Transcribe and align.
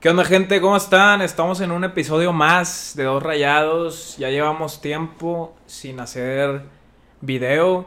¿Qué 0.00 0.10
onda 0.10 0.24
gente? 0.24 0.60
¿Cómo 0.60 0.76
están? 0.76 1.22
Estamos 1.22 1.60
en 1.60 1.72
un 1.72 1.82
episodio 1.82 2.32
más 2.32 2.92
de 2.94 3.02
Dos 3.02 3.20
Rayados. 3.20 4.16
Ya 4.16 4.30
llevamos 4.30 4.80
tiempo 4.80 5.56
sin 5.66 5.98
hacer 5.98 6.62
video. 7.20 7.84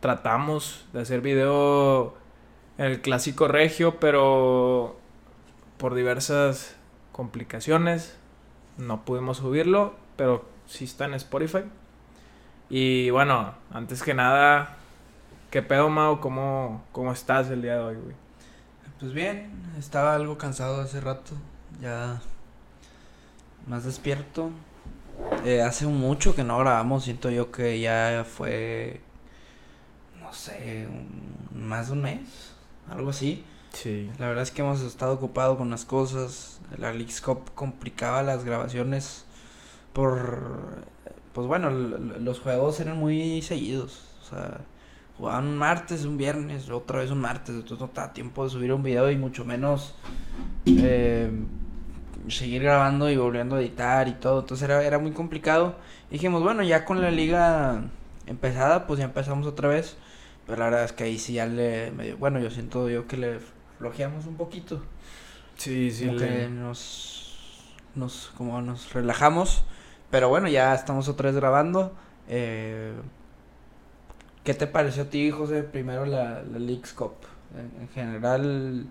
Tratamos 0.00 0.88
de 0.92 1.02
hacer 1.02 1.20
video 1.20 2.14
en 2.78 2.86
el 2.86 3.00
clásico 3.00 3.46
regio, 3.46 4.00
pero 4.00 4.96
por 5.76 5.94
diversas 5.94 6.74
complicaciones 7.12 8.18
no 8.76 9.04
pudimos 9.04 9.36
subirlo, 9.36 9.94
pero 10.16 10.44
sí 10.66 10.86
está 10.86 11.04
en 11.04 11.14
Spotify. 11.14 11.62
Y 12.70 13.10
bueno, 13.10 13.54
antes 13.72 14.02
que 14.02 14.14
nada, 14.14 14.78
¿qué 15.52 15.62
pedo, 15.62 15.88
Mau? 15.90 16.18
¿Cómo, 16.18 16.82
cómo 16.90 17.12
estás 17.12 17.50
el 17.50 17.62
día 17.62 17.74
de 17.74 17.84
hoy, 17.84 17.94
güey? 18.02 18.16
Pues 19.02 19.14
bien, 19.14 19.50
estaba 19.78 20.14
algo 20.14 20.38
cansado 20.38 20.80
hace 20.80 21.00
rato, 21.00 21.32
ya 21.82 22.20
más 23.66 23.84
despierto. 23.84 24.50
Eh, 25.44 25.60
hace 25.62 25.86
mucho 25.86 26.34
que 26.34 26.44
no 26.44 26.58
grabamos, 26.58 27.04
siento 27.04 27.30
yo 27.30 27.50
que 27.50 27.80
ya 27.80 28.24
fue, 28.28 29.00
no 30.20 30.32
sé, 30.32 30.86
un- 30.88 31.66
más 31.68 31.88
de 31.88 31.92
un 31.92 32.02
mes, 32.02 32.52
algo 32.88 33.10
así. 33.10 33.44
Sí. 33.72 34.10
La 34.18 34.28
verdad 34.28 34.42
es 34.42 34.50
que 34.50 34.62
hemos 34.62 34.80
estado 34.82 35.12
ocupados 35.14 35.58
con 35.58 35.70
las 35.70 35.84
cosas. 35.84 36.60
La 36.78 36.92
Cup 37.24 37.50
complicaba 37.54 38.22
las 38.22 38.44
grabaciones 38.44 39.24
por, 39.92 40.82
pues 41.34 41.46
bueno, 41.46 41.70
los 41.70 42.40
juegos 42.40 42.80
eran 42.80 42.98
muy 42.98 43.42
seguidos. 43.42 44.04
O 44.22 44.30
sea, 44.30 44.60
jugaban 45.18 45.46
un 45.46 45.56
martes, 45.56 46.04
un 46.04 46.16
viernes, 46.16 46.68
otra 46.70 47.00
vez 47.00 47.10
un 47.10 47.20
martes. 47.20 47.54
Entonces 47.54 47.80
no 47.80 47.90
da 47.94 48.12
tiempo 48.12 48.44
de 48.44 48.50
subir 48.50 48.72
un 48.72 48.82
video 48.82 49.10
y 49.10 49.16
mucho 49.16 49.44
menos 49.44 49.94
eh, 50.66 51.30
seguir 52.28 52.62
grabando 52.62 53.10
y 53.10 53.16
volviendo 53.16 53.56
a 53.56 53.60
editar 53.60 54.08
y 54.08 54.12
todo. 54.14 54.40
Entonces 54.40 54.64
era, 54.68 54.82
era 54.84 54.98
muy 54.98 55.12
complicado. 55.12 55.76
Y 56.10 56.14
dijimos, 56.14 56.42
bueno, 56.42 56.62
ya 56.62 56.84
con 56.84 57.00
la 57.00 57.10
liga 57.10 57.84
empezada, 58.26 58.86
pues 58.86 58.98
ya 58.98 59.04
empezamos 59.06 59.46
otra 59.46 59.68
vez. 59.68 59.96
Pero 60.46 60.58
la 60.58 60.64
verdad 60.66 60.84
es 60.84 60.92
que 60.92 61.04
ahí 61.04 61.18
sí 61.18 61.34
ya 61.34 61.46
le, 61.46 61.90
medio, 61.92 62.16
bueno, 62.18 62.40
yo 62.40 62.50
siento 62.50 62.88
yo 62.90 63.06
que 63.06 63.16
le 63.16 63.38
flojeamos 63.78 64.26
un 64.26 64.36
poquito. 64.36 64.82
Sí, 65.56 65.90
sí. 65.90 66.06
como 66.06 66.18
le- 66.18 66.44
que 66.44 66.48
nos, 66.48 67.64
nos, 67.94 68.32
como 68.36 68.60
nos 68.62 68.92
relajamos. 68.92 69.64
Pero 70.10 70.28
bueno, 70.28 70.48
ya 70.48 70.74
estamos 70.74 71.08
otra 71.08 71.30
vez 71.30 71.36
grabando. 71.36 71.92
Eh, 72.28 72.92
¿Qué 74.44 74.54
te 74.54 74.66
pareció 74.66 75.04
a 75.04 75.06
ti, 75.06 75.30
José? 75.30 75.62
Primero 75.62 76.04
la, 76.04 76.42
la 76.42 76.58
Leagues 76.58 76.92
Cup. 76.92 77.14
En, 77.56 77.82
en 77.82 77.88
general, 77.90 78.86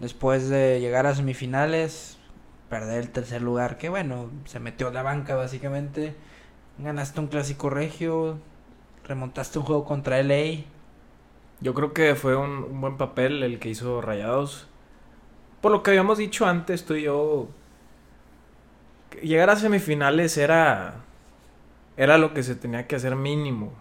después 0.00 0.48
de 0.48 0.80
llegar 0.80 1.06
a 1.06 1.14
semifinales, 1.14 2.17
perder 2.68 2.98
el 2.98 3.10
tercer 3.10 3.42
lugar, 3.42 3.78
que 3.78 3.88
bueno, 3.88 4.30
se 4.44 4.60
metió 4.60 4.88
a 4.88 4.92
la 4.92 5.02
banca 5.02 5.34
básicamente. 5.36 6.14
Ganaste 6.78 7.20
un 7.20 7.28
clásico 7.28 7.70
regio, 7.70 8.38
remontaste 9.04 9.58
un 9.58 9.64
juego 9.64 9.84
contra 9.84 10.22
LA. 10.22 10.64
Yo 11.60 11.74
creo 11.74 11.92
que 11.92 12.14
fue 12.14 12.36
un, 12.36 12.64
un 12.64 12.80
buen 12.80 12.96
papel 12.96 13.42
el 13.42 13.58
que 13.58 13.70
hizo 13.70 14.00
Rayados. 14.00 14.68
Por 15.60 15.72
lo 15.72 15.82
que 15.82 15.90
habíamos 15.90 16.18
dicho 16.18 16.46
antes, 16.46 16.84
tú 16.84 16.94
y 16.94 17.02
yo. 17.02 17.48
Llegar 19.22 19.50
a 19.50 19.56
semifinales 19.56 20.36
era. 20.36 21.04
Era 21.96 22.18
lo 22.18 22.32
que 22.32 22.42
se 22.44 22.54
tenía 22.54 22.86
que 22.86 22.96
hacer 22.96 23.16
mínimo. 23.16 23.72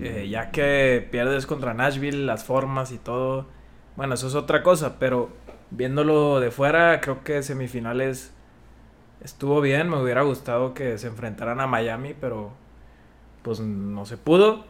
Eh, 0.00 0.28
ya 0.28 0.50
que 0.50 1.06
pierdes 1.12 1.46
contra 1.46 1.74
Nashville, 1.74 2.26
las 2.26 2.44
formas 2.44 2.90
y 2.92 2.98
todo. 2.98 3.46
Bueno, 3.96 4.14
eso 4.14 4.26
es 4.26 4.34
otra 4.34 4.62
cosa, 4.62 4.98
pero 4.98 5.30
viéndolo 5.70 6.40
de 6.40 6.50
fuera, 6.50 7.00
creo 7.00 7.24
que 7.24 7.42
semifinales 7.42 8.32
estuvo 9.22 9.60
bien. 9.60 9.88
Me 9.90 10.02
hubiera 10.02 10.22
gustado 10.22 10.74
que 10.74 10.98
se 10.98 11.08
enfrentaran 11.08 11.60
a 11.60 11.66
Miami, 11.66 12.14
pero 12.20 12.52
pues 13.42 13.60
no 13.60 14.06
se 14.06 14.16
pudo. 14.18 14.64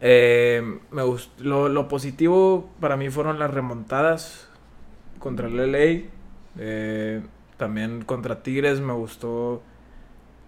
Eh, 0.00 0.78
me 0.90 1.02
gust- 1.02 1.36
lo, 1.38 1.68
lo 1.68 1.88
positivo 1.88 2.70
para 2.80 2.96
mí 2.96 3.10
fueron 3.10 3.38
las 3.38 3.52
remontadas 3.52 4.48
contra 5.18 5.48
el 5.48 5.60
LA. 5.60 6.08
Eh, 6.58 7.22
también 7.56 8.02
contra 8.04 8.42
Tigres 8.42 8.80
me 8.80 8.92
gustó 8.94 9.62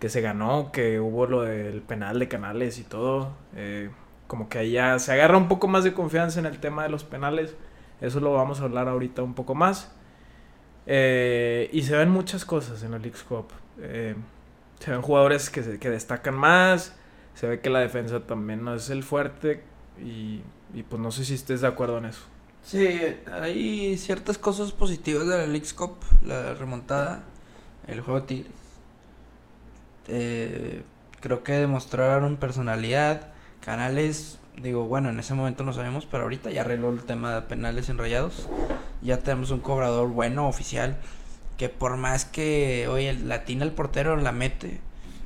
que 0.00 0.08
se 0.08 0.20
ganó, 0.20 0.72
que 0.72 1.00
hubo 1.00 1.26
lo 1.26 1.42
del 1.42 1.82
penal 1.82 2.18
de 2.18 2.28
Canales 2.28 2.78
y 2.78 2.84
todo. 2.84 3.30
Eh, 3.56 3.90
como 4.26 4.48
que 4.48 4.70
ya 4.70 4.98
se 4.98 5.12
agarra 5.12 5.36
un 5.38 5.48
poco 5.48 5.68
más 5.68 5.84
de 5.84 5.92
confianza 5.94 6.40
en 6.40 6.46
el 6.46 6.58
tema 6.60 6.82
de 6.84 6.88
los 6.90 7.04
penales. 7.04 7.56
Eso 8.02 8.20
lo 8.20 8.34
vamos 8.34 8.60
a 8.60 8.64
hablar 8.64 8.88
ahorita 8.88 9.22
un 9.22 9.34
poco 9.34 9.54
más. 9.56 9.92
Eh, 10.86 11.70
y 11.72 11.82
se 11.84 11.96
ven 11.96 12.10
muchas 12.10 12.44
cosas 12.44 12.82
en 12.82 12.92
la 12.92 12.98
Leagues. 12.98 13.24
Eh, 13.80 14.16
se 14.80 14.90
ven 14.90 15.02
jugadores 15.02 15.50
que, 15.50 15.62
se- 15.64 15.78
que 15.80 15.90
destacan 15.90 16.34
más. 16.36 16.96
Se 17.34 17.48
ve 17.48 17.60
que 17.60 17.70
la 17.70 17.80
defensa 17.80 18.20
también 18.26 18.64
no 18.64 18.74
es 18.74 18.90
el 18.90 19.04
fuerte. 19.04 19.64
Y, 20.02 20.42
y 20.74 20.84
pues 20.88 21.00
no 21.02 21.12
sé 21.12 21.24
si 21.24 21.34
estés 21.34 21.62
de 21.62 21.68
acuerdo 21.68 21.98
en 21.98 22.06
eso. 22.06 22.22
Sí, 22.62 22.88
hay 23.32 23.96
ciertas 23.98 24.38
cosas 24.38 24.72
positivas 24.72 25.26
de 25.26 25.36
la 25.38 25.46
Leagues 25.46 25.74
la 26.24 26.54
remontada, 26.54 27.24
el 27.88 28.00
juego 28.00 28.22
Tigres. 28.24 28.52
Eh, 30.08 30.82
creo 31.20 31.42
que 31.44 31.52
demostraron 31.52 32.36
personalidad. 32.36 33.28
Canales, 33.60 34.38
digo, 34.56 34.84
bueno, 34.84 35.10
en 35.10 35.18
ese 35.18 35.34
momento 35.34 35.64
no 35.64 35.72
sabemos, 35.72 36.06
pero 36.06 36.24
ahorita 36.24 36.50
ya 36.50 36.62
arregló 36.62 36.90
el 36.90 37.02
tema 37.02 37.34
de 37.34 37.42
penales 37.42 37.88
enrayados. 37.88 38.48
Ya 39.02 39.18
tenemos 39.18 39.50
un 39.50 39.60
cobrador 39.60 40.08
bueno, 40.08 40.48
oficial, 40.48 40.96
que 41.56 41.68
por 41.68 41.96
más 41.96 42.24
que, 42.24 42.88
oye, 42.88 43.12
latina 43.14 43.64
el 43.64 43.72
portero, 43.72 44.16
la 44.16 44.32
mete. 44.32 44.80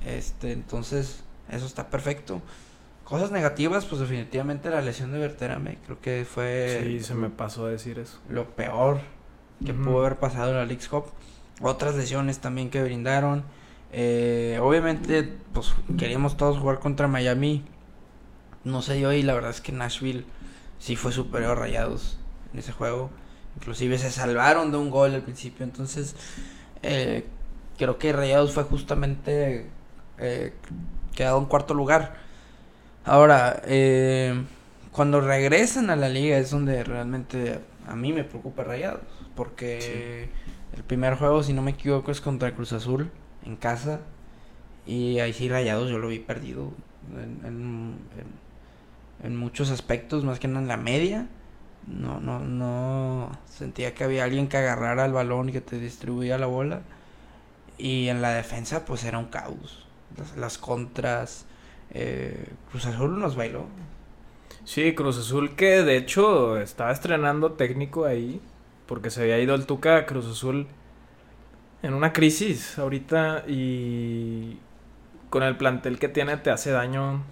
Este, 0.05 0.53
entonces, 0.53 1.25
eso 1.51 1.67
está 1.67 1.89
perfecto. 1.89 2.41
Cosas 3.05 3.31
negativas, 3.31 3.85
pues 3.85 4.01
definitivamente 4.01 4.69
la 4.69 4.81
lesión 4.81 5.13
de 5.13 5.19
Berterame, 5.19 5.79
creo 5.85 6.01
que 6.01 6.27
fue 6.29 6.81
Sí, 6.83 7.01
se 7.01 7.15
me 7.15 7.31
pasó 7.31 7.67
a 7.67 7.71
decir 7.71 7.99
eso. 8.01 8.19
lo 8.29 8.51
peor 8.51 9.01
que 9.65 9.73
pudo 9.73 10.01
haber 10.01 10.17
pasado 10.17 10.51
en 10.51 10.57
la 10.57 10.67
Leagues 10.67 10.89
Cup. 10.89 11.05
Otras 11.63 11.95
lesiones 11.95 12.41
también 12.41 12.69
que 12.69 12.83
brindaron. 12.83 13.45
Eh, 13.93 14.59
obviamente, 14.61 15.33
pues 15.53 15.73
queríamos 15.97 16.37
todos 16.37 16.59
jugar 16.59 16.81
contra 16.81 17.09
Miami. 17.09 17.65
No 18.67 18.83
se 18.83 18.95
dio 18.95 19.13
y 19.13 19.23
la 19.23 19.35
verdad 19.35 19.51
es 19.51 19.61
que 19.61 19.73
Nashville 19.73 20.25
sí 20.79 20.97
fue 20.97 21.13
superior 21.13 21.53
a 21.53 21.55
Rayados 21.61 22.19
en 22.53 22.59
ese 22.59 22.73
juego. 22.73 23.11
Inclusive 23.57 23.99
se 23.99 24.11
salvaron 24.11 24.71
de 24.73 24.77
un 24.79 24.91
gol 24.91 25.15
al 25.15 25.23
principio. 25.23 25.65
Entonces, 25.65 26.17
eh, 26.83 27.25
creo 27.79 27.99
que 27.99 28.13
Rayados 28.13 28.53
fue 28.53 28.65
justamente 28.65 29.71
eh, 30.19 30.53
quedado 31.15 31.39
en 31.39 31.47
cuarto 31.47 31.75
lugar. 31.75 32.17
Ahora, 33.05 33.63
eh, 33.67 34.35
cuando 34.93 35.21
regresan 35.21 35.91
a 35.91 35.97
la 35.97 36.09
liga 36.09 36.39
es 36.39 36.51
donde 36.51 36.83
realmente 36.85 37.61
a 37.87 37.95
mí 37.97 38.13
me 38.13 38.25
preocupa 38.25 38.65
Rayados. 38.65 39.03
Porque 39.37 40.29
el 40.77 40.83
primer 40.85 41.15
juego, 41.17 41.43
si 41.43 41.53
no 41.53 41.63
me 41.63 41.73
equivoco, 41.73 42.11
es 42.11 42.21
contra 42.21 42.55
Cruz 42.55 42.73
Azul 42.73 43.11
en 43.45 43.57
casa. 43.57 44.01
Y 44.87 45.19
ahí 45.21 45.33
sí 45.33 45.49
Rayados 45.49 45.91
yo 45.91 45.99
lo 45.99 46.09
vi 46.09 46.19
perdido 46.21 46.73
en, 47.15 47.45
en- 47.47 47.97
en- 48.19 48.46
en 49.23 49.37
muchos 49.37 49.71
aspectos, 49.71 50.25
más 50.25 50.39
que 50.39 50.47
en 50.47 50.69
la 50.69 50.77
media. 50.77 51.29
No, 51.87 52.21
no, 52.21 52.41
no 52.41 53.31
sentía 53.47 53.95
que 53.95 54.05
había 54.05 54.25
alguien 54.25 54.49
que 54.49 54.57
agarrara 54.57 55.05
el 55.07 55.13
balón 55.13 55.49
y 55.49 55.53
que 55.53 55.61
te 55.61 55.79
distribuía 55.79 56.39
la 56.39 56.47
bola. 56.47 56.83
Y 57.79 58.09
en 58.09 58.23
la 58.23 58.31
defensa, 58.35 58.85
pues 58.85 59.05
era 59.05 59.19
un 59.19 59.27
caos. 59.27 59.87
Las, 60.17 60.37
las 60.37 60.59
contras. 60.59 61.47
eh, 61.91 62.49
Cruz 62.71 62.87
Azul 62.87 63.19
nos 63.21 63.37
bailó. 63.37 63.67
Sí, 64.65 64.95
Cruz 64.95 65.19
Azul 65.19 65.55
que 65.57 65.83
de 65.83 65.97
hecho 65.97 66.59
estaba 66.59 66.93
estrenando 66.93 67.53
técnico 67.53 68.05
ahí. 68.05 68.41
Porque 68.87 69.11
se 69.11 69.23
había 69.23 69.39
ido 69.39 69.55
el 69.55 69.67
Tuca 69.67 69.97
a 69.99 70.07
Cruz 70.07 70.27
Azul 70.27 70.69
en 71.83 71.95
una 71.95 72.13
crisis 72.13 72.79
ahorita. 72.79 73.45
Y 73.49 74.59
con 75.31 75.43
el 75.43 75.57
plantel 75.57 75.99
que 75.99 76.09
tiene 76.09 76.37
te 76.39 76.51
hace 76.51 76.71
daño. 76.71 77.23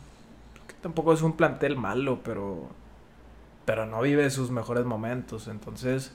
Tampoco 0.85 1.15
es 1.15 1.23
un 1.23 1.33
plantel 1.33 1.79
malo, 1.79 2.21
pero. 2.23 2.69
Pero 3.65 3.87
no 3.87 4.03
vive 4.03 4.29
sus 4.29 4.51
mejores 4.51 4.85
momentos. 4.85 5.49
Entonces. 5.49 6.15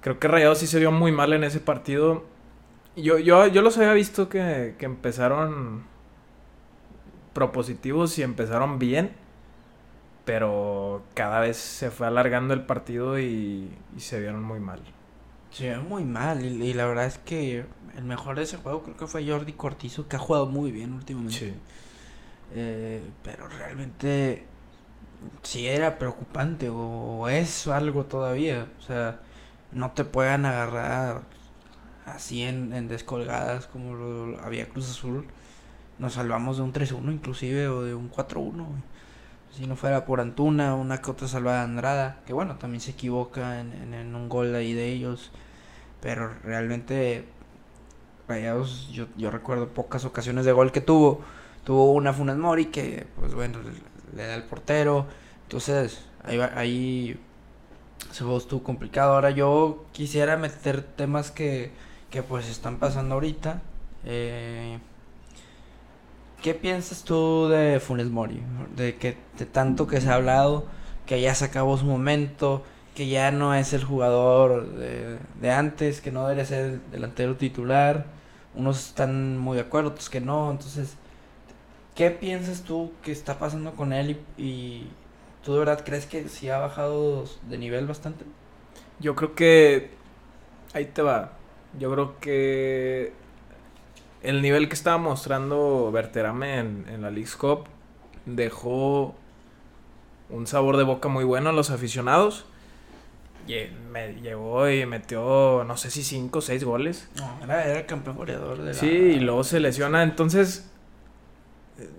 Creo 0.00 0.18
que 0.18 0.26
Rayados 0.26 0.56
sí 0.56 0.66
se 0.66 0.78
vio 0.78 0.90
muy 0.90 1.12
mal 1.12 1.34
en 1.34 1.44
ese 1.44 1.60
partido. 1.60 2.24
Yo, 2.96 3.18
yo, 3.18 3.46
yo 3.46 3.60
los 3.60 3.76
había 3.76 3.92
visto 3.92 4.30
que, 4.30 4.74
que 4.78 4.86
empezaron 4.86 5.84
propositivos 7.34 8.18
y 8.18 8.22
empezaron 8.22 8.78
bien. 8.78 9.12
Pero 10.24 11.02
cada 11.12 11.40
vez 11.40 11.58
se 11.58 11.90
fue 11.90 12.06
alargando 12.06 12.54
el 12.54 12.64
partido 12.64 13.18
y, 13.18 13.70
y 13.94 14.00
se 14.00 14.18
vieron 14.18 14.42
muy 14.42 14.60
mal. 14.60 14.80
Se 15.50 15.68
ve 15.68 15.78
muy 15.78 16.04
mal. 16.04 16.42
Y, 16.42 16.70
y 16.70 16.72
la 16.72 16.86
verdad 16.86 17.04
es 17.04 17.18
que 17.18 17.66
el 17.98 18.04
mejor 18.04 18.36
de 18.36 18.44
ese 18.44 18.56
juego 18.56 18.82
creo 18.82 18.96
que 18.96 19.06
fue 19.06 19.28
Jordi 19.28 19.52
Cortizo, 19.52 20.08
que 20.08 20.16
ha 20.16 20.18
jugado 20.18 20.46
muy 20.46 20.72
bien 20.72 20.94
últimamente. 20.94 21.54
Eh, 22.54 23.02
pero 23.22 23.48
realmente 23.48 24.44
sí 25.42 25.66
era 25.66 25.98
preocupante 25.98 26.68
o 26.70 27.28
es 27.28 27.66
algo 27.68 28.04
todavía. 28.06 28.68
O 28.78 28.82
sea, 28.82 29.20
no 29.72 29.92
te 29.92 30.04
puedan 30.04 30.46
agarrar 30.46 31.22
así 32.06 32.42
en, 32.42 32.88
descolgadas 32.88 33.66
como 33.66 34.38
había 34.42 34.68
Cruz 34.68 34.90
Azul. 34.90 35.26
Nos 35.98 36.14
salvamos 36.14 36.58
de 36.58 36.62
un 36.62 36.72
3-1 36.72 37.12
inclusive 37.12 37.68
o 37.68 37.82
de 37.82 37.94
un 37.94 38.10
4-1. 38.10 38.66
Si 39.52 39.66
no 39.66 39.76
fuera 39.76 40.04
por 40.04 40.20
Antuna, 40.20 40.74
una 40.74 41.00
que 41.02 41.10
otra 41.10 41.26
salvada 41.26 41.62
Andrada, 41.62 42.20
que 42.26 42.32
bueno, 42.32 42.56
también 42.56 42.80
se 42.80 42.92
equivoca 42.92 43.60
en, 43.60 43.94
en, 43.94 44.14
un 44.14 44.28
gol 44.28 44.54
ahí 44.54 44.72
de 44.72 44.92
ellos. 44.92 45.32
Pero 46.00 46.32
realmente 46.44 47.26
Rayados, 48.28 48.90
yo, 48.92 49.06
yo 49.16 49.30
recuerdo 49.30 49.68
pocas 49.68 50.04
ocasiones 50.04 50.44
de 50.44 50.52
gol 50.52 50.70
que 50.70 50.80
tuvo. 50.80 51.22
Tuvo 51.68 51.92
una 51.92 52.14
Funes 52.14 52.38
Mori 52.38 52.64
que, 52.68 53.06
pues 53.20 53.34
bueno, 53.34 53.58
le, 54.16 54.26
da 54.26 54.36
el 54.36 54.44
portero. 54.44 55.04
Entonces, 55.42 56.02
ahí, 56.24 56.40
ahí 56.40 57.20
se 58.10 58.24
estuvo 58.36 58.62
complicado. 58.62 59.12
Ahora 59.12 59.32
yo 59.32 59.84
quisiera 59.92 60.38
meter 60.38 60.80
temas 60.80 61.30
que, 61.30 61.70
que 62.08 62.22
pues 62.22 62.48
están 62.48 62.78
pasando 62.78 63.16
ahorita. 63.16 63.60
Eh, 64.06 64.78
¿Qué 66.42 66.54
piensas 66.54 67.04
tú 67.04 67.48
de 67.48 67.80
Funes 67.80 68.08
Mori? 68.08 68.42
De 68.74 68.96
que 68.96 69.18
de 69.38 69.44
tanto 69.44 69.86
que 69.86 70.00
se 70.00 70.08
ha 70.08 70.14
hablado, 70.14 70.64
que 71.04 71.20
ya 71.20 71.34
se 71.34 71.44
acabó 71.44 71.76
su 71.76 71.84
momento, 71.84 72.62
que 72.94 73.08
ya 73.08 73.30
no 73.30 73.54
es 73.54 73.74
el 73.74 73.84
jugador 73.84 74.72
de, 74.72 75.18
de 75.38 75.50
antes, 75.50 76.00
que 76.00 76.12
no 76.12 76.22
debería 76.22 76.46
ser 76.46 76.64
el 76.64 76.90
delantero 76.92 77.36
titular. 77.36 78.06
Unos 78.54 78.86
están 78.86 79.36
muy 79.36 79.56
de 79.56 79.64
acuerdo, 79.64 79.90
otros 79.90 80.08
que 80.08 80.22
no. 80.22 80.50
Entonces, 80.50 80.96
¿qué 81.98 82.12
piensas 82.12 82.62
tú 82.62 82.92
que 83.02 83.10
está 83.10 83.40
pasando 83.40 83.72
con 83.72 83.92
él 83.92 84.20
y, 84.36 84.86
tú 85.42 85.54
de 85.54 85.58
verdad 85.58 85.82
crees 85.84 86.06
que 86.06 86.28
sí 86.28 86.48
ha 86.48 86.58
bajado 86.58 87.24
de 87.50 87.58
nivel 87.58 87.88
bastante? 87.88 88.24
Yo 89.00 89.16
creo 89.16 89.34
que 89.34 89.90
ahí 90.74 90.84
te 90.84 91.02
va. 91.02 91.32
Yo 91.76 91.90
creo 91.90 92.20
que 92.20 93.12
el 94.22 94.42
nivel 94.42 94.68
que 94.68 94.74
estaba 94.74 94.96
mostrando 94.98 95.90
Berterame 95.90 96.60
en, 96.60 96.86
en 96.88 97.02
la 97.02 97.10
League 97.10 97.32
Cup 97.36 97.64
dejó 98.26 99.16
un 100.30 100.46
sabor 100.46 100.76
de 100.76 100.84
boca 100.84 101.08
muy 101.08 101.24
bueno 101.24 101.50
a 101.50 101.52
los 101.52 101.70
aficionados. 101.70 102.46
Y 103.48 103.56
me 103.90 104.12
llegó 104.20 104.70
y 104.70 104.86
metió, 104.86 105.64
no 105.64 105.76
sé 105.76 105.90
si 105.90 106.04
5 106.04 106.38
o 106.38 106.42
6 106.42 106.62
goles. 106.62 107.08
No, 107.16 107.40
era, 107.42 107.64
era, 107.64 107.86
campeón 107.86 108.18
goleador 108.18 108.58
de 108.58 108.66
la... 108.66 108.74
Sí, 108.74 108.86
y 108.86 109.20
luego 109.20 109.42
se 109.42 109.58
lesiona. 109.58 110.04
Entonces, 110.04 110.70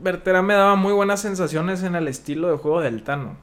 Berterame 0.02 0.54
daba 0.54 0.76
muy 0.76 0.94
buenas 0.94 1.22
sensaciones 1.22 1.84
en 1.84 1.96
el 1.96 2.08
estilo 2.08 2.50
de 2.50 2.58
juego 2.58 2.82
del 2.82 3.04
Tano. 3.04 3.38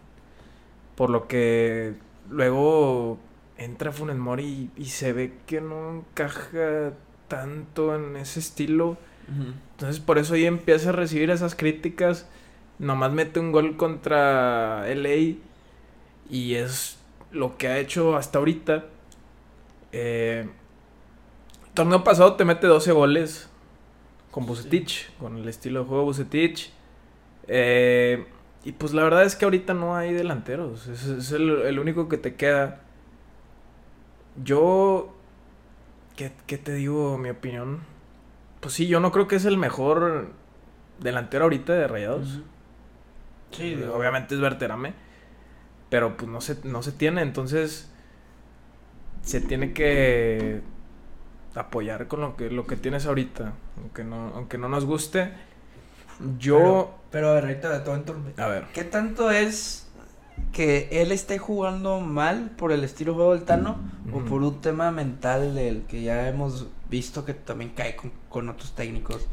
Por 0.95 1.11
lo 1.11 1.29
que 1.29 1.95
luego 2.31 3.19
entra 3.57 3.93
Funes 3.93 4.17
Mori 4.17 4.71
y, 4.77 4.83
y 4.83 4.85
se 4.87 5.13
ve 5.13 5.33
que 5.47 5.61
no 5.61 5.99
encaja 5.99 6.93
tanto 7.29 7.95
en 7.95 8.17
ese 8.17 8.41
estilo. 8.41 8.97
Entonces 9.73 9.99
por 9.99 10.19
eso 10.19 10.35
ahí 10.35 10.45
empieza 10.45 10.91
a 10.91 10.93
recibir 10.93 11.31
esas 11.31 11.55
críticas. 11.55 12.29
Nomás 12.79 13.13
mete 13.13 13.41
un 13.41 13.51
gol 13.51 13.77
contra 13.77 14.87
LA 14.95 15.37
y 16.31 16.55
es 16.55 16.99
lo 17.33 17.57
que 17.57 17.69
ha 17.69 17.79
hecho 17.79 18.17
hasta 18.17 18.39
ahorita. 18.39 18.85
Eh, 19.93 20.49
torneo 21.75 22.05
pasado 22.05 22.35
te 22.35 22.45
mete 22.45 22.67
12 22.67 22.93
goles 22.93 23.49
con 24.37 24.45
Bucetich, 24.45 25.11
con 25.19 25.39
el 25.39 25.49
estilo 25.49 25.81
de 25.81 25.87
juego 25.87 26.03
de 26.03 26.07
Bucetich. 26.09 26.71
Eh, 27.49 28.27
y 28.65 28.73
pues 28.73 28.93
la 28.93 29.03
verdad 29.03 29.25
es 29.25 29.35
que 29.35 29.47
ahorita 29.47 29.73
no 29.73 29.97
hay 29.97 30.13
delanteros. 30.13 30.89
Es, 30.89 31.33
el 31.33 31.79
único 31.79 32.07
que 32.11 32.19
te 32.19 32.35
queda. 32.35 32.83
Yo 34.45 35.17
¿Qué, 36.17 36.59
te 36.59 36.75
digo? 36.75 37.17
Mi 37.17 37.31
opinión. 37.31 37.81
Pues 38.61 38.75
sí, 38.75 38.87
yo 38.87 39.01
no 39.01 39.11
creo 39.11 39.27
que 39.27 39.37
es 39.37 39.47
el 39.47 39.57
mejor 39.57 40.29
delantero 41.01 41.45
ahorita 41.45 41.73
de 41.73 41.89
Rayados. 41.89 42.43
Sí, 43.53 43.73
eh, 43.73 43.89
obviamente 43.89 44.35
es 44.35 44.41
Verterame. 44.43 44.93
Pero 45.89 46.19
pues 46.19 46.31
no 46.31 46.43
se, 46.43 46.59
no 46.65 46.83
se 46.83 46.93
tiene, 46.93 47.23
entonces 47.23 47.91
se 49.23 49.41
tiene 49.41 49.73
que 49.73 50.61
apoyar 51.55 52.07
con 52.07 52.21
lo 52.21 52.37
que, 52.37 52.51
lo 52.51 52.67
que 52.67 52.77
tienes 52.77 53.07
ahorita. 53.07 53.55
Aunque 53.81 54.05
no, 54.05 54.33
aunque 54.35 54.59
no 54.59 54.69
nos 54.69 54.85
guste. 54.85 55.33
Yo. 56.39 56.95
Pero, 57.11 57.31
a 57.31 57.35
ver, 57.35 57.45
ahorita 57.45 57.71
de 57.71 57.81
todo 57.81 58.03
A 58.39 58.47
ver. 58.47 58.65
¿Qué 58.73 58.85
tanto 58.85 59.31
es 59.31 59.87
que 60.53 60.89
él 60.91 61.13
esté 61.13 61.39
jugando 61.39 62.01
mal 62.01 62.51
por 62.57 62.73
el 62.73 62.85
estilo 62.85 63.13
de 63.13 63.17
juego 63.17 63.35
del 63.35 63.45
Tano 63.45 63.79
o 64.13 64.21
por 64.21 64.43
un 64.43 64.61
tema 64.61 64.91
mental 64.91 65.55
del 65.55 65.83
que 65.83 66.03
ya 66.03 66.29
hemos 66.29 66.67
visto 66.89 67.25
que 67.25 67.35
también 67.35 67.73
cae 67.75 67.97
con, 68.29 68.49
otros 68.49 68.73
técnicos. 68.73 69.27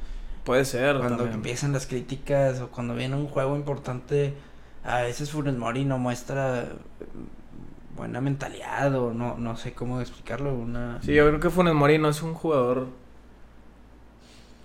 Puede 0.44 0.66
ser. 0.66 0.98
Cuando 0.98 1.25
empiezan 1.25 1.72
las 1.72 1.88
críticas 1.88 2.60
o 2.62 2.69
cuando 2.69 2.95
viene 2.95 3.16
un 3.16 3.28
juego 3.28 3.56
importante, 3.56 4.34
a 4.84 5.01
veces 5.01 5.31
Funes 5.31 5.56
Mori 5.56 5.86
no 5.86 5.98
muestra 5.98 6.68
buena 7.95 8.19
mentalidad 8.19 8.94
o 8.95 9.13
no, 9.13 9.38
no 9.38 9.56
sé 9.56 9.74
cómo 9.74 10.01
explicarlo. 10.01 10.54
Una... 10.54 11.01
Sí, 11.01 11.13
yo 11.13 11.28
creo 11.28 11.40
que 11.40 11.50
Funes 11.50 11.74
Mori 11.74 11.98
no 11.98 12.10
es 12.10 12.22
un 12.22 12.34
jugador 12.34 12.88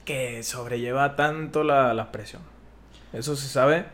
que 0.08 0.42
sobrelleva 0.42 1.16
tanto 1.16 1.64
la, 1.64 1.92
la 1.92 2.10
presión. 2.10 2.40
Eso 3.12 3.36
se 3.36 3.46
sabe 3.46 3.84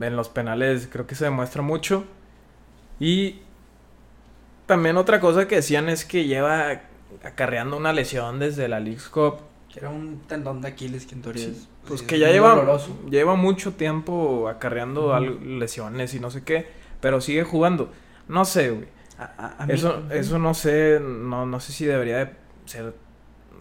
en 0.00 0.16
los 0.16 0.28
penales 0.28 0.88
creo 0.90 1.06
que 1.06 1.14
se 1.14 1.24
demuestra 1.26 1.62
mucho. 1.62 2.02
Y 2.98 3.42
también 4.66 4.96
otra 4.96 5.20
cosa 5.20 5.46
que 5.46 5.54
decían 5.56 5.88
es 5.88 6.04
que 6.04 6.24
lleva 6.24 6.82
acarreando 7.22 7.76
una 7.76 7.92
lesión 7.92 8.40
desde 8.40 8.66
la 8.66 8.80
League 8.80 9.02
Cup. 9.12 9.36
Que 9.72 9.78
era 9.78 9.90
un 9.90 10.22
tendón 10.26 10.60
de 10.60 10.68
Aquiles 10.68 11.06
que 11.06 11.14
en 11.14 11.22
teoría 11.22 11.46
Pues 11.86 12.02
que 12.02 12.18
ya 12.18 12.32
lleva, 12.32 12.78
lleva 13.08 13.36
mucho 13.36 13.74
tiempo 13.74 14.48
acarreando 14.48 15.16
lesiones 15.20 16.12
y 16.14 16.18
no 16.18 16.32
sé 16.32 16.42
qué, 16.42 16.66
pero 17.00 17.20
sigue 17.20 17.44
jugando. 17.44 17.92
No 18.26 18.44
sé, 18.44 18.70
güey. 18.70 18.88
eso, 19.68 20.02
eso 20.10 20.40
no 20.40 20.54
sé, 20.54 20.98
no, 21.00 21.46
no 21.46 21.60
sé 21.60 21.72
si 21.72 21.84
debería 21.84 22.18
de 22.18 22.32
ser 22.66 22.94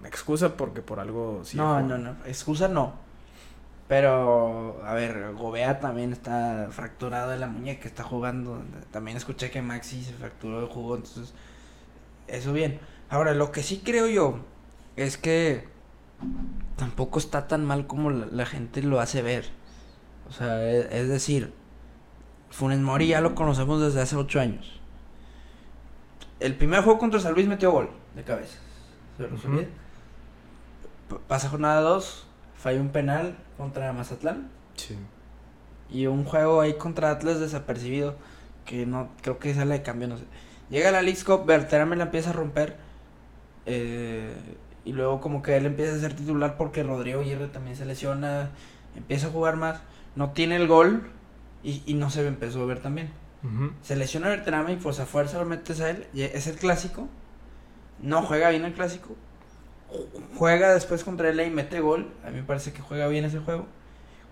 excusa 0.07 0.57
porque 0.57 0.81
por 0.81 0.99
algo... 0.99 1.43
no, 1.53 1.81
no, 1.81 1.97
no, 1.97 2.15
excusa 2.25 2.67
no. 2.67 2.93
Pero, 3.91 4.81
a 4.85 4.93
ver, 4.93 5.33
Gobea 5.33 5.81
también 5.81 6.13
está 6.13 6.69
fracturado 6.71 7.31
de 7.31 7.37
la 7.37 7.47
muñeca, 7.47 7.89
está 7.89 8.03
jugando. 8.03 8.63
También 8.89 9.17
escuché 9.17 9.51
que 9.51 9.61
Maxi 9.61 10.01
se 10.01 10.13
fracturó 10.13 10.61
el 10.61 10.67
jugo, 10.67 10.95
entonces, 10.95 11.33
eso 12.27 12.53
bien. 12.53 12.79
Ahora, 13.09 13.33
lo 13.33 13.51
que 13.51 13.63
sí 13.63 13.81
creo 13.83 14.07
yo 14.07 14.39
es 14.95 15.17
que 15.17 15.67
tampoco 16.77 17.19
está 17.19 17.49
tan 17.49 17.65
mal 17.65 17.85
como 17.85 18.09
la, 18.11 18.45
gente 18.45 18.81
lo 18.81 19.01
hace 19.01 19.21
ver. 19.21 19.49
O 20.29 20.31
sea, 20.31 20.63
e, 20.63 21.01
es, 21.01 21.09
decir, 21.09 21.53
Funes 22.49 22.79
Mori 22.79 23.07
ya 23.07 23.19
lo 23.19 23.35
conocemos 23.35 23.81
desde 23.81 23.99
hace 23.99 24.15
ocho 24.15 24.39
años. 24.39 24.79
El 26.39 26.55
primer 26.55 26.81
juego 26.81 26.97
contra 26.97 27.19
San 27.19 27.33
Luis 27.33 27.47
metió 27.47 27.71
gol 27.71 27.89
de 28.15 28.23
cabeza. 28.23 28.57
¿Se 29.17 29.23
lo 29.23 29.37
Pasa 31.27 31.49
jornada 31.49 31.81
2, 31.81 32.25
falló 32.55 32.81
un 32.81 32.89
penal 32.89 33.37
contra 33.57 33.91
Mazatlán. 33.93 34.49
Sí. 34.75 34.97
Y 35.89 36.07
un 36.07 36.23
juego 36.23 36.61
ahí 36.61 36.75
contra 36.75 37.11
Atlas 37.11 37.39
desapercibido. 37.39 38.15
Que 38.65 38.85
no, 38.85 39.09
creo 39.21 39.39
que 39.39 39.53
sale 39.53 39.73
de 39.79 39.81
cambio, 39.81 40.07
no 40.07 40.17
sé. 40.17 40.23
Llega 40.69 40.91
la 40.91 41.01
League 41.01 41.23
Cup, 41.23 41.45
Berterame 41.45 41.95
la 41.95 42.05
empieza 42.05 42.29
a 42.29 42.33
romper. 42.33 42.77
Eh, 43.65 44.33
y 44.85 44.93
luego 44.93 45.19
como 45.19 45.41
que 45.41 45.57
él 45.57 45.65
empieza 45.65 45.95
a 45.95 45.99
ser 45.99 46.15
titular 46.15 46.57
porque 46.57 46.83
Rodrigo 46.83 47.21
Aguirre 47.21 47.47
también 47.47 47.75
se 47.75 47.85
lesiona. 47.85 48.51
Empieza 48.95 49.27
a 49.27 49.31
jugar 49.31 49.57
más. 49.57 49.81
No 50.15 50.31
tiene 50.31 50.55
el 50.55 50.67
gol. 50.67 51.11
Y, 51.63 51.83
y 51.85 51.93
no 51.93 52.09
se 52.09 52.25
empezó 52.25 52.63
a 52.63 52.65
ver 52.65 52.79
también. 52.79 53.11
Se 53.81 53.95
lesiona 53.95 54.29
Berterame 54.29 54.73
y 54.73 54.75
pues 54.75 54.99
a 54.99 55.07
fuerza 55.07 55.39
lo 55.39 55.45
metes 55.45 55.81
a 55.81 55.89
él. 55.89 56.07
Es 56.13 56.45
el 56.45 56.55
clásico. 56.57 57.07
No 57.99 58.21
juega 58.21 58.49
bien 58.49 58.65
el 58.65 58.73
clásico 58.73 59.15
juega 60.35 60.73
después 60.73 61.03
contra 61.03 61.31
LA 61.33 61.43
y 61.45 61.49
mete 61.49 61.79
gol. 61.79 62.11
A 62.25 62.29
mí 62.29 62.37
me 62.37 62.43
parece 62.43 62.73
que 62.73 62.81
juega 62.81 63.07
bien 63.07 63.25
ese 63.25 63.39
juego. 63.39 63.65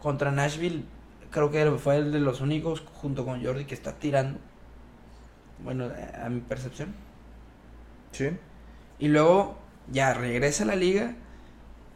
Contra 0.02 0.32
Nashville, 0.32 0.84
creo 1.32 1.52
que 1.52 1.70
fue 1.78 1.98
el 1.98 2.12
de 2.12 2.20
los 2.20 2.42
únicos, 2.42 2.82
junto 2.94 3.26
con 3.26 3.44
Jordi, 3.44 3.66
que 3.66 3.74
está 3.74 3.94
tirando. 3.94 4.40
Bueno, 5.64 5.90
a 6.24 6.30
mi 6.30 6.40
percepción. 6.42 6.94
Sí. 8.12 8.30
Y 8.98 9.08
luego 9.10 9.58
ya 9.92 10.14
regresa 10.14 10.64
a 10.64 10.68
la 10.68 10.76
liga 10.76 11.16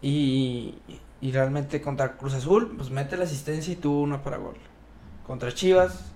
y, 0.02 0.76
y 1.22 1.32
realmente 1.32 1.82
contra 1.82 2.18
Cruz 2.18 2.34
Azul, 2.34 2.76
pues 2.76 2.90
mete 2.90 3.18
la 3.18 3.24
asistencia 3.24 3.74
y 3.74 3.78
tuvo 3.78 4.02
una 4.02 4.24
para 4.24 4.38
gol. 4.38 4.58
Contra 5.26 5.54
Chivas, 5.54 6.12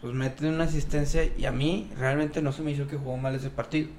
pues 0.00 0.14
mete 0.14 0.48
una 0.48 0.64
asistencia 0.64 1.24
y 1.24 1.44
a 1.44 1.52
mí 1.52 1.90
realmente 1.98 2.40
no 2.40 2.52
se 2.52 2.62
me 2.62 2.70
hizo 2.70 2.86
que 2.86 2.96
jugó 2.96 3.16
mal 3.18 3.34
ese 3.34 3.50
partido. 3.50 3.90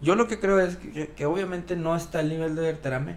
Yo 0.00 0.14
lo 0.14 0.28
que 0.28 0.38
creo 0.38 0.60
es 0.60 0.76
que, 0.76 1.26
obviamente 1.26 1.76
no 1.76 1.96
está 1.96 2.18
al 2.18 2.28
nivel 2.28 2.54
de 2.54 2.62
Berterame, 2.62 3.16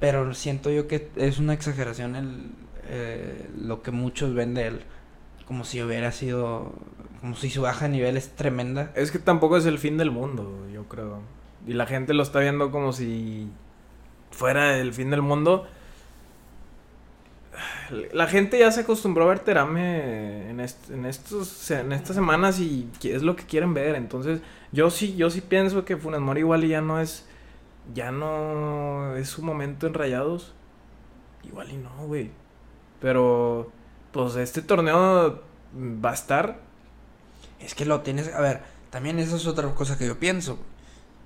pero 0.00 0.32
siento 0.34 0.70
yo 0.70 0.88
que 0.88 1.10
es 1.16 1.38
una 1.38 1.52
exageración 1.52 2.16
el, 2.16 2.50
eh, 2.88 3.48
lo 3.58 3.82
que 3.82 3.90
muchos 3.90 4.34
ven 4.34 4.54
de 4.54 4.66
él, 4.66 4.80
como 5.46 5.64
si 5.64 5.82
hubiera 5.82 6.10
sido, 6.12 6.72
como 7.20 7.36
si 7.36 7.50
su 7.50 7.62
baja 7.62 7.88
nivel 7.88 8.16
es 8.16 8.30
tremenda. 8.30 8.92
Es 8.94 9.10
que 9.12 9.18
tampoco 9.18 9.56
es 9.56 9.66
el 9.66 9.78
fin 9.78 9.98
del 9.98 10.10
mundo, 10.10 10.66
yo 10.72 10.88
creo. 10.88 11.20
Y 11.66 11.74
la 11.74 11.86
gente 11.86 12.14
lo 12.14 12.22
está 12.22 12.40
viendo 12.40 12.70
como 12.70 12.92
si 12.92 13.48
fuera 14.30 14.78
el 14.78 14.92
fin 14.92 15.10
del 15.10 15.22
mundo. 15.22 15.66
La 18.12 18.26
gente 18.26 18.58
ya 18.58 18.70
se 18.70 18.80
acostumbró 18.80 19.24
a 19.24 19.28
ver 19.28 19.40
Terame 19.40 20.50
en, 20.50 20.60
en, 20.60 21.04
estos, 21.06 21.70
en 21.70 21.92
estas 21.92 22.16
semanas 22.16 22.58
y 22.60 22.88
es 23.02 23.22
lo 23.22 23.36
que 23.36 23.44
quieren 23.44 23.74
ver. 23.74 23.94
Entonces, 23.94 24.40
yo 24.72 24.90
sí, 24.90 25.16
yo 25.16 25.30
sí 25.30 25.40
pienso 25.40 25.84
que 25.84 25.96
Funes 25.96 26.20
Mori 26.20 26.40
igual 26.40 26.66
ya 26.66 26.80
no 26.80 27.00
es. 27.00 27.26
Ya 27.94 28.10
no 28.10 29.14
es 29.16 29.28
su 29.28 29.42
momento 29.42 29.86
en 29.86 29.94
rayados. 29.94 30.54
Igual 31.44 31.70
y 31.70 31.76
no, 31.76 31.90
güey. 32.06 32.30
Pero, 33.00 33.70
pues 34.12 34.36
este 34.36 34.62
torneo 34.62 35.42
va 35.76 36.10
a 36.10 36.14
estar. 36.14 36.60
Es 37.60 37.74
que 37.74 37.84
lo 37.84 38.00
tienes. 38.00 38.32
A 38.32 38.40
ver, 38.40 38.62
también 38.90 39.18
eso 39.18 39.36
es 39.36 39.46
otra 39.46 39.68
cosa 39.74 39.98
que 39.98 40.06
yo 40.06 40.18
pienso. 40.18 40.58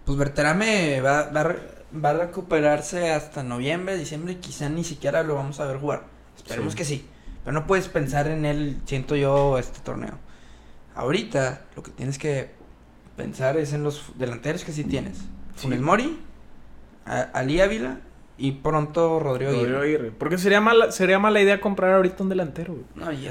Pues 0.05 0.19
Berterame 0.19 1.01
va, 1.01 1.31
va, 1.31 1.57
va 1.95 2.11
a 2.11 2.15
recuperarse 2.15 3.13
hasta 3.13 3.43
noviembre, 3.43 3.97
diciembre, 3.97 4.33
y 4.33 4.37
quizá 4.37 4.69
ni 4.69 4.85
siquiera 4.85 5.23
lo 5.23 5.35
vamos 5.37 5.61
a 5.61 5.67
ver 5.67 5.79
jugar. 5.79 6.18
Esperemos 6.39 6.75
que 6.75 6.85
sí. 6.85 7.07
Pero 7.45 7.61
no 7.61 7.67
puedes 7.67 7.89
pensar 7.89 8.27
en 8.29 8.45
él, 8.45 8.81
siento 8.85 9.17
yo, 9.17 9.59
este 9.59 9.81
torneo. 9.81 10.19
Ahorita 10.95 11.63
lo 11.77 11.83
que 11.83 11.91
tienes 11.93 12.19
que 12.19 12.51
pensar 13.17 13.57
es 13.57 13.73
en 13.73 13.83
los 13.83 14.13
delanteros 14.17 14.65
que 14.65 14.73
sí 14.73 14.85
tienes. 14.85 15.19
Funes 15.57 15.81
Mori, 15.81 16.19
Ali 17.05 17.61
Ávila 17.61 18.01
y 18.39 18.53
pronto 18.53 19.19
Rodrigo, 19.19 19.51
Aguirre. 19.51 20.13
Porque 20.13 20.39
sería 20.39 20.61
mala, 20.61 20.93
sería 20.93 21.19
mala 21.19 21.41
idea 21.41 21.61
comprar 21.61 21.95
ahorita 21.95 22.23
un 22.23 22.29
delantero, 22.29 22.77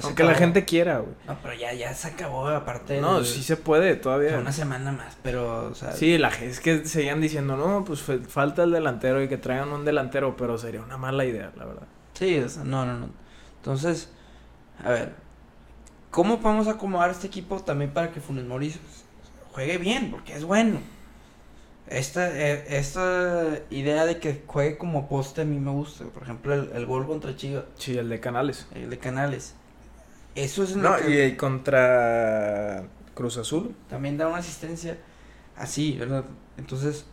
Aunque 0.03 0.23
la 0.23 0.35
gente 0.35 0.65
quiera, 0.65 0.99
güey. 0.99 1.13
No, 1.25 1.37
pero 1.41 1.53
ya, 1.53 1.73
ya 1.73 1.93
se 1.93 2.09
acabó, 2.09 2.47
aparte. 2.49 2.99
No, 2.99 3.23
sí 3.23 3.41
se 3.41 3.55
puede 3.55 3.95
todavía. 3.95 4.37
Una 4.37 4.51
semana 4.51 4.91
más, 4.91 5.17
pero, 5.23 5.69
o 5.69 5.75
sea. 5.75 5.93
Sí, 5.93 6.17
la, 6.17 6.27
es 6.29 6.59
que 6.59 6.85
seguían 6.85 7.21
diciendo, 7.21 7.55
no, 7.55 7.85
pues 7.85 8.03
falta 8.27 8.63
el 8.63 8.71
delantero 8.71 9.23
y 9.23 9.29
que 9.29 9.37
traigan 9.37 9.69
un 9.69 9.85
delantero, 9.85 10.35
pero 10.35 10.57
sería 10.57 10.81
una 10.81 10.97
mala 10.97 11.23
idea, 11.23 11.51
la 11.55 11.65
verdad. 11.65 11.87
Sí, 12.17 12.43
no, 12.63 12.83
no, 12.83 12.97
no. 12.97 13.09
Entonces, 13.57 14.09
a 14.83 14.89
ver, 14.89 15.13
¿cómo 16.09 16.39
podemos 16.39 16.67
acomodar 16.67 17.11
este 17.11 17.27
equipo 17.27 17.59
también 17.59 17.91
para 17.91 18.11
que 18.11 18.21
Funes 18.21 18.43
Mori 18.43 18.73
juegue 19.51 19.77
bien? 19.77 20.09
Porque 20.09 20.33
es 20.35 20.43
bueno. 20.43 20.79
Esta, 21.85 22.27
eh, 22.35 22.65
esta 22.69 23.59
idea 23.69 24.05
de 24.05 24.19
que 24.19 24.43
juegue 24.47 24.79
como 24.79 25.07
poste 25.07 25.41
a 25.41 25.45
mí 25.45 25.59
me 25.59 25.69
gusta. 25.69 26.05
Por 26.05 26.23
ejemplo, 26.23 26.55
el, 26.55 26.85
gol 26.87 27.05
contra 27.05 27.35
Chivas. 27.35 27.65
Sí, 27.77 27.95
el 27.95 28.09
de 28.09 28.19
Canales. 28.19 28.65
El 28.73 28.89
de 28.89 28.97
Canales. 28.97 29.53
Eso 30.33 30.63
es 30.63 30.75
No, 30.75 30.95
y 31.07 31.35
contra 31.35 32.83
Cruz 33.13 33.37
Azul. 33.37 33.75
También 33.89 34.17
da 34.17 34.27
una 34.27 34.39
asistencia 34.39 34.97
así, 35.55 35.97
¿verdad? 35.97 36.25
Entonces, 36.57 37.05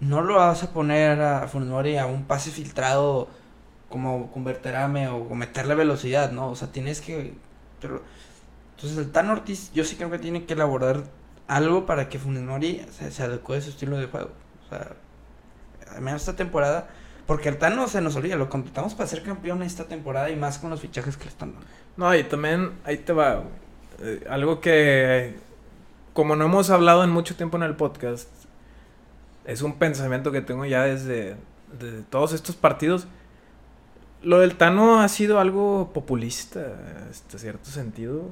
no 0.00 0.20
lo 0.20 0.34
vas 0.34 0.64
a 0.64 0.72
poner 0.72 1.20
a 1.20 1.46
Funes 1.46 1.98
a 2.00 2.06
un 2.06 2.24
pase 2.24 2.50
filtrado 2.50 3.28
como 3.88 4.30
converterame 4.32 5.08
o, 5.08 5.34
meterle 5.34 5.74
velocidad, 5.74 6.32
¿no? 6.32 6.50
O 6.50 6.56
sea, 6.56 6.72
tienes 6.72 7.00
que... 7.00 7.34
Pero, 7.80 8.02
entonces, 8.74 8.98
el 8.98 9.10
Tan 9.10 9.30
Ortiz, 9.30 9.72
yo 9.72 9.84
sí 9.84 9.96
creo 9.96 10.10
que 10.10 10.18
tiene 10.18 10.44
que 10.44 10.54
elaborar 10.54 11.04
algo 11.48 11.86
para 11.86 12.08
que 12.08 12.18
Funes 12.18 12.42
Mori 12.42 12.84
se, 12.90 13.22
adecue 13.22 13.58
a 13.58 13.60
su 13.60 13.70
estilo 13.70 13.96
de 13.96 14.06
juego. 14.06 14.30
O 14.66 14.68
sea, 14.68 14.92
al 15.94 16.02
menos 16.02 16.22
esta 16.22 16.36
temporada. 16.36 16.88
Porque 17.26 17.48
el 17.48 17.58
Tano 17.58 17.88
se 17.88 18.00
nos 18.00 18.14
olvida, 18.14 18.36
lo 18.36 18.48
contratamos 18.48 18.94
para 18.94 19.08
ser 19.08 19.22
campeón 19.22 19.62
esta 19.62 19.84
temporada 19.84 20.30
y 20.30 20.36
más 20.36 20.58
con 20.58 20.70
los 20.70 20.80
fichajes 20.80 21.16
que 21.16 21.24
le 21.24 21.30
están 21.30 21.52
dando. 21.52 21.66
No, 21.96 22.14
y 22.14 22.22
también 22.22 22.72
ahí 22.84 22.98
te 22.98 23.12
va. 23.12 23.42
Eh, 24.00 24.24
algo 24.30 24.60
que, 24.60 25.34
como 26.12 26.36
no 26.36 26.44
hemos 26.44 26.70
hablado 26.70 27.02
en 27.02 27.10
mucho 27.10 27.34
tiempo 27.34 27.56
en 27.56 27.64
el 27.64 27.74
podcast, 27.74 28.28
es 29.44 29.62
un 29.62 29.78
pensamiento 29.78 30.30
que 30.30 30.40
tengo 30.40 30.66
ya 30.66 30.82
desde 30.82 31.36
todos 32.10 32.32
estos 32.32 32.54
partidos. 32.54 33.08
Lo 34.22 34.40
del 34.40 34.56
Tano 34.56 35.00
ha 35.00 35.08
sido 35.08 35.38
algo 35.40 35.92
populista, 35.92 36.60
hasta 37.10 37.38
cierto 37.38 37.70
sentido. 37.70 38.24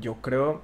Yo 0.00 0.16
creo 0.16 0.62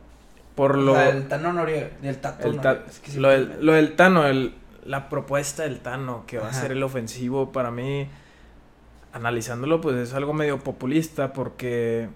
por 0.54 0.76
lo... 0.76 1.00
el 1.00 1.28
Tano 1.28 1.52
Noriega, 1.52 1.90
el 2.02 2.18
Tato 2.18 2.48
lo, 2.48 3.28
del, 3.28 3.64
lo, 3.64 3.72
del, 3.72 3.96
Tano, 3.96 4.26
el, 4.26 4.54
la 4.84 5.08
propuesta 5.08 5.62
del 5.62 5.80
Tano, 5.80 6.24
que 6.26 6.38
va 6.38 6.48
a 6.48 6.52
ser 6.52 6.72
el 6.72 6.82
ofensivo, 6.82 7.52
para 7.52 7.70
mí, 7.70 8.08
analizándolo, 9.12 9.80
pues 9.80 9.96
es 9.96 10.14
algo 10.14 10.34
medio 10.34 10.58
populista, 10.58 11.32
porque 11.32 12.08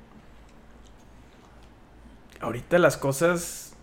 ahorita 2.40 2.78
las 2.78 2.98
cosas 2.98 3.74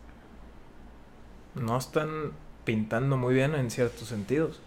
no 1.56 1.78
están 1.78 2.34
pintando 2.64 3.18
muy 3.18 3.34
bien 3.34 3.56
en 3.56 3.72
ciertos 3.72 4.08
sentidos. 4.08 4.62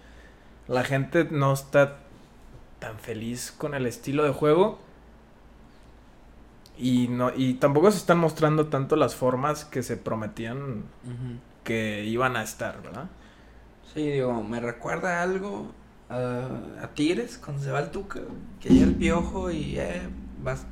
La 0.66 0.82
gente 0.82 1.28
no 1.30 1.52
está 1.52 1.98
tan 2.86 3.00
feliz 3.00 3.50
con 3.50 3.74
el 3.74 3.84
estilo 3.84 4.22
de 4.22 4.30
juego 4.30 4.78
y, 6.78 7.08
no, 7.08 7.32
y 7.34 7.54
tampoco 7.54 7.90
se 7.90 7.98
están 7.98 8.18
mostrando 8.18 8.68
tanto 8.68 8.94
las 8.94 9.16
formas 9.16 9.64
que 9.64 9.82
se 9.82 9.96
prometían 9.96 10.84
que 11.64 12.04
iban 12.04 12.36
a 12.36 12.44
estar, 12.44 12.80
¿verdad? 12.82 13.08
Sí, 13.92 14.08
digo, 14.08 14.40
me 14.44 14.60
recuerda 14.60 15.20
algo 15.20 15.72
a 16.08 16.88
Tigres 16.94 17.38
cuando 17.38 17.60
se 17.60 17.72
va 17.72 17.80
el 17.80 17.90
Tuca, 17.90 18.20
que 18.60 18.68
llega 18.68 18.84
el 18.84 18.94
piojo 18.94 19.50
y 19.50 19.80
eh, 19.80 20.02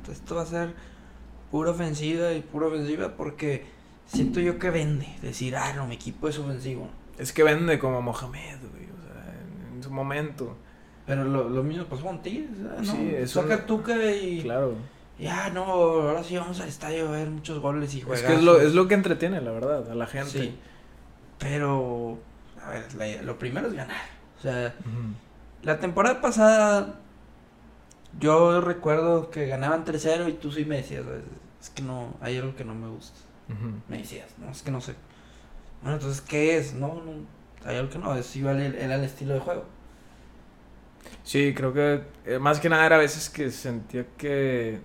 esto 0.09 0.35
va 0.35 0.43
a 0.43 0.45
ser 0.45 0.73
pura 1.51 1.71
ofensiva 1.71 2.31
y 2.31 2.41
pura 2.41 2.67
ofensiva 2.67 3.17
porque 3.17 3.65
siento 4.05 4.39
yo 4.39 4.57
que 4.57 4.69
vende. 4.69 5.17
Decir, 5.21 5.57
ah, 5.57 5.73
no, 5.75 5.85
mi 5.85 5.95
equipo 5.95 6.29
es 6.29 6.39
ofensivo. 6.39 6.87
Es 7.17 7.33
que 7.33 7.43
vende 7.43 7.77
como 7.77 8.01
Mohamed, 8.01 8.59
güey, 8.71 8.85
o 8.85 9.01
sea, 9.01 9.35
en, 9.73 9.83
su 9.83 9.91
momento. 9.91 10.55
Pero 11.05 11.23
lo, 11.23 11.49
lo 11.49 11.63
mismo 11.63 11.85
pasó 11.85 12.03
con 12.03 12.21
Tigres, 12.21 12.57
¿no? 12.57 12.83
Sí, 12.83 13.13
eso. 13.15 13.41
Saca 13.41 13.65
Tuca 13.65 13.95
y. 14.11 14.41
Claro 14.41 14.75
ya 15.17 15.49
no, 15.49 15.63
ahora 15.63 16.23
sí 16.23 16.35
vamos 16.35 16.59
al 16.59 16.67
estadio 16.67 17.07
a 17.07 17.11
ver 17.11 17.29
muchos 17.29 17.59
goles 17.59 17.93
y 17.95 18.01
juegos. 18.01 18.21
Es 18.21 18.27
que 18.27 18.35
es 18.35 18.43
lo, 18.43 18.59
es 18.59 18.73
lo 18.73 18.87
que 18.87 18.95
entretiene, 18.95 19.39
la 19.41 19.51
verdad, 19.51 19.89
a 19.89 19.95
la 19.95 20.07
gente. 20.07 20.29
Sí. 20.29 20.57
Pero, 21.39 22.19
a 22.61 22.69
ver, 22.69 23.23
lo 23.23 23.39
primero 23.39 23.67
es 23.67 23.73
ganar. 23.73 24.03
O 24.37 24.41
sea, 24.41 24.75
la 25.63 25.79
temporada 25.79 26.21
pasada 26.21 26.99
yo 28.19 28.61
recuerdo 28.61 29.29
que 29.29 29.47
ganaban 29.47 29.85
3-0 29.85 30.29
y 30.29 30.33
tú 30.33 30.51
sí 30.51 30.65
me 30.65 30.77
decías, 30.77 31.05
es 31.61 31.69
que 31.69 31.81
no, 31.81 32.13
hay 32.21 32.37
algo 32.37 32.55
que 32.55 32.65
no 32.65 32.75
me 32.75 32.89
gusta. 32.89 33.17
Me 33.87 33.99
decías, 33.99 34.27
no, 34.37 34.51
es 34.51 34.63
que 34.63 34.71
no 34.71 34.81
sé. 34.81 34.95
Bueno, 35.81 35.97
entonces, 35.97 36.21
¿qué 36.21 36.57
es? 36.57 36.73
No, 36.73 37.01
no, 37.03 37.11
hay 37.63 37.77
algo 37.77 37.89
que 37.89 37.99
no, 37.99 38.15
es 38.15 38.35
igual 38.35 38.59
era 38.59 38.95
el 38.95 39.03
estilo 39.03 39.33
de 39.33 39.39
juego. 39.39 39.65
Sí, 41.23 41.53
creo 41.55 41.73
que 41.73 42.01
eh, 42.25 42.39
más 42.39 42.59
que 42.59 42.69
nada 42.69 42.85
era 42.85 42.95
a 42.97 42.99
veces 42.99 43.29
que 43.29 43.49
sentía 43.51 44.05
que 44.17 44.79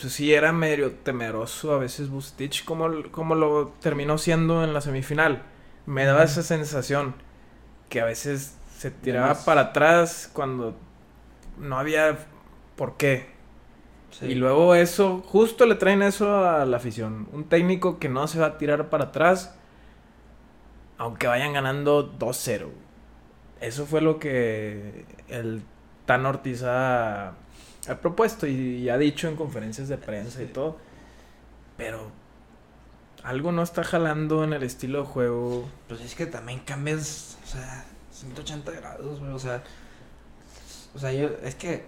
pues 0.00 0.12
sí 0.12 0.32
era 0.32 0.52
medio 0.52 0.92
temeroso 0.92 1.74
a 1.74 1.78
veces 1.78 2.08
Bustich 2.08 2.64
como, 2.64 2.88
como 3.10 3.34
lo 3.34 3.68
terminó 3.80 4.16
siendo 4.16 4.62
en 4.64 4.72
la 4.72 4.80
semifinal. 4.80 5.42
Me 5.86 6.04
daba 6.04 6.22
esa 6.22 6.42
sensación 6.42 7.14
que 7.88 8.00
a 8.00 8.04
veces 8.04 8.56
se 8.76 8.90
tiraba 8.90 9.34
para 9.44 9.62
atrás 9.62 10.30
cuando 10.32 10.76
no 11.58 11.78
había 11.78 12.26
por 12.76 12.96
qué. 12.96 13.38
Y 14.22 14.34
luego 14.34 14.74
eso, 14.74 15.22
justo 15.26 15.66
le 15.66 15.74
traen 15.74 16.02
eso 16.02 16.46
a 16.46 16.64
la 16.64 16.76
afición. 16.76 17.28
Un 17.32 17.44
técnico 17.44 17.98
que 17.98 18.08
no 18.08 18.26
se 18.26 18.38
va 18.38 18.46
a 18.46 18.58
tirar 18.58 18.90
para 18.90 19.06
atrás, 19.06 19.56
aunque 20.96 21.26
vayan 21.26 21.52
ganando 21.52 22.12
2-0. 22.18 22.68
Eso 23.60 23.86
fue 23.86 24.00
lo 24.00 24.18
que 24.18 25.04
el 25.28 25.62
Tan 26.06 26.26
Ortiz 26.26 26.62
ha 26.64 27.34
ha 27.88 28.00
propuesto 28.00 28.46
y, 28.46 28.88
ha 28.88 28.98
dicho 28.98 29.28
en 29.28 29.36
conferencias 29.36 29.88
de 29.88 29.98
prensa 29.98 30.42
y 30.42 30.46
todo. 30.46 30.76
Pero 31.76 32.10
algo 33.22 33.52
no 33.52 33.62
está 33.62 33.84
jalando 33.84 34.44
en 34.44 34.52
el 34.52 34.62
estilo 34.62 35.00
de 35.00 35.06
juego. 35.06 35.68
Pues 35.88 36.00
es 36.00 36.14
que 36.14 36.26
también 36.26 36.60
cambias, 36.60 37.38
o 37.44 37.46
sea, 37.46 37.84
180 38.12 38.72
grados, 38.72 39.20
O 39.20 39.38
sea, 39.38 39.62
o 40.94 40.98
sea, 40.98 41.12
yo, 41.12 41.30
es 41.42 41.54
que. 41.54 41.84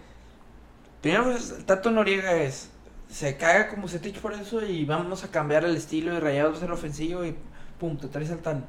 Primero, 1.03 1.25
pues, 1.25 1.53
el 1.53 1.65
Tato 1.65 1.91
Noriega 1.91 2.35
es. 2.37 2.71
Se 3.09 3.37
caga 3.37 3.69
como 3.69 3.89
se 3.89 3.99
te 3.99 4.13
por 4.13 4.35
eso 4.35 4.65
y 4.65 4.85
vamos 4.85 5.25
a 5.25 5.33
cambiar 5.33 5.65
el 5.65 5.75
estilo 5.77 6.15
de 6.15 6.21
rayados 6.21 6.63
el 6.63 6.71
ofensivo 6.71 7.25
y 7.25 7.37
pum, 7.81 7.99
te 7.99 8.07
traes 8.07 8.31
al 8.31 8.39
Tano. 8.39 8.63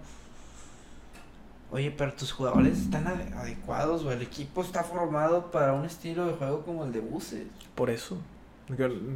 Oye, 1.72 1.90
pero 1.92 2.13
tus 2.13 2.34
jugadores 2.34 2.78
están 2.78 3.08
adecuados, 3.08 4.04
o 4.04 4.12
el 4.12 4.22
equipo 4.22 4.62
está 4.62 4.84
formado 4.84 5.51
para 5.51 5.72
un 5.74 5.86
estilo 5.86 6.25
de 6.25 6.34
juego 6.34 6.63
como 6.63 6.84
el 6.84 6.92
de 6.92 7.00
Buses. 7.00 7.48
Por 7.75 7.90
eso. 7.90 8.18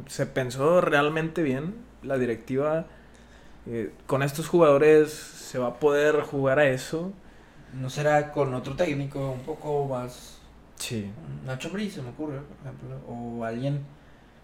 Se 0.06 0.26
pensó 0.26 0.80
realmente 0.80 1.42
bien. 1.42 1.74
La 2.02 2.16
directiva 2.18 2.86
eh, 3.66 3.92
con 4.06 4.22
estos 4.22 4.48
jugadores 4.48 5.12
se 5.12 5.58
va 5.58 5.68
a 5.68 5.74
poder 5.74 6.22
jugar 6.22 6.58
a 6.58 6.66
eso. 6.68 7.12
¿No 7.74 7.90
será 7.90 8.32
con 8.32 8.54
otro 8.54 8.74
técnico 8.74 9.32
un 9.32 9.40
poco 9.40 9.86
más... 9.86 10.38
Sí. 10.76 11.10
Nacho 11.44 11.70
Brice 11.70 11.96
se 11.96 12.02
me 12.02 12.10
ocurre, 12.10 12.40
por 12.40 12.56
ejemplo. 12.62 12.96
O 13.08 13.44
alguien 13.44 13.80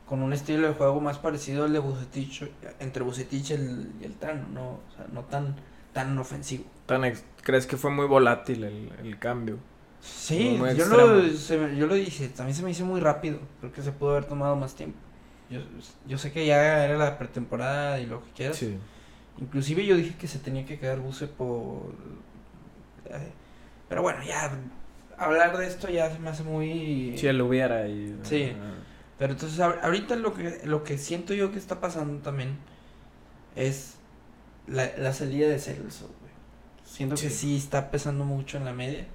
con 0.06 0.22
un 0.22 0.32
estilo 0.32 0.66
de 0.68 0.74
juego 0.74 1.00
más 1.00 1.18
parecido 1.18 1.64
al 1.64 1.72
de 1.72 1.78
Bucetich, 1.78 2.50
entre 2.80 3.02
Bucetich 3.02 3.50
y 3.50 3.54
el, 3.54 3.92
y 4.00 4.04
el 4.04 4.14
Tano, 4.14 4.46
no, 4.52 4.62
o 4.70 4.80
sea, 4.96 5.06
no 5.12 5.22
tan, 5.22 5.56
tan 5.92 6.18
ofensivo. 6.18 6.64
Tan 6.86 7.04
ex- 7.04 7.24
¿Crees 7.42 7.66
que 7.66 7.76
fue 7.76 7.90
muy 7.90 8.06
volátil 8.06 8.64
el, 8.64 8.92
el 9.02 9.18
cambio? 9.18 9.58
Sí, 10.00 10.58
yo 10.76 10.86
lo, 10.86 11.28
se 11.30 11.76
yo 11.76 11.86
lo 11.86 11.94
dije, 11.94 12.28
también 12.28 12.56
se 12.56 12.62
me 12.64 12.70
hizo 12.72 12.84
muy 12.84 13.00
rápido, 13.00 13.38
creo 13.60 13.72
que 13.72 13.82
se 13.82 13.92
pudo 13.92 14.10
haber 14.12 14.24
tomado 14.24 14.56
más 14.56 14.74
tiempo. 14.74 14.98
Yo, 15.50 15.60
yo 16.08 16.18
sé 16.18 16.32
que 16.32 16.46
ya 16.46 16.84
era 16.84 16.96
la 16.96 17.18
pretemporada 17.18 18.00
y 18.00 18.06
lo 18.06 18.24
que 18.24 18.30
quieras. 18.32 18.56
Sí. 18.56 18.76
Inclusive 19.40 19.84
yo 19.86 19.96
dije 19.96 20.16
que 20.16 20.26
se 20.26 20.38
tenía 20.38 20.64
que 20.66 20.78
quedar 20.78 20.98
Buse 21.00 21.26
por... 21.26 21.92
pero 23.88 24.02
bueno, 24.02 24.22
ya 24.24 24.50
hablar 25.18 25.56
de 25.56 25.66
esto 25.66 25.88
ya 25.88 26.10
se 26.10 26.18
me 26.18 26.30
hace 26.30 26.42
muy... 26.42 27.14
Si 27.16 27.26
él 27.26 27.40
hubiera 27.42 27.86
y... 27.88 28.18
Sí. 28.22 28.52
ah, 28.56 28.74
Pero 29.18 29.32
entonces 29.34 29.58
ahor- 29.60 29.78
ahorita 29.82 30.16
lo 30.16 30.34
que, 30.34 30.60
lo 30.64 30.82
que 30.84 30.98
siento 30.98 31.34
yo 31.34 31.52
que 31.52 31.58
está 31.58 31.80
pasando 31.80 32.22
también 32.22 32.56
es 33.54 33.96
la, 34.66 34.90
la 34.96 35.12
salida 35.12 35.48
de 35.48 35.58
Celso, 35.58 36.10
Siento 36.92 37.14
que 37.16 37.30
Sí. 37.30 37.56
está 37.56 37.90
pesando 37.90 38.24
mucho 38.24 38.58
en 38.58 38.64
la 38.64 38.72
media. 38.72 39.06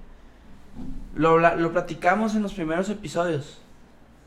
Lo, 1.14 1.38
lo 1.38 1.72
platicamos 1.72 2.34
en 2.34 2.42
los 2.42 2.54
primeros 2.54 2.88
episodios. 2.88 3.60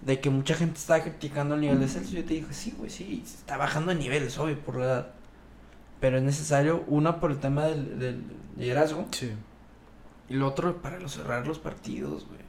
De 0.01 0.19
que 0.19 0.29
mucha 0.31 0.55
gente 0.55 0.79
estaba 0.79 1.01
criticando 1.03 1.55
el 1.55 1.61
nivel 1.61 1.79
de 1.79 1.87
Celso. 1.87 2.13
Yo 2.15 2.23
te 2.25 2.33
dije, 2.35 2.53
sí, 2.53 2.73
güey, 2.77 2.89
sí, 2.89 3.21
está 3.23 3.57
bajando 3.57 3.91
de 3.93 3.99
nivel, 3.99 4.23
es 4.23 4.37
obvio, 4.39 4.57
por 4.59 4.77
la 4.77 4.85
edad. 4.85 5.07
Pero 5.99 6.17
es 6.17 6.23
necesario, 6.23 6.83
una 6.87 7.19
por 7.19 7.29
el 7.29 7.37
tema 7.39 7.65
del, 7.65 7.99
del 7.99 8.23
liderazgo. 8.57 9.05
Sí. 9.11 9.31
Y 10.29 10.33
lo 10.35 10.47
otro 10.47 10.81
para 10.81 10.99
los- 10.99 11.11
cerrar 11.13 11.45
los 11.45 11.59
partidos, 11.59 12.25
güey. 12.25 12.39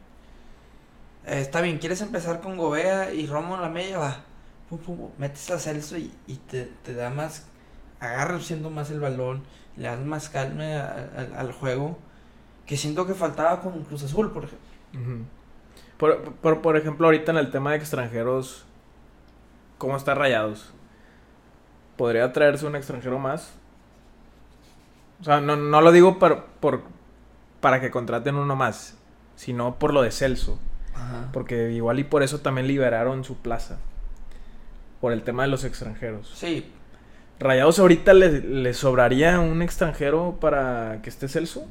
Eh, 1.26 1.40
está 1.40 1.60
bien, 1.60 1.78
quieres 1.78 2.00
empezar 2.00 2.40
con 2.40 2.56
Gobea 2.56 3.12
y 3.12 3.26
Romo 3.26 3.56
en 3.56 3.60
la 3.62 3.68
media, 3.68 3.98
va. 3.98 4.24
Pum, 4.70 4.78
pum, 4.78 4.96
pum, 4.96 5.10
metes 5.18 5.50
a 5.50 5.58
Celso 5.58 5.98
y, 5.98 6.10
y 6.26 6.36
te, 6.36 6.70
te 6.84 6.94
da 6.94 7.10
más. 7.10 7.46
Agarras 8.00 8.44
siendo 8.44 8.70
más 8.70 8.90
el 8.90 8.98
balón, 9.00 9.42
le 9.76 9.88
das 9.88 10.00
más 10.00 10.28
calma 10.28 10.64
al 11.36 11.52
juego. 11.52 11.98
Que 12.66 12.76
siento 12.76 13.06
que 13.06 13.14
faltaba 13.14 13.60
con 13.60 13.82
Cruz 13.84 14.04
Azul, 14.04 14.30
por 14.30 14.44
ejemplo. 14.44 15.26
Por, 15.98 16.32
por, 16.34 16.62
por 16.62 16.76
ejemplo, 16.76 17.06
ahorita 17.06 17.32
en 17.32 17.38
el 17.38 17.50
tema 17.50 17.72
de 17.72 17.76
extranjeros, 17.76 18.64
¿cómo 19.78 19.96
está 19.96 20.14
Rayados? 20.14 20.72
¿Podría 21.96 22.32
traerse 22.32 22.66
un 22.66 22.76
extranjero 22.76 23.18
más? 23.18 23.52
O 25.20 25.24
sea, 25.24 25.40
no, 25.40 25.56
no 25.56 25.80
lo 25.80 25.92
digo 25.92 26.18
por, 26.18 26.44
por, 26.60 26.82
para 27.60 27.80
que 27.80 27.90
contraten 27.90 28.34
uno 28.34 28.56
más, 28.56 28.96
sino 29.36 29.78
por 29.78 29.92
lo 29.94 30.02
de 30.02 30.10
Celso. 30.10 30.58
Ajá. 30.94 31.30
Porque 31.32 31.70
igual 31.70 31.98
y 31.98 32.04
por 32.04 32.22
eso 32.22 32.40
también 32.40 32.66
liberaron 32.66 33.24
su 33.24 33.36
plaza. 33.36 33.78
Por 35.00 35.12
el 35.12 35.22
tema 35.22 35.42
de 35.42 35.48
los 35.48 35.64
extranjeros. 35.64 36.32
Sí, 36.34 36.72
¿Rayados 37.40 37.78
ahorita 37.78 38.14
le, 38.14 38.40
le 38.40 38.74
sobraría 38.74 39.40
un 39.40 39.62
extranjero 39.62 40.38
para 40.40 41.00
que 41.02 41.10
esté 41.10 41.28
Celso? 41.28 41.66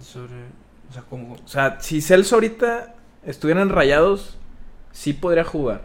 sobre. 0.00 0.34
O 0.88 0.92
sea, 0.92 1.02
como. 1.02 1.34
O 1.34 1.48
sea, 1.48 1.80
si 1.80 2.00
Celso 2.00 2.36
ahorita 2.36 2.94
estuviera 3.24 3.62
en 3.62 3.68
Rayados, 3.68 4.38
sí 4.92 5.12
podría 5.12 5.44
jugar. 5.44 5.82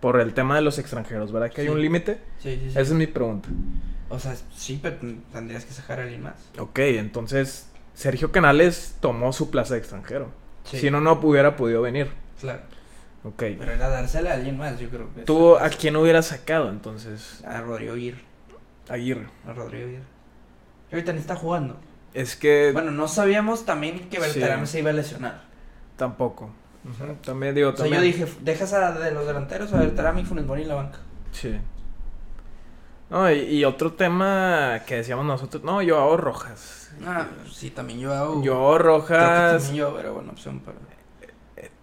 Por 0.00 0.20
el 0.20 0.34
tema 0.34 0.56
de 0.56 0.62
los 0.62 0.78
extranjeros, 0.78 1.32
¿verdad? 1.32 1.50
Que 1.50 1.62
hay 1.62 1.68
un 1.68 1.80
límite. 1.80 2.20
Sí, 2.38 2.54
sí, 2.54 2.60
sí. 2.62 2.68
Esa 2.70 2.80
es 2.80 2.92
mi 2.92 3.06
pregunta. 3.06 3.48
O 4.08 4.18
sea, 4.18 4.36
sí, 4.54 4.78
pero 4.82 4.96
tendrías 5.32 5.64
que 5.64 5.72
sacar 5.72 6.00
a 6.00 6.02
alguien 6.02 6.22
más. 6.22 6.34
Ok, 6.58 6.78
entonces 6.80 7.70
Sergio 7.94 8.30
Canales 8.30 8.96
tomó 9.00 9.32
su 9.32 9.50
plaza 9.50 9.74
de 9.74 9.80
extranjero. 9.80 10.30
Si 10.64 10.90
no, 10.90 11.00
no 11.00 11.12
hubiera 11.22 11.56
podido 11.56 11.82
venir. 11.82 12.08
claro. 12.40 12.60
Ok. 13.24 13.36
Pero 13.58 13.70
era 13.72 13.88
dársela 13.88 14.30
a 14.30 14.34
alguien 14.34 14.58
más, 14.58 14.78
yo 14.80 14.88
creo 14.88 15.12
que. 15.14 15.22
¿Tú 15.22 15.56
a 15.56 15.68
quién 15.70 15.94
hubiera 15.96 16.22
sacado 16.22 16.68
entonces? 16.70 17.42
A 17.46 17.60
Rodrigo 17.60 17.96
Ir. 17.96 18.22
Aguirre. 18.88 19.28
A 19.46 19.52
Rodrigo 19.52 19.88
Ir. 19.88 20.02
Que 20.90 20.96
ahorita 20.96 21.12
ni 21.12 21.20
está 21.20 21.36
jugando. 21.36 21.76
Es 22.14 22.36
que 22.36 22.70
Bueno, 22.72 22.90
no 22.90 23.08
sabíamos 23.08 23.64
también 23.64 24.10
que 24.10 24.16
Sí. 24.16 24.22
Berterame 24.22 24.66
se 24.66 24.80
iba 24.80 24.90
a 24.90 24.92
lesionar. 24.92 25.42
tampoco. 25.96 26.50
Ujú, 26.84 27.14
También 27.24 27.54
digo, 27.54 27.68
O 27.68 27.72
sea, 27.72 27.84
también. 27.84 28.02
yo 28.02 28.06
dije, 28.06 28.26
dejas 28.40 28.72
a 28.72 28.90
de 28.92 29.12
los 29.12 29.24
delanteros 29.24 29.72
a 29.72 29.78
Berterame 29.78 30.22
y 30.22 30.24
Funes 30.24 30.44
Mori 30.44 30.62
en 30.62 30.68
la 30.68 30.74
banca. 30.74 30.98
Sí. 31.30 31.56
No, 33.08 33.30
y, 33.30 33.38
y 33.40 33.64
otro 33.64 33.92
tema 33.92 34.80
que 34.86 34.96
decíamos 34.96 35.24
nosotros, 35.24 35.62
no, 35.62 35.74
Joao 35.86 36.16
Rojas. 36.16 36.90
Ah, 37.06 37.26
sí, 37.50 37.70
también 37.70 38.00
yo 38.00 38.12
hago. 38.12 38.40
Creo 38.40 38.76
que 38.76 38.78
Rojas. 38.82 39.62
también 39.62 39.74
yo 39.76 39.98
era 40.00 40.10
buena 40.10 40.32
opción 40.32 40.58
para. 40.60 40.76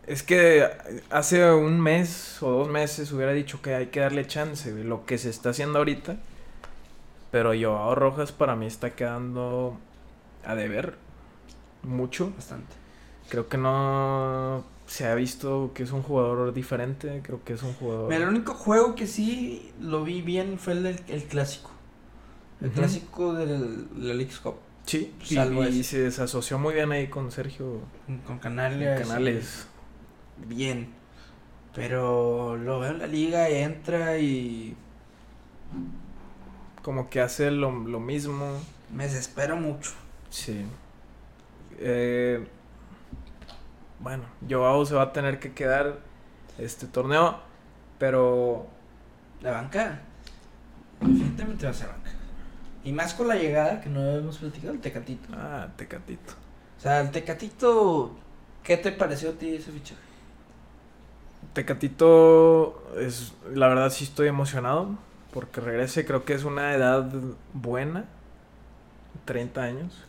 Es 0.10 0.24
que 0.24 0.67
hace 1.12 1.52
un 1.52 1.80
mes 1.80 2.41
o 2.41 2.50
dos 2.50 2.67
meses 2.67 3.12
hubiera 3.12 3.32
dicho 3.32 3.62
que 3.62 3.76
hay 3.76 3.88
que 3.88 4.00
darle 4.00 4.26
chance, 4.26 4.72
güey, 4.72 4.84
lo 4.84 5.06
que 5.06 5.17
se 5.19 5.30
está 5.30 5.52
haciendo 5.52 5.78
ahorita. 5.78 6.17
Pero 7.32 7.52
Joao 7.60 7.93
Rojas 7.93 8.32
para 8.32 8.56
mí 8.56 8.65
está 8.65 8.89
quedando 8.95 9.78
a 10.43 10.56
deber 10.56 10.95
mucho. 11.84 12.32
Bastante. 12.36 12.74
Creo 13.30 13.48
que 13.48 13.58
no 13.60 14.63
se 14.88 15.06
ha 15.06 15.13
visto 15.13 15.72
que 15.76 15.84
es 15.84 15.91
un 15.91 16.02
jugador 16.02 16.54
diferente. 16.56 17.22
Creo 17.24 17.43
que 17.43 17.54
es 17.54 17.62
un 17.62 17.74
jugador. 17.74 18.10
Mira, 18.10 18.24
el 18.24 18.30
único 18.30 18.56
juego 18.56 18.95
que 18.95 19.06
sí 19.06 19.72
lo 19.80 20.04
vi 20.04 20.24
bien 20.24 20.58
fue 20.58 20.74
el, 20.74 20.84
del- 20.84 21.04
el 21.08 21.24
clásico. 21.26 21.69
El 22.62 22.72
clásico 22.72 23.34
del, 23.36 23.88
del 24.02 24.17
Leagues 24.17 24.39
Cup. 24.39 24.56
Sí, 24.86 25.13
y, 25.30 25.36
Salvo 25.36 25.63
y 25.65 25.67
ese. 25.67 25.84
se 25.84 26.00
desasoció 26.00 26.58
muy 26.58 26.74
bien 26.74 26.91
ahí 26.91 27.08
con 27.10 27.32
Sergio 27.32 27.82
Con, 28.08 28.17
con 28.22 28.39
Canales. 28.39 29.67
Bien. 30.47 30.93
Pero 31.73 32.58
lo 32.58 32.80
veo 32.80 32.91
en 32.91 32.99
la 32.99 33.08
liga 33.08 33.49
y 33.49 33.56
entra 33.56 34.17
y 34.17 34.75
Como 36.82 37.10
que 37.10 37.21
hace 37.21 37.52
lo, 37.52 37.71
lo 37.71 37.99
mismo. 37.99 38.60
me 38.93 39.04
desespero 39.04 39.56
mucho. 39.56 39.91
Sí. 40.30 40.65
Eh, 41.78 42.45
bueno, 43.99 44.23
Joao 44.49 44.86
se 44.86 44.95
va 44.95 45.04
a 45.04 45.13
tener 45.13 45.39
que 45.39 45.54
quedar 45.54 45.99
este 46.58 46.88
torneo, 46.88 47.39
pero 47.97 48.67
La 49.41 49.52
banca. 49.52 50.02
Definitivamente 51.02 51.65
va 51.65 51.71
a 51.71 51.73
ser 51.73 51.88
banca. 51.88 52.12
Y 52.84 52.91
más 52.93 53.13
con 53.13 53.28
la 53.28 53.36
llegada 53.36 53.80
que 53.82 53.89
no 53.89 54.02
hemos 54.17 54.38
platicado, 54.39 54.73
el 54.73 54.80
Tecatito. 54.82 55.30
ah, 55.34 55.67
Tecatito. 55.78 56.34
O 56.78 56.82
sea, 56.82 57.02
el 57.02 57.12
Tecatito, 57.12 58.15
¿qué 58.63 58.78
te 58.78 58.91
pareció 58.93 59.30
a 59.32 59.34
ti 59.34 59.56
ese 59.56 59.71
fichaje? 59.71 60.02
Tecatito 61.54 62.84
es 62.98 63.34
la 63.54 63.68
verdad 63.68 63.90
sí 63.90 64.04
estoy 64.04 64.28
emocionado 64.28 64.90
porque 65.34 65.62
regrese, 65.62 66.06
creo 66.06 66.26
que 66.26 66.34
es 66.34 66.44
una 66.44 66.74
edad 66.74 67.10
buena. 67.54 68.06
30 69.26 69.62
años. 69.62 70.06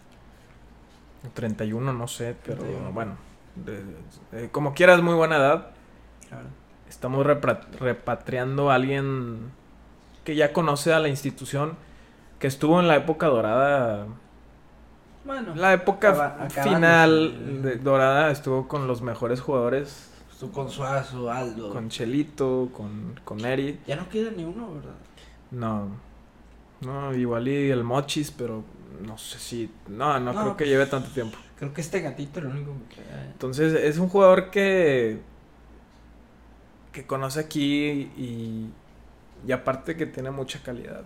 31, 1.35 1.93
no 1.93 2.09
sé, 2.09 2.35
pero 2.45 2.59
31. 2.63 2.93
bueno, 2.93 3.17
de- 3.57 3.85
de- 4.33 4.51
como 4.51 4.73
quieras 4.75 5.03
muy 5.03 5.15
buena 5.15 5.37
edad. 5.37 5.67
Claro. 6.29 6.47
Estamos 6.89 7.27
repatriando 7.27 8.71
a 8.71 8.75
alguien 8.75 9.51
que 10.25 10.35
ya 10.35 10.53
conoce 10.53 10.93
a 10.95 10.99
la 10.99 11.09
institución, 11.09 11.77
que 12.39 12.47
estuvo 12.47 12.81
en 12.81 12.89
la 12.89 12.97
época 12.97 13.27
dorada. 13.27 14.07
Bueno, 15.25 15.55
La 15.55 15.75
época 15.75 16.11
Acaba- 16.11 16.49
final 16.65 17.63
de 17.63 17.77
dorada 17.77 18.31
estuvo 18.31 18.67
con 18.67 18.87
los 18.87 19.03
mejores 19.03 19.41
jugadores, 19.43 20.10
tú 20.41 20.51
con 20.51 20.71
Suazo, 20.71 21.31
Aldo. 21.31 21.71
con 21.71 21.91
Chelito, 21.91 22.71
con, 22.73 23.21
con 23.25 23.45
Eri. 23.45 23.79
Ya 23.87 23.95
no 23.97 24.09
queda 24.09 24.31
ni 24.31 24.43
uno, 24.43 24.75
¿verdad? 24.75 24.95
No, 25.51 25.91
no, 26.81 27.15
igual 27.15 27.47
y 27.47 27.71
el 27.71 27.85
Mochis, 27.85 28.31
pero 28.31 28.65
no 29.07 29.19
sé 29.19 29.39
si... 29.39 29.71
No, 29.87 30.19
no, 30.19 30.33
No, 30.33 30.41
creo 30.41 30.57
que 30.57 30.67
lleve 30.67 30.87
tanto 30.87 31.11
tiempo. 31.11 31.37
Creo 31.59 31.75
que 31.75 31.83
este 31.83 32.01
gatito 32.01 32.39
es 32.39 32.47
lo 32.47 32.51
único 32.53 32.73
que 32.89 32.97
queda. 32.97 33.23
¿eh? 33.23 33.29
Entonces 33.33 33.75
es 33.75 33.99
un 33.99 34.09
jugador 34.09 34.51
que... 34.51 35.21
que 36.93 37.07
conoce 37.07 37.41
aquí 37.41 38.11
y... 38.17 38.71
y 39.47 39.53
aparte 39.53 39.95
que 39.95 40.07
tiene 40.07 40.31
mucha 40.31 40.63
calidad. 40.63 41.03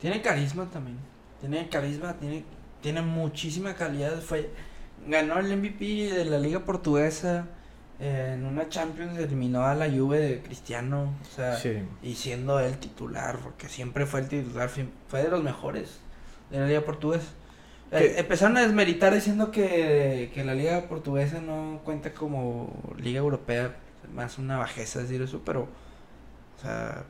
Tiene 0.00 0.22
carisma 0.22 0.70
también. 0.70 0.98
Tiene 1.40 1.68
carisma, 1.68 2.14
tiene, 2.14 2.44
tiene 2.80 3.02
muchísima 3.02 3.74
calidad. 3.74 4.20
Fue, 4.20 4.50
ganó 5.08 5.40
el 5.40 5.56
MVP 5.56 6.12
de 6.12 6.24
la 6.24 6.38
Liga 6.38 6.60
Portuguesa. 6.60 7.48
Eh, 8.00 8.32
en 8.34 8.44
una 8.46 8.68
Champions 8.68 9.18
eliminó 9.18 9.64
a 9.64 9.74
la 9.74 9.88
Juve 9.88 10.18
de 10.18 10.42
Cristiano. 10.42 11.14
O 11.22 11.34
sea, 11.34 11.56
Sí. 11.56 11.82
y 12.02 12.14
siendo 12.14 12.60
él 12.60 12.78
titular, 12.78 13.38
porque 13.38 13.68
siempre 13.68 14.06
fue 14.06 14.20
el 14.20 14.28
titular, 14.28 14.68
fue 15.08 15.22
de 15.22 15.28
los 15.28 15.42
mejores 15.42 15.98
de 16.50 16.60
la 16.60 16.66
Liga 16.66 16.80
Portuguesa. 16.82 17.28
Eh, 17.92 18.14
empezaron 18.18 18.56
a 18.56 18.62
desmeritar 18.62 19.14
diciendo 19.14 19.50
que, 19.52 20.30
que 20.34 20.44
la 20.44 20.54
Liga 20.54 20.82
Portuguesa 20.88 21.40
no 21.40 21.80
cuenta 21.84 22.12
como 22.12 22.94
Liga 22.98 23.20
Europea, 23.20 23.76
más 24.12 24.38
una 24.38 24.58
bajeza 24.58 25.00
decir 25.00 25.22
eso, 25.22 25.42
pero, 25.44 25.68
o 26.58 26.60
sea, 26.60 27.04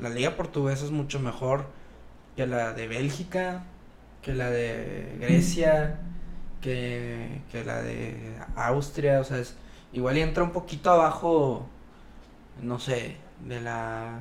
la 0.00 0.08
Liga 0.10 0.36
Portuguesa 0.36 0.84
es 0.84 0.90
mucho 0.92 1.18
mejor 1.18 1.66
que 2.36 2.46
la 2.46 2.72
de 2.72 2.86
Bélgica, 2.86 3.64
que 4.22 4.32
la 4.32 4.48
de 4.50 5.16
Grecia, 5.20 5.98
que, 6.60 7.40
que 7.50 7.64
la 7.64 7.82
de 7.82 8.14
Austria, 8.54 9.18
o 9.20 9.24
sea, 9.24 9.38
es, 9.38 9.56
igual 9.92 10.16
y 10.18 10.20
entra 10.20 10.42
un 10.42 10.50
poquito 10.52 10.90
abajo, 10.90 11.66
no 12.62 12.78
sé, 12.78 13.16
de 13.46 13.60
la... 13.60 14.20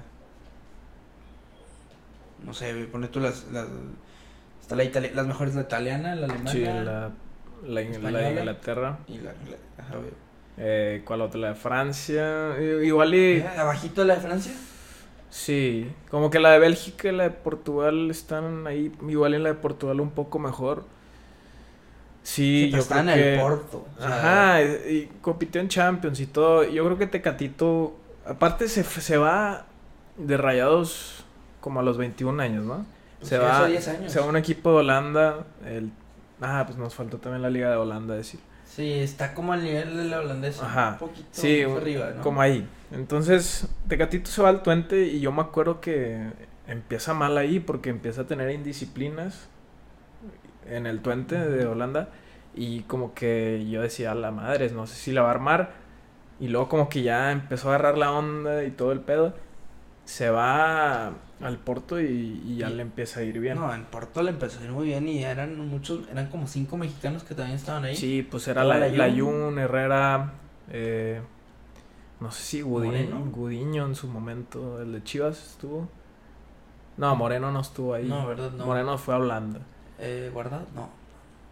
No 2.46 2.54
sé, 2.54 2.74
pone 2.92 3.08
tú 3.08 3.20
las... 3.20 3.46
las 3.52 3.68
está 4.62 4.76
la 4.76 4.84
itali- 4.84 5.14
las 5.14 5.28
mejores 5.28 5.56
la 5.56 5.62
italiana, 5.62 6.16
la 6.16 6.26
alemana. 6.26 6.52
Sí, 6.52 6.62
la, 6.64 7.12
la. 7.64 7.82
Inglaterra. 7.82 9.00
Y 9.08 9.18
la, 9.18 9.32
la- 9.34 9.84
ajá, 9.84 9.96
güey. 9.98 10.10
Eh, 10.58 11.02
¿Cuál 11.06 11.22
otra? 11.22 11.40
La 11.40 11.48
de 11.50 11.56
Francia. 11.56 12.60
Igual 12.84 13.14
y... 13.14 13.38
Eh, 13.38 13.48
Abajito 13.58 14.04
la 14.04 14.16
de 14.16 14.22
Francia. 14.22 14.54
Sí, 15.30 15.90
como 16.10 16.30
que 16.30 16.40
la 16.40 16.52
de 16.52 16.60
Bélgica 16.60 17.08
y 17.08 17.12
la 17.14 17.24
de 17.24 17.30
Portugal 17.32 18.12
están 18.12 18.68
ahí, 18.68 18.92
igual 19.08 19.34
en 19.34 19.44
la 19.44 19.50
de 19.50 19.56
Portugal 19.56 20.02
un 20.02 20.12
poco 20.12 20.40
mejor. 20.40 20.84
Sí, 22.24 22.70
yo 22.70 22.80
está 22.80 23.00
en 23.00 23.08
que... 23.08 23.34
el 23.34 23.40
Porto. 23.40 23.86
o 23.98 24.02
sea, 24.02 24.54
Ajá, 24.54 24.64
y, 24.64 25.10
compitió 25.22 25.60
en 25.62 25.68
Champions 25.68 26.20
y 26.20 26.28
todo. 26.28 26.64
Yo 26.64 26.86
creo 26.86 26.98
que 26.98 27.08
Tecatito, 27.08 27.96
aparte 28.26 28.68
se, 28.68 28.84
se 28.84 29.18
va 29.18 29.66
de 30.18 30.38
rayados 30.38 31.26
como 31.60 31.80
a 31.80 31.84
los 31.84 31.98
21 31.98 32.42
años, 32.42 32.66
¿no? 32.66 32.86
pues 33.20 33.30
se 33.30 33.38
sí, 33.38 33.42
va, 33.42 33.60
hace 33.60 33.72
10 33.72 33.88
años. 33.88 34.12
se 34.12 34.20
va 34.20 34.26
a 34.26 34.30
un 34.30 34.38
equipo 34.38 34.72
de 34.72 34.78
Holanda. 34.78 35.46
El, 35.66 35.92
ah, 36.42 36.64
pues 36.66 36.78
nos 36.78 36.94
faltó 36.94 37.18
también 37.18 37.42
la 37.42 37.50
Liga 37.50 37.70
de 37.70 37.78
Holanda 37.78 38.16
decir. 38.16 38.40
Sí, 38.66 38.94
está 38.94 39.34
como 39.34 39.52
al 39.52 39.64
nivel 39.64 39.98
de 39.98 40.06
la 40.06 40.20
holandesa. 40.20 40.66
Ajá. 40.66 40.92
Un 40.94 40.98
poquito 41.10 41.28
Sí, 41.32 41.62
arriba, 41.62 42.12
¿no? 42.16 42.22
Como 42.22 42.42
ahí. 42.42 42.66
Entonces, 42.92 43.68
Tecatito 43.90 44.32
se 44.32 44.42
va 44.42 44.50
al 44.50 44.64
Twente 44.64 45.08
y 45.08 45.20
yo 45.20 45.34
me 45.34 45.42
acuerdo 45.42 45.82
que 45.82 46.30
empieza 46.68 47.14
mal 47.14 47.38
ahí 47.38 47.60
porque 47.60 47.90
empieza 47.90 48.22
a 48.22 48.28
tener 48.28 48.50
indisciplinas 48.52 49.50
en 50.68 50.86
el 50.86 51.02
Twente 51.02 51.38
de 51.38 51.66
Holanda 51.66 52.10
y 52.56 52.82
como 52.82 53.14
que 53.14 53.66
yo 53.70 53.82
decía, 53.82 54.14
la 54.16 54.32
madre, 54.32 54.70
no 54.72 54.88
sé 54.88 54.96
si 54.96 55.12
la 55.12 55.22
va 55.22 55.30
a 55.30 55.32
armar 55.32 55.72
y 56.40 56.48
luego 56.48 56.68
como 56.70 56.90
que 56.90 57.04
ya 57.04 57.32
empezó 57.32 57.70
a 57.72 57.76
agarrar 57.76 57.98
la 57.98 58.12
onda 58.12 58.64
y 58.64 58.72
todo 58.72 58.92
el 58.92 59.00
pedo. 59.00 59.34
Se 60.06 60.30
va 60.30 61.14
al 61.42 61.58
Porto 61.64 62.02
y, 62.02 62.42
y 62.46 62.58
ya 62.58 62.70
Y- 62.70 62.74
le 62.74 62.82
empieza 62.82 63.20
a 63.22 63.24
ir 63.24 63.40
bien. 63.40 63.58
No, 63.60 63.74
en 63.74 63.84
Porto 63.86 64.22
le 64.24 64.32
empezó 64.32 64.60
a 64.60 64.64
ir 64.66 64.72
muy 64.72 64.88
bien 64.88 65.08
y 65.08 65.24
eran 65.24 65.58
muchos, 65.70 66.08
eran 66.10 66.28
como 66.30 66.48
cinco 66.48 66.76
mexicanos 66.78 67.24
que 67.24 67.36
también 67.36 67.56
estaban 67.58 67.86
ahí. 67.86 67.96
Sí, 67.96 68.28
pues 68.30 68.48
era 68.48 68.64
la, 68.64 68.78
Layún. 68.80 68.98
Layún, 68.98 69.60
Herrera, 69.60 70.34
eh, 70.72 71.22
no 72.20 72.32
sé 72.32 72.42
si 72.44 72.62
Gudiño. 72.62 73.26
Gudiño 73.32 73.86
en 73.86 73.96
su 73.96 74.08
momento, 74.08 74.82
el 74.82 74.92
de 74.94 75.04
Chivas 75.04 75.52
estuvo. 75.52 75.88
No, 76.98 77.16
Moreno 77.16 77.52
no 77.52 77.62
estuvo 77.62 77.94
ahí. 77.94 78.08
No, 78.08 78.28
¿verdad? 78.28 78.52
No. 78.52 78.66
Moreno 78.66 78.98
fue 78.98 79.14
a 79.14 79.18
Holanda. 79.18 79.60
Eh, 80.02 80.30
¿Guardado? 80.34 80.66
No. 80.76 80.90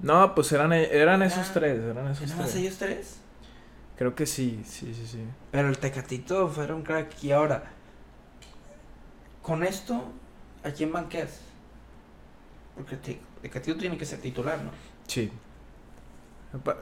No, 0.01 0.33
pues 0.35 0.51
eran, 0.51 0.73
eran 0.73 1.21
esos 1.21 1.47
Ah, 1.49 1.51
tres, 1.53 1.79
eran 1.81 2.07
esos 2.07 2.27
¿Nada 2.29 2.41
más 2.41 2.51
tres. 2.51 2.61
ellos 2.63 2.77
tres? 2.77 3.15
Creo 3.97 4.15
que 4.15 4.25
sí, 4.25 4.61
sí, 4.65 4.93
sí, 4.93 5.05
sí. 5.05 5.19
Pero 5.51 5.67
el 5.69 5.77
Tecatito 5.77 6.47
fue 6.47 6.71
un 6.73 6.83
crack. 6.83 7.21
Y 7.23 7.31
ahora, 7.31 7.63
con 9.41 9.63
esto, 9.63 10.01
¿a 10.63 10.71
quién 10.71 10.91
banqueas? 10.91 11.39
Porque 12.75 12.95
Te- 12.97 13.19
Tecatito 13.41 13.77
tiene 13.77 13.97
que 13.97 14.05
ser 14.05 14.19
titular, 14.19 14.57
¿no? 14.63 14.71
Sí. 15.07 15.31
Pa- 16.63 16.77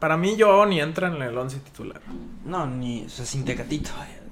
para 0.00 0.16
mí 0.16 0.36
yo 0.36 0.66
ni 0.66 0.80
entra 0.80 1.06
en 1.08 1.22
el 1.22 1.36
once 1.38 1.58
titular. 1.60 2.00
No, 2.44 2.66
ni, 2.66 3.04
o 3.04 3.08
sea, 3.08 3.24
sin 3.24 3.44
Tecatito. 3.44 3.90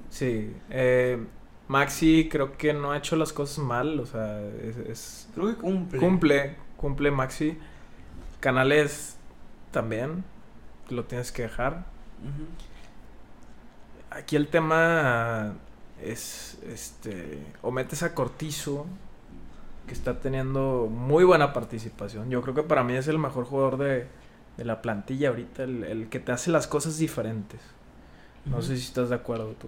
Sí. 0.09 0.53
eh, 0.69 1.25
Maxi 1.69 2.27
creo 2.29 2.57
que 2.57 2.73
no 2.73 2.91
ha 2.91 2.97
hecho 2.97 3.15
las 3.15 3.31
cosas 3.31 3.59
mal, 3.63 3.99
o 3.99 4.05
sea, 4.05 4.41
es- 4.41 4.75
es 4.77 5.29
Creo 5.35 5.47
que 5.47 5.53
cumple. 5.61 5.99
Cumple, 5.99 6.55
cumple 6.75 7.11
Maxi. 7.11 7.57
Canales 8.41 9.15
también, 9.71 10.23
lo 10.89 11.05
tienes 11.05 11.31
que 11.31 11.43
dejar. 11.43 11.85
Aquí 14.09 14.35
el 14.35 14.47
tema 14.47 15.53
es, 16.01 16.57
este, 16.67 17.39
o 17.61 17.71
metes 17.71 18.01
a 18.03 18.15
Cortizo, 18.15 18.87
que 19.85 19.93
está 19.93 20.19
teniendo 20.19 20.87
muy 20.91 21.23
buena 21.23 21.53
participación. 21.53 22.29
Yo 22.29 22.41
creo 22.41 22.55
que 22.55 22.63
para 22.63 22.83
mí 22.83 22.93
es 22.93 23.07
el 23.07 23.19
mejor 23.19 23.45
jugador 23.45 23.77
de, 23.77 24.07
de 24.57 24.65
la 24.65 24.81
plantilla 24.81 25.29
ahorita, 25.29 25.63
el, 25.63 25.83
el 25.83 26.09
que 26.09 26.19
te 26.19 26.31
hace 26.31 26.49
las 26.49 26.65
cosas 26.67 26.97
diferentes. 26.97 27.61
No 28.45 28.61
sé 28.63 28.77
si 28.77 28.83
estás 28.83 29.09
de 29.09 29.15
acuerdo 29.15 29.53
tú. 29.53 29.67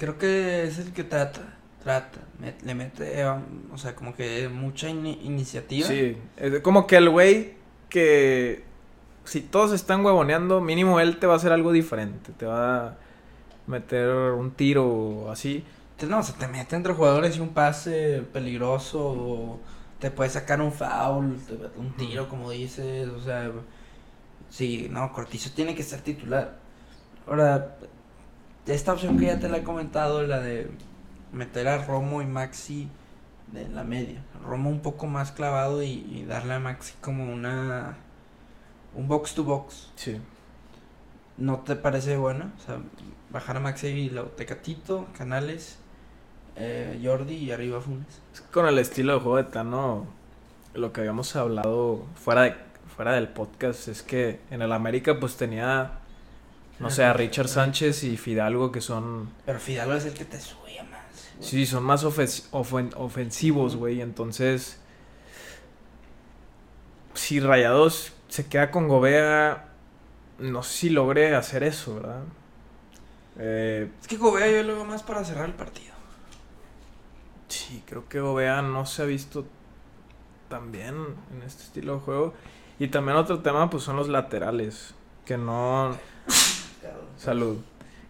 Creo 0.00 0.16
que 0.16 0.64
es 0.64 0.78
el 0.78 0.94
que 0.94 1.04
trata, 1.04 1.42
trata, 1.84 2.20
le 2.64 2.74
mete, 2.74 3.20
eh, 3.20 3.26
o 3.70 3.76
sea, 3.76 3.94
como 3.94 4.14
que 4.14 4.48
mucha 4.48 4.88
ini- 4.88 5.18
iniciativa. 5.22 5.86
Sí, 5.86 6.16
es 6.38 6.60
como 6.60 6.86
que 6.86 6.96
el 6.96 7.10
güey 7.10 7.52
que 7.90 8.64
si 9.24 9.42
todos 9.42 9.72
están 9.72 10.02
huevoneando, 10.02 10.62
mínimo 10.62 11.00
él 11.00 11.18
te 11.18 11.26
va 11.26 11.34
a 11.34 11.36
hacer 11.36 11.52
algo 11.52 11.70
diferente, 11.70 12.32
te 12.32 12.46
va 12.46 12.86
a 12.86 12.96
meter 13.66 14.08
un 14.08 14.52
tiro 14.52 14.86
o 14.88 15.30
así. 15.30 15.64
No, 16.08 16.20
o 16.20 16.22
sea, 16.22 16.34
te 16.34 16.48
mete 16.48 16.76
entre 16.76 16.94
jugadores 16.94 17.36
y 17.36 17.40
un 17.40 17.50
pase 17.50 18.22
peligroso, 18.32 19.04
o 19.06 19.60
te 19.98 20.10
puede 20.10 20.30
sacar 20.30 20.62
un 20.62 20.72
foul, 20.72 21.38
un 21.76 21.92
tiro, 21.98 22.26
como 22.26 22.50
dices, 22.50 23.06
o 23.06 23.20
sea, 23.20 23.52
sí, 24.48 24.88
no, 24.90 25.12
Cortizo 25.12 25.50
tiene 25.54 25.74
que 25.74 25.82
ser 25.82 26.00
titular. 26.00 26.56
Ahora, 27.28 27.76
esta 28.66 28.92
opción 28.92 29.18
que 29.18 29.26
ya 29.26 29.38
te 29.38 29.48
la 29.48 29.58
he 29.58 29.62
comentado, 29.62 30.22
la 30.26 30.40
de 30.40 30.70
meter 31.32 31.68
a 31.68 31.84
Romo 31.84 32.22
y 32.22 32.26
Maxi 32.26 32.88
de 33.52 33.68
la 33.68 33.84
media. 33.84 34.22
Romo 34.44 34.70
un 34.70 34.80
poco 34.80 35.06
más 35.06 35.32
clavado 35.32 35.82
y, 35.82 36.06
y 36.10 36.24
darle 36.24 36.54
a 36.54 36.60
Maxi 36.60 36.94
como 37.00 37.32
una, 37.32 37.96
un 38.94 39.08
box 39.08 39.34
to 39.34 39.44
box. 39.44 39.90
Sí. 39.96 40.20
¿No 41.36 41.60
te 41.60 41.76
parece 41.76 42.16
bueno? 42.16 42.52
O 42.58 42.60
sea, 42.66 42.78
bajar 43.30 43.56
a 43.56 43.60
Maxi 43.60 43.88
y 43.88 44.10
lo 44.10 44.26
Tecatito, 44.26 45.06
Canales, 45.16 45.78
eh, 46.56 47.00
Jordi 47.02 47.34
y 47.34 47.52
arriba 47.52 47.80
Funes. 47.80 48.20
Con 48.52 48.66
el 48.66 48.78
estilo 48.78 49.14
de 49.14 49.20
juego 49.20 49.36
de 49.38 49.44
Tano, 49.44 50.06
lo 50.74 50.92
que 50.92 51.00
habíamos 51.00 51.34
hablado 51.36 52.04
fuera, 52.14 52.42
de, 52.42 52.54
fuera 52.94 53.12
del 53.12 53.28
podcast 53.28 53.88
es 53.88 54.02
que 54.02 54.40
en 54.50 54.62
el 54.62 54.72
América 54.72 55.18
pues 55.18 55.36
tenía, 55.36 55.99
no 56.80 56.90
sé, 56.90 57.04
a 57.04 57.12
Richard 57.12 57.48
Sánchez 57.48 58.02
y 58.04 58.16
Fidalgo 58.16 58.72
que 58.72 58.80
son, 58.80 59.30
Pero 59.46 59.60
Fidalgo 59.60 59.94
es 59.94 60.04
el 60.06 60.14
que 60.14 60.24
te 60.24 60.40
subía 60.40 60.82
más. 60.84 61.02
güey. 61.36 61.48
sí, 61.48 61.66
son 61.66 61.84
más 61.84 62.04
ofen- 62.04 62.92
ofensivos, 62.96 63.76
güey. 63.76 64.00
Entonces, 64.00 64.80
si 67.14 67.40
Rayados 67.40 68.12
se 68.28 68.46
queda 68.46 68.70
con 68.70 68.88
Gobea, 68.88 69.68
no 70.38 70.62
sé 70.62 70.72
si 70.72 70.90
logre 70.90 71.34
hacer 71.34 71.62
eso, 71.62 71.96
¿verdad? 71.96 72.22
Eh, 73.38 73.90
Es 74.00 74.08
que 74.08 74.16
Gobea 74.16 74.50
yo 74.50 74.62
lo 74.66 74.74
veo 74.74 74.84
más 74.84 75.02
para 75.02 75.24
cerrar 75.24 75.46
el 75.46 75.54
partido. 75.54 75.90
Sí, 77.48 77.82
creo 77.86 78.08
que 78.08 78.20
Gobea 78.20 78.62
no 78.62 78.86
se 78.86 79.02
ha 79.02 79.04
visto 79.06 79.46
tan 80.48 80.72
bien 80.72 80.94
en 81.32 81.42
este 81.42 81.62
estilo 81.64 81.94
de 81.94 82.00
juego. 82.00 82.34
Y 82.78 82.88
también 82.88 83.16
otro 83.16 83.40
tema, 83.40 83.68
pues 83.68 83.82
son 83.82 83.96
los 83.96 84.08
laterales. 84.08 84.94
Que 85.24 85.36
no. 85.36 85.96
Salud. 87.20 87.58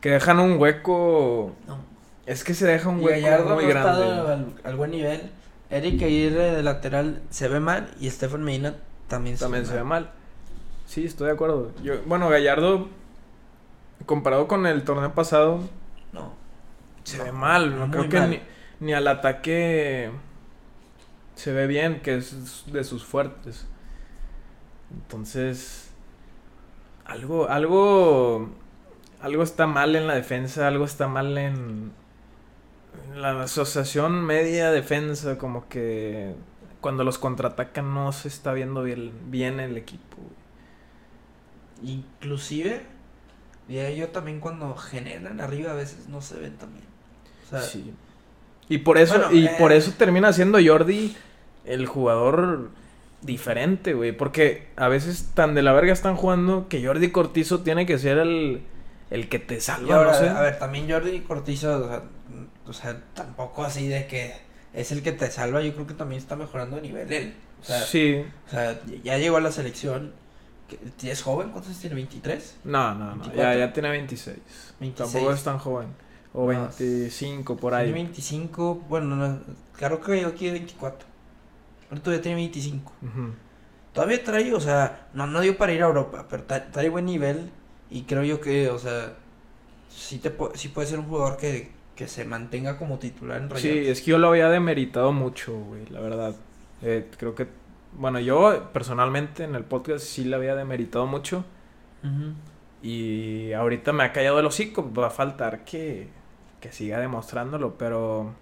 Que 0.01 0.11
dejan 0.11 0.39
un 0.39 0.59
hueco. 0.61 1.53
No. 1.67 1.79
Es 2.27 2.45
que 2.45 2.55
se 2.55 2.67
deja 2.67 2.89
un 2.89 3.01
Y 3.01 3.07
hueco 3.07 3.21
Gallardo 3.23 3.55
muy 3.57 3.65
no 3.65 3.71
grande. 3.71 4.05
al, 4.05 4.55
al 4.63 4.77
buen 4.77 4.93
nivel. 4.93 5.31
Eric 5.69 6.03
Aguirre 6.03 6.53
de 6.53 6.63
lateral 6.63 7.21
se 7.31 7.49
ve 7.49 7.59
mal 7.61 7.91
y 8.01 8.09
Stefan 8.11 8.43
Medina 8.43 8.75
también, 9.09 9.37
También 9.37 9.67
se 9.67 9.75
ve 9.75 9.85
mal. 9.85 10.11
Sí, 10.87 11.05
estoy 11.05 11.27
de 11.27 11.33
acuerdo. 11.33 11.73
Yo, 11.83 11.95
bueno, 12.07 12.29
Gallardo, 12.29 12.89
comparado 14.07 14.47
con 14.49 14.67
el 14.67 14.85
torneo 14.85 15.13
pasado, 15.15 15.61
No. 16.13 16.33
se 17.05 17.19
No, 17.19 17.25
ve 17.25 17.33
mal. 17.33 17.79
No 17.79 17.91
creo 17.91 18.09
que 18.09 18.21
ni, 18.21 18.41
ni 18.81 18.93
al 18.93 19.07
ataque 19.09 20.11
se 21.35 21.53
ve 21.53 21.67
bien, 21.67 22.01
que 22.01 22.17
es 22.17 22.65
de 22.73 22.85
sus 22.85 23.05
fuertes. 23.05 23.67
Entonces, 24.93 25.91
algo, 27.05 27.49
algo, 27.49 28.51
algo 29.23 29.43
está 29.43 29.67
mal 29.67 29.97
en 29.97 30.07
la 30.07 30.15
defensa, 30.15 30.67
algo 30.67 30.85
está 30.85 31.09
mal 31.09 31.37
en, 31.39 31.93
la 33.15 33.43
asociación 33.43 34.25
media 34.25 34.71
defensa, 34.71 35.39
como 35.39 35.69
que 35.69 36.35
cuando 36.81 37.05
los 37.05 37.19
contraatacan 37.19 37.93
no 37.93 38.13
se 38.13 38.29
está 38.29 38.53
viendo 38.53 38.83
bien, 38.83 39.13
bien 39.31 39.61
el 39.61 39.77
equipo. 39.77 40.17
Inclusive, 41.83 42.83
diría 43.69 43.91
yo 43.91 44.09
también 44.09 44.41
cuando 44.41 44.75
generan 44.77 45.41
arriba 45.41 45.73
a 45.73 45.75
veces 45.75 46.09
no 46.09 46.21
se 46.21 46.39
ven 46.39 46.57
también. 46.57 46.85
O 47.47 47.51
sea, 47.51 47.61
Sí. 47.61 47.93
Y 48.69 48.79
por 48.79 48.99
eso, 48.99 49.19
Bueno, 49.19 49.33
y 49.33 49.47
eh. 49.47 49.57
por 49.59 49.73
eso 49.73 49.93
termina 49.99 50.33
siendo 50.33 50.59
Jordi 50.65 51.17
el 51.65 51.87
jugador 51.87 52.71
diferente, 53.21 53.95
güey. 53.95 54.13
Porque 54.13 54.69
a 54.77 54.87
veces 54.87 55.33
tan 55.35 55.57
de 55.57 55.63
la 55.63 55.73
verga 55.73 55.93
están 55.93 56.15
jugando 56.15 56.69
que 56.69 56.85
Jordi 56.87 57.11
Cortizo 57.11 57.63
tiene 57.63 57.85
que 57.85 57.99
ser 57.99 58.19
el, 58.19 58.63
el 59.11 59.29
que 59.29 59.39
te 59.39 59.61
salva, 59.61 59.97
ahora, 59.97 60.13
no 60.13 60.19
sé. 60.19 60.29
a 60.29 60.41
ver, 60.41 60.59
también 60.59 60.89
Jordi 60.91 61.21
Cortizo, 61.21 61.79
o 61.85 61.89
sea, 61.89 62.03
o 62.67 62.73
sea, 62.73 63.03
tampoco 63.15 63.65
así 63.65 63.89
de 63.89 64.07
que 64.07 64.35
es 64.73 64.93
el 64.93 65.03
que 65.03 65.13
te 65.13 65.31
salva, 65.31 65.61
yo 65.63 65.75
creo 65.75 65.87
que 65.87 65.95
también 65.95 66.21
está 66.21 66.37
mejorando 66.37 66.77
de 66.77 66.83
nivel 66.83 67.13
él. 67.13 67.35
O 67.61 67.65
sea, 67.65 67.81
sí, 67.83 68.25
o 68.47 68.51
sea, 68.51 68.81
ya 69.05 69.19
llegó 69.19 69.37
a 69.37 69.41
la 69.41 69.53
selección, 69.53 70.13
¿Es 71.03 71.23
joven? 71.23 71.51
¿Cuántos 71.51 71.71
años 71.71 71.81
tiene? 71.81 71.97
¿23? 72.09 72.41
No, 72.63 72.95
no, 72.95 73.17
no. 73.17 73.25
Ya, 73.35 73.51
24. 73.51 73.59
ya 73.59 73.73
tiene 73.73 73.91
26. 73.91 74.37
26. 74.79 74.95
Tampoco 75.13 75.33
es 75.35 75.43
tan 75.43 75.59
joven. 75.59 75.89
O 76.33 76.53
No, 76.53 76.69
25, 76.79 77.57
por 77.57 77.73
Tiene 77.73 77.87
ahí. 77.87 77.93
25, 77.93 78.77
bueno, 78.89 79.17
no, 79.17 79.41
claro 79.77 80.01
que 80.01 80.21
yo 80.21 80.29
aquí 80.29 80.47
de 80.47 80.53
24. 80.53 81.09
Pero 81.89 82.01
todavía 82.03 82.23
tiene 82.23 82.37
25. 82.37 82.93
Ujú. 83.03 83.35
Todavía 83.93 84.23
trae, 84.23 84.55
o 84.55 84.61
sea, 84.61 85.09
no, 85.13 85.27
no 85.27 85.41
dio 85.41 85.59
para 85.59 85.73
ir 85.73 85.83
a 85.83 85.87
Europa, 85.87 86.27
pero 86.31 86.47
tra- 86.47 86.71
trae 86.71 86.89
buen 86.89 87.07
nivel. 87.07 87.51
Y 87.91 88.03
creo 88.03 88.23
yo 88.25 88.41
que, 88.41 88.69
o 88.71 88.79
sea, 88.79 89.15
sí, 89.91 90.19
te, 90.19 90.37
pu- 90.37 90.55
sí 90.55 90.69
puede 90.69 90.87
ser 90.89 90.99
un 91.01 91.07
jugador 91.07 91.37
que, 91.37 91.73
que 91.97 92.09
se 92.09 92.25
mantenga 92.25 92.79
como 92.79 92.99
titular 92.99 93.39
en 93.43 93.49
Sí, 93.57 93.69
Rayados. 93.69 93.89
es 93.89 94.01
que 94.03 94.11
yo 94.13 94.19
lo 94.19 94.29
había 94.29 94.49
demeritado 94.49 95.13
mucho, 95.13 95.59
güey, 95.59 95.87
la 95.91 96.01
verdad. 96.01 96.37
Eh, 96.83 97.11
creo 97.19 97.35
que, 97.35 97.49
bueno, 97.93 98.21
yo 98.21 98.71
personalmente 98.73 99.45
en 99.45 99.55
el 99.55 99.65
podcast 99.65 100.05
sí 100.07 100.25
le 100.25 100.37
había 100.37 100.55
demeritado 100.55 101.07
mucho. 101.07 101.45
Y 102.83 103.53
ahorita 103.53 103.93
me 103.93 104.05
ha 104.05 104.13
callado 104.13 104.41
el 104.41 104.47
hocico. 104.47 104.91
Va 104.93 105.09
a 105.09 105.11
faltar 105.11 105.65
que, 105.65 106.09
que 106.61 106.73
siga 106.73 106.99
demostrándolo, 106.99 107.77
pero 107.77 108.33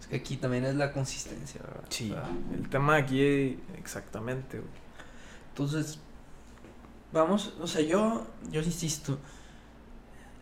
Es 0.00 0.06
que 0.08 0.16
aquí 0.16 0.36
también 0.36 0.64
es 0.64 0.74
la 0.74 0.92
consistencia, 0.92 1.60
¿verdad? 1.62 1.84
sí, 1.88 2.10
O 2.10 2.14
sea, 2.14 2.28
el 2.54 2.68
tema 2.68 2.96
aquí 2.96 3.58
exactamente, 3.78 4.58
güey. 4.58 4.70
Entonces, 5.50 6.00
vamos, 7.14 7.54
o 7.60 7.66
sea, 7.66 7.80
yo, 7.80 8.26
yo 8.50 8.60
insisto, 8.60 9.18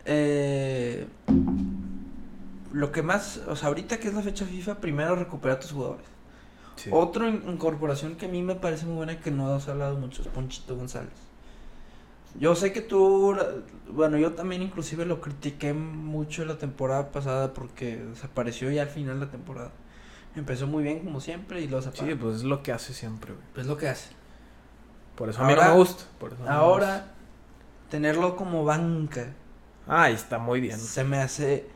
eh, 0.05 1.07
lo 2.73 2.91
que 2.91 3.01
más, 3.03 3.37
o 3.47 3.55
sea, 3.55 3.69
ahorita 3.69 3.99
que 3.99 4.07
es 4.09 4.13
la 4.13 4.21
fecha 4.21 4.45
FIFA, 4.45 4.81
primero 4.81 5.15
recupera 5.15 5.53
a 5.55 5.59
tus 5.59 5.71
jugadores. 5.71 6.05
Sí. 6.75 6.89
Otra 6.91 7.29
in- 7.29 7.43
incorporación 7.47 8.15
que 8.15 8.25
a 8.25 8.29
mí 8.29 8.41
me 8.41 8.55
parece 8.55 8.85
muy 8.85 8.95
buena 8.95 9.19
que 9.19 9.29
no 9.31 9.53
has 9.53 9.67
hablado 9.69 9.95
mucho 9.97 10.21
es 10.23 10.27
Ponchito 10.27 10.75
González. 10.75 11.13
Yo 12.39 12.55
sé 12.55 12.73
que 12.73 12.81
tú, 12.81 13.37
bueno, 13.91 14.17
yo 14.17 14.31
también 14.33 14.63
inclusive 14.63 15.05
lo 15.05 15.21
critiqué 15.21 15.71
mucho 15.73 16.43
la 16.45 16.57
temporada 16.57 17.11
pasada 17.11 17.53
porque 17.53 17.97
desapareció 17.97 18.71
ya 18.71 18.81
al 18.81 18.87
final 18.87 19.19
la 19.19 19.29
temporada. 19.29 19.69
Empezó 20.35 20.65
muy 20.65 20.81
bien 20.81 21.01
como 21.03 21.21
siempre 21.21 21.61
y 21.61 21.67
lo 21.67 21.79
Sí, 21.79 21.89
desapareció. 21.89 22.19
pues 22.19 22.37
es 22.37 22.43
lo 22.43 22.63
que 22.63 22.71
hace 22.71 22.91
siempre, 22.95 23.33
güey. 23.33 23.45
Es 23.61 23.67
lo 23.67 23.77
que 23.77 23.87
hace. 23.87 24.09
Por 25.15 25.29
eso 25.29 25.41
a 25.43 25.47
mí 25.47 25.53
no 25.55 25.61
me 25.61 25.71
gusta. 25.71 26.03
Por 26.19 26.33
eso 26.33 26.39
no 26.43 26.45
me 26.45 26.49
gusta. 26.51 26.61
Ahora, 26.65 27.05
tenerlo 27.89 28.35
como 28.35 28.63
banca 28.65 29.27
Ah, 29.87 30.09
está 30.09 30.37
muy 30.39 30.59
bien. 30.61 30.79
se 30.79 31.03
me 31.03 31.17
hace 31.17 31.67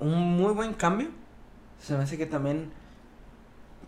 un 0.00 0.14
muy 0.36 0.52
buen 0.52 0.72
cambio. 0.74 1.08
Se 1.80 1.96
me 1.96 2.04
hace 2.04 2.16
que 2.16 2.26
también 2.26 2.72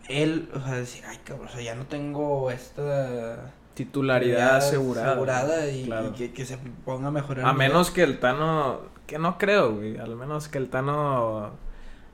él, 0.08 0.50
o 0.54 0.60
sea, 0.60 0.74
decir, 0.74 1.04
ay, 1.06 1.18
cabrón, 1.24 1.48
o 1.48 1.50
sea, 1.50 1.60
ya 1.62 1.74
no 1.74 1.86
tengo 1.86 2.50
esta 2.50 3.52
Titularidad 3.74 4.56
asegurada. 4.56 5.10
asegurada 5.12 5.70
y, 5.70 5.84
claro. 5.84 6.08
y 6.08 6.12
que, 6.12 6.32
que 6.32 6.44
se 6.44 6.58
ponga 6.84 7.08
a 7.08 7.10
mejorar. 7.10 7.46
A 7.46 7.52
menos 7.52 7.90
que 7.90 8.02
el 8.02 8.18
Tano. 8.18 8.80
Que 9.06 9.18
no 9.18 9.38
creo, 9.38 9.74
güey. 9.76 9.96
Al 9.98 10.16
menos 10.16 10.48
que 10.48 10.58
el 10.58 10.68
Tano 10.68 11.52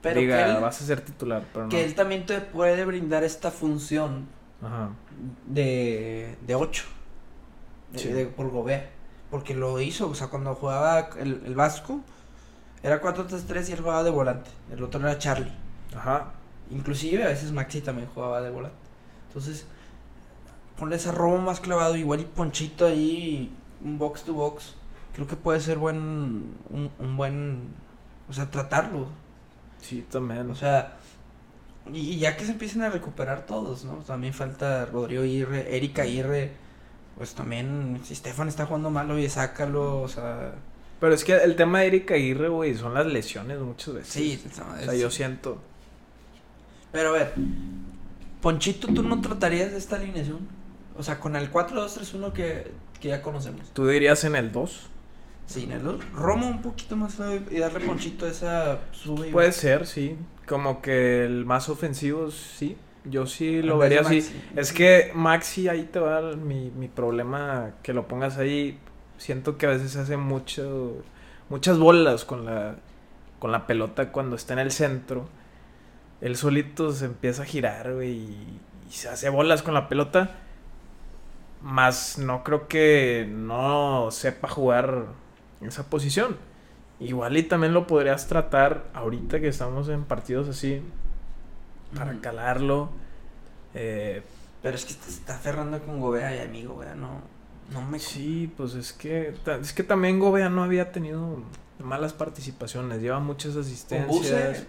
Pero 0.03 0.21
diga, 0.21 0.47
él- 0.57 0.63
vas 0.63 0.81
a 0.81 0.85
ser 0.85 1.01
titular. 1.01 1.43
Pero 1.53 1.69
que 1.69 1.79
no. 1.79 1.83
él 1.85 1.95
también 1.95 2.27
te 2.27 2.41
puede 2.41 2.85
brindar 2.85 3.25
esta 3.25 3.51
función 3.51 4.27
Ajá. 4.63 4.91
de, 5.47 6.37
de 6.47 6.55
8 6.55 6.85
Sí. 7.97 8.09
de, 8.09 8.27
por 8.27 8.51
Gobea. 8.51 8.91
Porque 9.31 9.55
lo 9.55 9.81
hizo, 9.81 10.09
o 10.09 10.15
sea, 10.15 10.29
cuando 10.29 10.55
jugaba 10.55 11.11
el, 11.19 11.43
el 11.47 11.55
Vasco, 11.55 12.01
era 12.83 13.01
4-3-3 13.01 13.69
y 13.69 13.73
él 13.73 13.81
jugaba 13.81 14.03
de 14.03 14.11
volante. 14.11 14.51
El 14.73 14.83
otro 14.83 15.01
era 15.01 15.19
Charlie. 15.19 15.53
Ajá. 15.97 16.33
Inclusive 16.71 17.23
a 17.25 17.29
veces 17.29 17.53
Maxi 17.53 17.81
también 17.81 18.09
jugaba 18.15 18.41
de 18.41 18.51
volante. 18.51 18.77
Entonces, 19.29 19.67
ponle 20.79 20.97
ese 20.97 21.13
robo 21.13 21.39
más 21.39 21.61
clavado, 21.61 21.97
igual 21.97 22.21
y 22.21 22.25
Ponchito 22.25 22.87
ahí, 22.87 23.53
un 23.85 23.99
box 23.99 24.23
to 24.25 24.35
box. 24.35 24.75
Creo 25.15 25.27
que 25.29 25.37
puede 25.37 25.61
ser 25.61 25.79
buen, 25.79 25.97
un, 26.71 26.91
un 26.99 27.17
buen, 27.17 27.69
o 28.29 28.33
sea, 28.33 28.51
tratarlo. 28.51 29.07
Sí, 29.81 30.05
también. 30.11 30.51
O 30.51 30.55
sea, 30.57 30.97
y, 31.93 32.19
ya 32.19 32.37
que 32.37 32.45
se 32.45 32.53
empiecen 32.53 32.83
a 32.83 32.91
recuperar 32.91 33.47
todos, 33.47 33.85
¿no? 33.85 33.97
También 33.99 34.33
falta 34.33 34.87
Rodrigo 34.87 35.23
Aguirre, 35.23 35.77
Erika 35.77 36.03
Aguirre, 36.03 36.53
pues 37.17 37.35
también, 37.35 38.01
si 38.05 38.15
Stefan 38.15 38.49
está 38.49 38.67
jugando 38.67 38.91
mal, 38.91 39.11
oye, 39.11 39.29
sácalo, 39.29 40.03
o 40.03 40.09
sea, 40.09 40.53
Pero 41.01 41.15
es 41.15 41.25
que 41.25 41.35
el 41.35 41.57
tema 41.57 41.81
de 41.81 41.87
Erika 41.89 42.15
Aguirre, 42.15 42.49
güey, 42.49 42.75
son 42.75 42.95
las 42.95 43.07
lesiones 43.07 43.59
muchas 43.59 43.95
veces. 43.95 44.13
sí, 44.13 44.43
O 44.47 44.85
sea, 44.85 44.95
yo 44.95 45.11
siento. 45.11 45.59
Pero 46.93 47.11
a 47.11 47.13
ver, 47.13 47.35
Ponchito, 48.41 48.89
¿tú 48.89 49.03
no 49.03 49.21
tratarías 49.21 49.73
de 49.73 49.79
esta 49.79 49.97
alineación? 49.97 50.47
O 50.97 51.03
sea, 51.03 51.19
con 51.19 51.35
el 51.35 51.51
4-2-3-1 51.51 52.33
que, 52.33 52.71
que 53.01 53.09
ya 53.09 53.21
conocemos. 53.21 53.71
¿Tú 53.73 53.87
dirías 53.87 54.23
en 54.25 54.37
el 54.37 54.53
2? 54.53 54.91
Dos, 55.83 56.01
Roma 56.15 56.47
un 56.47 56.63
poquito 56.63 56.97
más 56.97 57.15
suave 57.15 57.43
y 57.51 57.59
darle 57.59 57.81
Ponchito 57.81 58.27
esa 58.27 58.81
sube 58.93 59.31
Puede 59.31 59.53
ser, 59.53 59.87
sí. 59.87 60.17
Como 60.49 60.81
que 60.81 61.25
el 61.25 61.45
más 61.45 61.69
ofensivo, 61.69 62.31
sí. 62.31 62.77
Yo 63.05 63.27
sí 63.27 63.63
lo 63.63 63.77
vería 63.77 64.01
así. 64.01 64.25
Es 64.57 64.73
que 64.73 65.13
Maxi, 65.15 65.69
ahí 65.69 65.85
te 65.85 66.01
va 66.01 66.35
mi, 66.35 66.71
mi 66.71 66.89
problema, 66.89 67.73
que 67.83 67.93
lo 67.93 68.09
pongas 68.09 68.39
ahí. 68.39 68.79
Siento 69.19 69.59
que 69.59 69.67
a 69.67 69.69
veces 69.71 69.97
hace 69.97 70.17
mucho, 70.17 71.03
muchas 71.51 71.79
bolas 71.79 72.25
con 72.25 72.47
la, 72.47 72.77
con 73.39 73.53
la 73.53 73.67
pelota 73.67 74.11
cuando 74.11 74.37
está 74.37 74.55
en 74.55 74.61
el 74.61 74.73
centro. 74.73 75.29
Él 76.23 76.37
solito 76.37 76.93
se 76.93 77.05
empieza 77.05 77.43
a 77.43 77.47
girar, 77.47 77.93
güey, 77.93 78.13
y, 78.13 78.61
y 78.89 78.93
se 78.93 79.11
hace 79.11 79.29
bolas 79.29 79.63
con 79.63 79.75
la 79.75 79.89
pelota. 79.89 80.37
Más 81.61 82.19
no 82.19 82.43
creo 82.43 82.67
que 82.67 83.29
no 83.31 84.11
sepa 84.11 84.49
jugar 84.49 85.07
esa 85.67 85.89
posición. 85.91 86.37
Igual 87.01 87.37
y 87.37 87.43
también 87.43 87.75
lo 87.75 87.87
podrías 87.87 88.29
tratar 88.29 88.85
ahorita 88.95 89.41
que 89.41 89.49
estamos 89.49 89.89
en 89.89 90.05
partidos 90.05 90.49
así 90.49 90.83
para 91.95 92.19
calarlo. 92.21 92.91
Eh, 93.75 94.23
Pero 94.63 94.77
es 94.77 94.85
que 94.85 94.95
te 94.95 95.11
está 95.11 95.35
aferrando 95.37 95.81
con 95.83 96.01
Gobea 96.01 96.35
y 96.37 96.39
amigo, 96.41 96.75
Gobea, 96.75 96.95
no, 96.95 97.21
no 97.73 97.83
me... 97.83 97.99
sí, 97.99 98.53
pues 98.57 98.75
es 98.75 98.93
que 98.93 99.35
es 99.61 99.73
que 99.73 99.83
también 99.83 100.19
Gobea 100.21 100.49
no 100.49 100.63
había 100.63 100.93
tenido 100.93 101.43
malas 101.83 102.13
participaciones, 102.13 103.03
lleva 103.03 103.19
muchas 103.21 103.53
Con 103.55 103.63
asistencias. 103.63 104.09
Buse, 104.09 104.67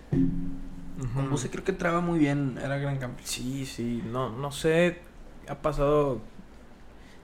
Ujú. 0.99 1.13
con 1.13 1.29
Buse 1.29 1.49
creo 1.49 1.63
que 1.63 1.73
traba 1.73 2.01
muy 2.01 2.17
bien, 2.19 2.57
era 2.61 2.77
gran 2.77 2.97
campeón. 2.97 3.27
Sí, 3.27 3.65
sí, 3.65 4.03
no 4.11 4.29
no 4.29 4.51
sé, 4.51 4.99
ha 5.47 5.55
pasado 5.55 6.19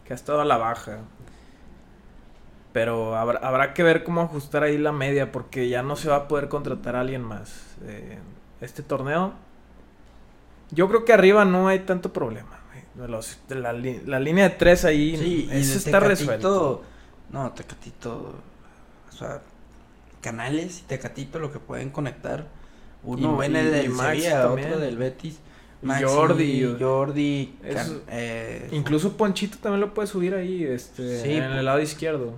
que 0.05 0.13
ha 0.13 0.15
estado 0.15 0.41
a 0.41 0.45
la 0.45 0.57
baja. 0.57 0.99
Pero 2.73 3.15
habrá, 3.17 3.39
habrá 3.39 3.73
que 3.73 3.83
ver 3.83 4.03
cómo 4.03 4.21
ajustar 4.21 4.63
ahí 4.63 4.77
la 4.77 4.91
media 4.93 5.31
porque 5.31 5.67
ya 5.67 5.83
no 5.83 5.95
se 5.95 6.09
va 6.09 6.15
a 6.15 6.27
poder 6.27 6.47
contratar 6.47 6.95
a 6.95 7.01
alguien 7.01 7.21
más. 7.23 7.75
Eh, 7.85 8.17
este 8.61 8.81
torneo 8.83 9.33
yo 10.71 10.87
creo 10.87 11.03
que 11.03 11.11
arriba 11.13 11.43
no 11.45 11.67
hay 11.67 11.79
tanto 11.79 12.13
problema. 12.13 12.57
los- 13.07 13.39
la, 13.49 13.73
la 13.73 14.19
línea 14.19 14.49
de 14.49 14.55
tres 14.55 14.85
ahí, 14.85 15.17
Sí, 15.17 15.49
eso 15.51 15.77
está 15.77 15.99
Tecatito- 15.99 16.07
resuelto. 16.07 16.83
No, 17.31 17.51
Tecatito, 17.53 18.35
o 19.09 19.11
sea, 19.15 19.41
Canales 20.21 20.79
y 20.79 20.83
Tecatito 20.83 21.39
lo 21.39 21.51
que 21.51 21.59
pueden 21.59 21.89
conectar. 21.89 22.47
Uno 23.03 23.35
Y- 23.35 23.39
viene 23.39 23.63
y- 23.63 23.65
del 23.65 23.95
Sevilla, 23.95 24.51
otro 24.51 24.77
del 24.79 24.97
Betis. 24.97 25.39
Maxi, 25.81 26.03
Jordi. 26.03 26.75
Jordi, 26.79 27.55
Es- 27.63 27.75
Can- 27.75 28.01
eh, 28.09 28.67
Incluso 28.71 29.17
Ponchito 29.17 29.57
también 29.59 29.81
lo 29.81 29.93
puede 29.95 30.07
subir 30.07 30.35
ahí, 30.35 30.63
este, 30.63 31.21
Sí, 31.23 31.31
en 31.33 31.43
el 31.43 31.65
lado 31.65 31.79
izquierdo. 31.81 32.37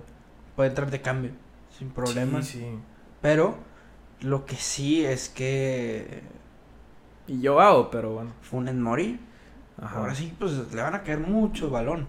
Puede 0.56 0.70
entrar 0.70 0.90
de 0.90 1.02
cambio, 1.02 1.32
sin 1.76 1.90
problemas. 1.90 2.46
Sí, 2.46 2.60
sí. 2.60 2.78
Pero 3.20 3.58
lo 4.20 4.46
que 4.46 4.56
sí 4.56 5.04
es 5.04 5.28
que 5.28 6.22
Y 7.26 7.40
yo 7.40 7.60
hago, 7.60 7.90
pero 7.90 8.12
bueno. 8.14 8.32
Funes 8.42 8.74
Mori, 8.74 9.18
Ajá. 9.78 9.98
ahora 10.00 10.14
sí, 10.14 10.34
pues 10.38 10.52
le 10.72 10.82
van 10.82 10.94
a 10.94 11.02
caer 11.02 11.20
mucho 11.20 11.70
balón. 11.70 12.06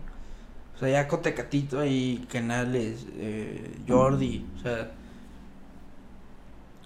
O 0.75 0.77
sea, 0.79 0.89
ya 0.89 1.07
con 1.07 1.21
Tecatito 1.21 1.79
ahí, 1.79 2.27
Canales, 2.31 3.07
eh, 3.17 3.79
Jordi, 3.87 4.45
o 4.57 4.59
sea, 4.59 4.91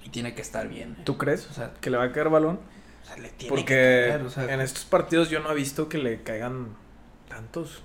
y 0.04 0.10
tiene 0.10 0.34
que 0.34 0.42
estar 0.42 0.68
bien. 0.68 0.96
eh. 1.00 1.04
¿Tú 1.04 1.18
crees 1.18 1.50
O 1.50 1.54
sea, 1.54 1.74
que 1.82 1.90
le 1.90 1.98
va 1.98 2.06
a 2.06 2.12
caer 2.12 2.30
balón? 2.30 2.60
o 3.04 3.06
sea, 3.06 3.18
le 3.18 3.30
tiene 3.30 3.66
que 3.66 3.76
Porque 3.76 4.06
caer, 4.08 4.22
o 4.24 4.30
sea, 4.30 4.50
en 4.54 4.62
estos 4.62 4.86
partidos 4.86 5.30
yo 5.30 5.40
no 5.40 5.52
he 5.52 5.56
visto 5.56 5.90
que 5.90 5.98
le 5.98 6.24
caigan 6.24 6.76
tantos. 7.28 7.84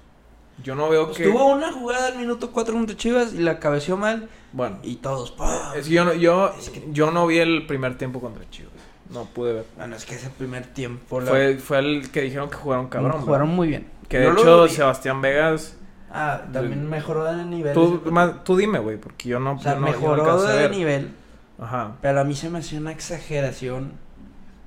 Yo 0.63 0.75
no 0.75 0.89
veo 0.89 1.07
pues 1.07 1.19
que... 1.19 1.25
tuvo 1.25 1.47
una 1.47 1.73
jugada 1.73 2.09
al 2.09 2.17
minuto 2.19 2.51
4 2.53 2.75
contra 2.75 2.97
Chivas 2.97 3.35
y 3.35 3.39
la 3.39 3.59
cabeció 3.59 3.97
mal 3.97 4.29
Bueno, 4.53 4.79
y 4.83 4.97
todos, 4.97 5.35
es 5.77 5.87
que 5.89 5.93
yo, 5.93 6.05
no, 6.05 6.15
yo, 6.15 6.53
Es 6.59 6.71
que- 6.71 6.85
yo 6.93 7.11
no 7.11 7.27
vi 7.27 7.39
el 7.39 7.67
primer 7.67 7.99
tiempo 7.99 8.21
contra 8.21 8.49
Chivas. 8.51 8.73
No 9.11 9.25
pude 9.27 9.53
ver. 9.53 9.67
Bueno, 9.77 9.97
es 9.97 10.05
que 10.07 10.15
ese 10.15 10.31
primer 10.31 10.67
tiempo 10.67 11.21
la- 11.21 11.31
Fue, 11.31 11.57
fue 11.59 11.79
el 11.81 12.11
que 12.11 12.23
dijeron 12.23 12.49
que 12.51 12.57
jugaron 12.57 12.89
cabrón. 12.89 13.21
jugaron 13.21 13.49
¿verdad? 13.49 13.57
muy 13.57 13.69
bien. 13.69 13.89
Que 14.09 14.19
de 14.19 14.25
Yo 14.27 14.33
hecho. 14.65 14.69
Sebastián 14.69 15.21
Vegas... 15.21 15.77
Ah, 16.11 16.43
también 16.53 16.89
mejoró 16.89 17.25
de 17.25 17.45
nivel. 17.45 17.75
Tú, 17.75 18.01
más- 18.13 18.45
tú 18.45 18.57
dime, 18.57 18.79
güey, 18.79 18.97
porque 18.97 19.29
yo 19.29 19.41
no... 19.41 19.55
o 19.55 19.59
sea, 19.59 19.75
no- 19.75 19.81
mejoró 19.81 20.41
de 20.43 20.57
ver. 20.57 20.71
nivel. 20.71 21.11
Ajá. 21.59 21.97
Pero 22.01 22.21
a 22.21 22.25
mí 22.25 22.35
se 22.37 22.49
me 22.51 22.61
hacía 22.61 22.79
una 22.79 22.93
exageración 22.93 23.93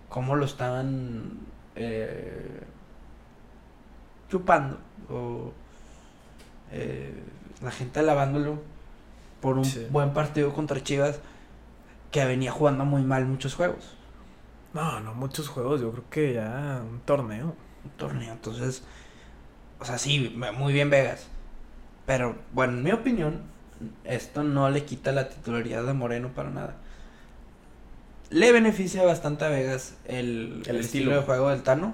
cómo 0.09 0.35
lo 0.35 0.43
estaban 0.45 1.39
eh, 1.75 2.61
chupando. 4.29 4.77
O, 5.09 5.53
eh, 6.71 7.13
la 7.63 7.71
gente 7.71 7.99
alabándolo 7.99 8.61
por 9.41 9.57
un 9.57 9.65
Sí. 9.65 9.85
buen 9.89 10.13
partido 10.13 10.53
contra 10.53 10.81
Chivas 10.83 11.19
que 12.11 12.23
venía 12.25 12.51
jugando 12.51 12.85
muy 12.85 13.01
mal 13.03 13.25
muchos 13.25 13.55
juegos. 13.55 13.95
No, 14.73 14.99
no 14.99 15.13
muchos 15.13 15.47
juegos, 15.47 15.81
yo 15.81 15.91
creo 15.91 16.03
que 16.09 16.33
ya 16.33 16.81
un 16.89 16.99
torneo. 17.01 17.55
Un 17.85 17.91
torneo, 17.97 18.33
entonces, 18.33 18.83
o 19.79 19.85
sea, 19.85 19.97
sí, 19.97 20.35
muy 20.57 20.73
bien 20.73 20.89
Vegas. 20.89 21.27
Pero 22.05 22.35
bueno, 22.53 22.73
en 22.73 22.83
mi 22.83 22.91
opinión, 22.91 23.41
esto 24.03 24.43
no 24.43 24.69
le 24.69 24.83
quita 24.85 25.11
la 25.11 25.29
titularidad 25.29 25.83
de 25.83 25.93
Moreno 25.93 26.29
para 26.29 26.49
nada. 26.49 26.75
Le 28.29 28.51
beneficia 28.51 29.03
bastante 29.03 29.45
a 29.45 29.49
Vegas 29.49 29.95
el, 30.05 30.63
El 30.65 30.75
el 30.75 30.75
estilo. 30.77 30.79
estilo. 30.81 31.15
de 31.15 31.21
juego 31.21 31.49
del 31.49 31.63
Tano. 31.63 31.93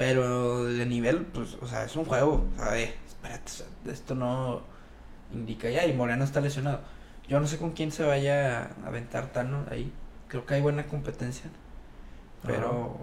Pero 0.00 0.64
de 0.64 0.86
nivel, 0.86 1.26
pues, 1.26 1.58
o 1.60 1.66
sea, 1.66 1.84
es 1.84 1.94
un 1.94 2.06
juego. 2.06 2.46
O 2.56 2.58
sea, 2.58 2.78
eh, 2.80 2.94
espérate, 3.06 3.52
esto 3.84 4.14
no 4.14 4.62
indica 5.30 5.68
ya. 5.68 5.84
Y 5.84 5.92
Moreno 5.92 6.24
está 6.24 6.40
lesionado. 6.40 6.80
Yo 7.28 7.38
no 7.38 7.46
sé 7.46 7.58
con 7.58 7.72
quién 7.72 7.92
se 7.92 8.06
vaya 8.06 8.62
a 8.62 8.86
aventar 8.86 9.26
Tano 9.26 9.66
ahí. 9.70 9.92
Creo 10.28 10.46
que 10.46 10.54
hay 10.54 10.62
buena 10.62 10.86
competencia. 10.86 11.50
Pero 12.46 12.96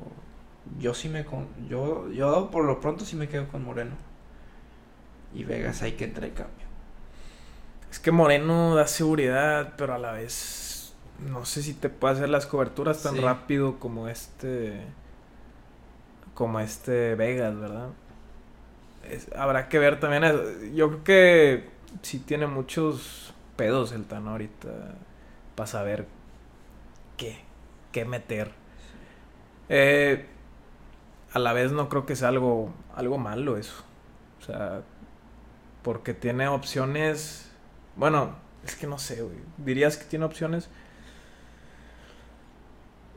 yo 0.80 0.96
sí 0.96 1.08
me 1.08 1.24
con, 1.24 1.48
yo 1.70 2.10
yo 2.12 2.50
por 2.50 2.66
lo 2.66 2.82
pronto 2.82 3.06
sí 3.06 3.16
me 3.16 3.30
quedo 3.30 3.48
con 3.48 3.64
Moreno. 3.64 3.94
Y 5.36 5.44
Vegas 5.44 5.84
hay 5.84 5.92
que 5.92 6.06
entrar 6.06 6.26
en 6.30 6.34
cambio. 6.34 6.66
Es 7.92 8.00
que 8.00 8.10
Moreno 8.12 8.74
da 8.74 8.88
seguridad, 8.88 9.76
pero 9.78 9.94
a 9.94 10.00
la 10.00 10.14
vez 10.14 10.96
no 11.30 11.46
sé 11.46 11.62
si 11.62 11.76
te 11.76 11.90
puede 11.90 12.16
hacer 12.16 12.30
las 12.30 12.48
coberturas 12.48 13.04
tan 13.04 13.14
Sí. 13.14 13.22
rápido 13.22 13.78
como 13.78 14.08
este 14.08 14.82
como 16.38 16.60
este 16.60 17.16
Vegas, 17.16 17.60
¿verdad? 17.60 17.90
Es- 19.10 19.28
habrá 19.36 19.70
que 19.70 19.80
ver 19.80 20.00
también. 20.00 20.24
eso. 20.24 20.44
Yo 20.76 20.90
creo 20.90 21.04
que 21.04 21.70
sí 22.04 22.20
tiene 22.20 22.46
muchos 22.46 23.34
pedos 23.56 23.92
el 23.92 24.06
Tano 24.06 24.30
ahorita 24.32 24.70
para 25.56 25.66
saber 25.66 26.06
qué, 27.18 27.40
qué 27.92 28.06
meter. 28.06 28.52
Eh, 29.70 30.28
a 31.34 31.40
la 31.40 31.54
vez 31.54 31.72
no 31.72 31.90
creo 31.90 32.06
que 32.06 32.16
sea 32.16 32.28
algo, 32.28 32.72
algo 32.96 33.18
malo 33.18 33.58
eso. 33.58 33.84
O 34.40 34.46
sea, 34.46 34.82
porque 35.82 36.14
tiene 36.14 36.48
opciones. 36.48 37.50
Bueno, 37.96 38.36
es 38.64 38.76
que 38.76 38.86
no 38.86 39.00
sé, 39.00 39.24
güey. 39.24 39.38
¿Dirías 39.58 39.98
que 39.98 40.06
tiene 40.06 40.26
opciones? 40.26 40.70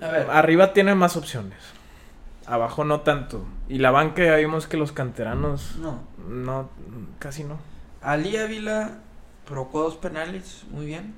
A 0.01 0.09
ver, 0.09 0.31
Arriba 0.31 0.73
tiene 0.73 0.95
más 0.95 1.19
opciones. 1.19 1.59
Abajo 2.51 2.85
no 2.85 3.01
tanto. 3.01 3.45
Y 3.69 3.79
la 3.79 3.91
banca 3.91 4.25
ya 4.25 4.37
vimos 4.37 4.67
que 4.67 4.77
los 4.77 4.93
canteranos. 4.93 5.77
no. 5.79 6.01
No, 6.29 6.69
casi 7.19 7.45
no. 7.45 7.59
Ali 8.03 8.37
Ávila 8.37 8.99
provocó 9.47 9.83
dos 9.83 9.97
penales, 9.97 10.65
muy 10.71 10.87
bien. 10.87 11.15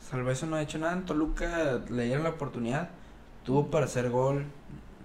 Salvo 0.00 0.30
eso 0.30 0.46
no 0.46 0.56
ha 0.56 0.62
hecho 0.62 0.78
nada. 0.78 0.92
En 0.92 1.04
Toluca 1.04 1.80
le 1.88 2.04
dieron 2.04 2.24
la 2.24 2.30
oportunidad. 2.30 2.90
Tuvo 3.44 3.68
para 3.70 3.86
hacer 3.86 4.10
gol. 4.10 4.44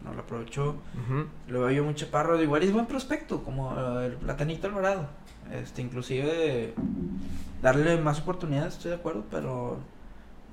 No 0.03 0.13
lo 0.13 0.21
aprovechó. 0.21 0.71
Ujú. 0.71 1.27
Lo 1.47 1.61
veo 1.61 1.71
yo 1.71 1.83
muy 1.83 1.95
chaparro. 1.95 2.41
Igual 2.41 2.63
es 2.63 2.73
buen 2.73 2.85
prospecto, 2.85 3.43
como 3.43 3.77
el 3.99 4.13
Platanito 4.13 4.67
Alvarado. 4.67 5.07
Este, 5.51 5.81
inclusive 5.81 6.73
darle 7.61 7.97
más 7.97 8.19
oportunidades, 8.19 8.73
estoy 8.75 8.91
de 8.91 8.97
acuerdo, 8.97 9.23
pero 9.31 9.77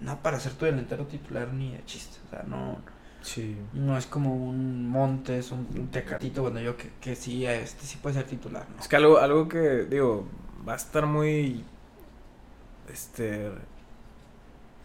no 0.00 0.18
para 0.20 0.38
ser 0.38 0.52
tu 0.52 0.64
delantero 0.66 1.06
titular 1.06 1.52
ni 1.52 1.72
de 1.72 1.84
chiste. 1.84 2.18
O 2.26 2.30
sea, 2.30 2.44
no, 2.46 2.78
Sí. 3.24 3.56
no 3.72 3.96
es 3.96 4.04
como 4.06 4.36
un 4.36 4.86
Montes, 4.86 5.50
un, 5.50 5.66
un 5.74 5.88
Tecatito, 5.88 6.42
bueno, 6.42 6.60
yo 6.60 6.76
que, 6.76 6.90
que 7.00 7.16
sí, 7.16 7.46
este 7.46 7.86
sí 7.86 7.98
puede 8.00 8.16
ser 8.16 8.26
titular, 8.26 8.66
¿no? 8.68 8.78
Es 8.78 8.86
que 8.86 8.96
algo, 8.96 9.18
algo 9.18 9.48
que, 9.48 9.86
digo, 9.88 10.26
va 10.68 10.74
a 10.74 10.76
estar 10.76 11.06
muy. 11.06 11.64
Este. 12.92 13.50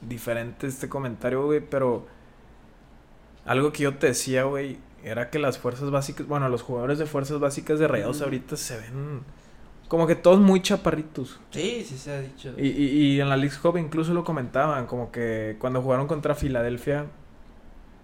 Diferente 0.02 0.67
este 0.67 0.88
comentario, 0.88 1.45
güey, 1.45 1.60
pero. 1.60 2.08
Algo 3.45 3.73
que 3.73 3.84
yo 3.84 3.97
te 3.97 4.08
decía, 4.08 4.43
güey, 4.43 4.78
era 5.04 5.30
que 5.30 5.38
las 5.39 5.58
fuerzas 5.58 5.91
básicas. 5.91 6.25
Bueno, 6.25 6.47
los 6.47 6.62
jugadores 6.62 6.97
de 6.97 7.06
fuerzas 7.06 7.39
básicas 7.39 7.78
de 7.78 7.89
Rayados 7.89 8.21
ahorita 8.21 8.56
se 8.56 8.78
ven. 8.78 9.21
Como 9.89 10.08
que 10.08 10.15
todos 10.15 10.39
muy 10.39 10.62
chaparritos. 10.62 11.39
Sí, 11.49 11.84
sí 11.86 11.97
se 11.97 12.12
ha 12.13 12.21
dicho. 12.21 12.54
Y, 12.58 12.67
y, 12.67 13.15
y 13.15 13.21
en 13.21 13.28
la 13.28 13.36
League 13.36 13.56
Cup 13.62 13.75
incluso 13.78 14.13
lo 14.13 14.23
comentaban, 14.23 14.86
como 14.86 15.12
que 15.12 15.58
cuando 15.60 15.82
jugaron 15.82 16.08
contra 16.08 16.36
Filadelfia, 16.36 17.08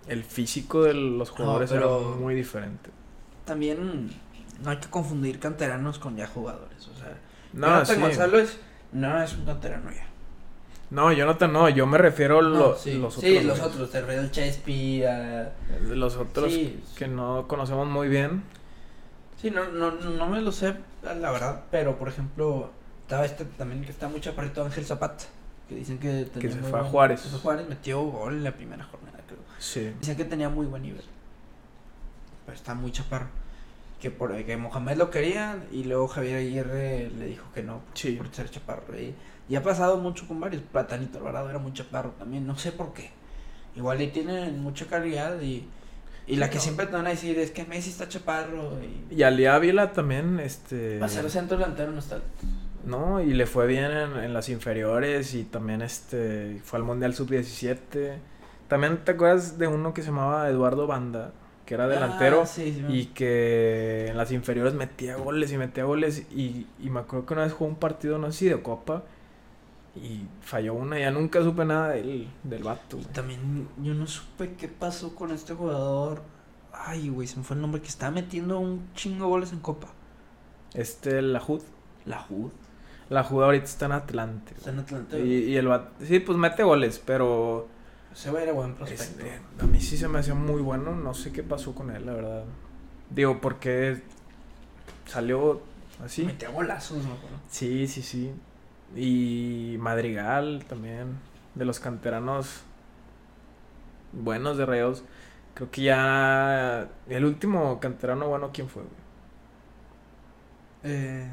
el 0.08 0.24
físico 0.24 0.84
de 0.84 0.94
los 0.94 1.30
jugadores 1.30 1.72
pero- 1.72 2.00
era 2.10 2.16
muy 2.20 2.36
diferente. 2.36 2.90
También 3.46 4.10
no 4.64 4.70
hay 4.70 4.78
que 4.78 4.90
confundir 4.90 5.40
canteranos 5.40 6.00
con 6.00 6.16
ya 6.18 6.28
jugadores, 6.28 6.88
o 6.88 6.96
sea, 6.98 7.18
No, 7.54 7.68
Jonathan 7.68 7.96
sí. 7.96 8.02
Gonzalo 8.02 8.40
es, 8.40 8.60
no 8.92 9.22
es 9.22 9.34
un 9.34 9.46
canterano 9.46 9.92
ya. 9.92 10.08
No, 10.92 11.12
Jonathan, 11.12 11.52
no, 11.52 11.68
yo 11.70 11.88
me 11.88 11.98
refiero 11.98 12.40
a 12.40 12.42
No, 12.44 12.50
lo- 12.50 12.76
sí, 12.78 12.94
los 12.94 13.18
otros. 13.18 13.32
sí, 13.32 13.40
los 13.44 13.60
otros, 13.60 13.94
el 13.96 14.06
Real 14.06 14.32
Chespi, 14.32 15.04
a- 15.04 15.52
Los 15.82 16.16
otros 16.16 16.54
Sí. 16.54 16.82
que 16.96 17.08
no 17.08 17.48
conocemos 17.48 17.88
muy 17.88 18.08
bien. 18.08 18.44
Sí, 19.42 19.50
no, 19.52 19.66
no, 19.70 19.92
no 19.92 20.28
me 20.28 20.42
lo 20.42 20.52
sé, 20.52 20.76
la 21.04 21.32
verdad, 21.32 21.64
pero 21.72 21.98
por 21.98 22.08
ejemplo, 22.08 22.70
estaba 23.02 23.26
este 23.26 23.46
también 23.46 23.84
que 23.84 23.92
está 23.92 24.08
muy 24.08 24.22
chaparrito 24.22 24.64
Ángel 24.64 24.86
Zapata, 24.86 25.26
que 25.68 25.76
dicen 25.76 25.98
que 25.98 26.26
tenía 26.26 26.52
se 26.52 26.60
muy 26.62 26.70
fue 26.72 26.80
a 26.80 26.84
Juárez. 26.84 27.20
se 27.22 27.30
fue 27.30 27.40
a 27.40 27.42
Juárez, 27.42 27.68
metió 27.70 28.02
gol 28.04 28.34
en 28.36 28.44
la 28.44 28.52
primera 28.52 28.84
jornada, 28.84 29.20
creo. 29.28 29.40
Sí. 29.60 29.92
Dicen 30.00 30.16
que 30.18 30.26
tenía 30.26 30.50
muy 30.50 30.66
buen 30.66 30.82
nivel. 30.84 31.04
Pero 32.46 32.56
está 32.58 32.74
muy 32.74 32.92
chaparro. 32.92 33.28
Que 34.00 34.12
por 34.12 34.36
que 34.44 34.58
Mohamed 34.58 34.98
lo 34.98 35.10
querían 35.10 35.64
y 35.72 35.86
luego 35.86 36.08
Javier 36.08 36.38
Aguirre 36.38 37.10
le 37.18 37.26
dijo 37.28 37.46
que 37.56 37.64
no 37.64 37.80
por, 37.80 37.98
Sí. 37.98 38.12
por 38.18 38.32
ser 38.34 38.50
chaparro. 38.52 38.84
Y, 39.00 39.16
y 39.50 39.56
ha 39.56 39.64
pasado 39.64 39.98
mucho 39.98 40.28
con 40.28 40.40
varios. 40.40 40.62
Platanito 40.72 41.18
Alvarado 41.18 41.50
era 41.50 41.60
muy 41.60 41.74
chaparro 41.74 42.12
también, 42.12 42.46
no 42.46 42.58
sé 42.58 42.72
por 42.72 42.94
qué. 42.94 43.10
Igual 43.76 44.02
y 44.02 44.08
tienen 44.08 44.62
mucha 44.62 44.86
calidad 44.86 45.42
y, 45.42 45.66
y 46.28 46.36
la 46.36 46.50
que 46.50 46.56
no. 46.56 46.62
siempre 46.62 46.86
te 46.86 46.92
van 46.94 47.08
a 47.08 47.10
decir 47.12 47.38
es 47.40 47.52
que 47.52 47.66
Messi 47.66 47.90
está 47.90 48.08
chaparro 48.08 48.80
y 48.84 49.16
Y 49.16 49.24
Ali 49.24 49.46
Ávila 49.48 49.92
también, 49.92 50.40
este. 50.40 51.00
para 51.00 51.10
ser 51.12 51.30
centro 51.32 51.58
delantero 51.58 51.92
no 51.92 52.00
está. 52.00 52.20
No, 52.86 53.20
y 53.22 53.34
le 53.34 53.48
fue 53.48 53.66
bien 53.68 53.86
en, 53.92 54.18
en 54.18 54.34
las 54.34 54.48
inferiores 54.50 55.34
y 55.34 55.44
también 55.44 55.82
este 55.82 56.62
fue 56.64 56.78
al 56.78 56.86
Mundial 56.86 57.14
Sub-17. 57.16 58.20
También 58.68 59.04
te 59.04 59.12
acuerdas 59.14 59.58
de 59.58 59.68
uno 59.68 59.94
que 59.94 60.02
se 60.02 60.10
llamaba 60.10 60.50
Eduardo 60.50 60.86
Banda, 60.88 61.34
que 61.66 61.74
era 61.74 61.88
delantero 61.88 62.42
Ah, 62.42 62.46
sí, 62.46 62.74
sí, 62.74 62.86
y 62.88 63.08
que 63.08 64.08
en 64.10 64.18
las 64.18 64.32
inferiores 64.32 64.74
metía 64.76 65.16
goles 65.18 65.52
y 65.52 65.58
metía 65.58 65.84
goles 65.86 66.28
y, 66.32 66.68
y 66.80 66.90
me 66.92 67.00
acuerdo 67.02 67.26
que 67.26 67.34
una 67.34 67.44
vez 67.44 67.54
jugó 67.54 67.70
un 67.70 67.78
partido, 67.78 68.20
no 68.20 68.32
sé 68.32 68.38
si 68.40 68.50
de 68.50 68.62
Copa, 68.62 69.04
y 69.96 70.28
falló 70.42 70.74
una, 70.76 71.00
ya 71.00 71.12
nunca 71.12 71.42
supe 71.44 71.66
nada 71.66 71.90
del, 71.90 72.28
del 72.44 72.64
vato. 72.64 72.98
Y 72.98 73.04
güey. 73.04 73.14
también 73.14 73.70
yo 73.82 73.94
no 73.94 74.08
supe 74.08 74.56
qué 74.56 74.68
pasó 74.68 75.16
con 75.16 75.32
este 75.32 75.54
jugador. 75.54 76.22
Ay, 76.74 77.10
güey, 77.10 77.28
se 77.28 77.38
me 77.38 77.44
fue 77.44 77.56
el 77.56 77.62
nombre 77.62 77.82
que 77.82 77.88
estaba 77.88 78.12
metiendo 78.12 78.60
un 78.60 78.92
chingo 78.94 79.26
de 79.26 79.30
goles 79.32 79.54
en 79.54 79.60
Copa. 79.60 79.88
Este, 80.74 81.22
la 81.22 81.40
Jud. 81.40 81.62
La 83.10 83.24
Jud 83.24 83.44
ahorita 83.44 83.66
está 83.66 83.86
en 83.86 83.92
Atlante. 83.92 84.54
Está 84.56 84.72
en 84.72 84.80
Atlanta. 84.80 85.18
Y, 85.20 85.46
y 85.46 85.58
el 85.58 85.68
vato, 85.68 85.92
sí, 86.04 86.20
pues 86.20 86.38
mete 86.38 86.64
goles, 86.64 87.02
pero... 87.06 87.68
Se 88.14 88.32
va 88.32 88.40
a 88.40 88.44
ir 88.44 88.50
a 88.50 88.54
buen 88.54 88.74
prospecto. 88.76 89.04
Este, 89.04 89.42
a 89.60 89.66
mí 89.66 89.80
sí 89.80 89.98
se 89.98 90.08
me 90.08 90.20
hacía 90.20 90.34
muy 90.34 90.62
bueno, 90.62 90.96
no 90.96 91.14
sé 91.14 91.32
qué 91.32 91.44
pasó 91.44 91.76
con 91.76 91.92
él, 91.92 92.06
la 92.06 92.14
verdad. 92.14 92.44
Digo, 93.10 93.42
porque 93.42 94.02
salió 95.06 95.62
así. 96.04 96.24
Metía 96.24 96.50
golazos, 96.50 97.00
acuerdo. 97.00 97.38
Sí, 97.50 97.88
sí, 97.88 98.02
sí. 98.02 98.34
Y 98.96 99.78
Madrigal 99.80 100.64
también, 100.68 101.18
de 101.56 101.66
los 101.66 101.80
canteranos 101.80 102.62
buenos 104.14 104.58
de 104.58 104.66
Reos. 104.66 105.04
Creo 105.54 105.70
que 105.72 105.84
ya 105.84 106.90
el 107.10 107.26
último 107.26 107.80
canterano 107.80 108.28
bueno, 108.28 108.52
¿quién 108.54 108.70
fue? 108.70 108.84
güey? 108.84 108.96
Eh, 110.84 111.28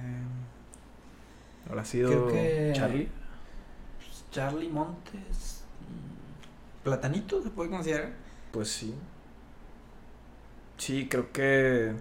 Habrá 1.72 1.86
sido 1.86 2.10
Creo 2.10 2.28
que- 2.28 2.72
Charlie. 2.76 3.08
pues, 3.96 4.24
Charlie 4.30 4.68
Montes. 4.68 5.64
Platanito, 6.84 7.42
se 7.42 7.48
puede 7.48 7.70
considerar. 7.70 8.10
Pues 8.52 8.68
sí. 8.70 8.94
Sí, 10.76 11.08
creo 11.08 11.32
que 11.32 11.94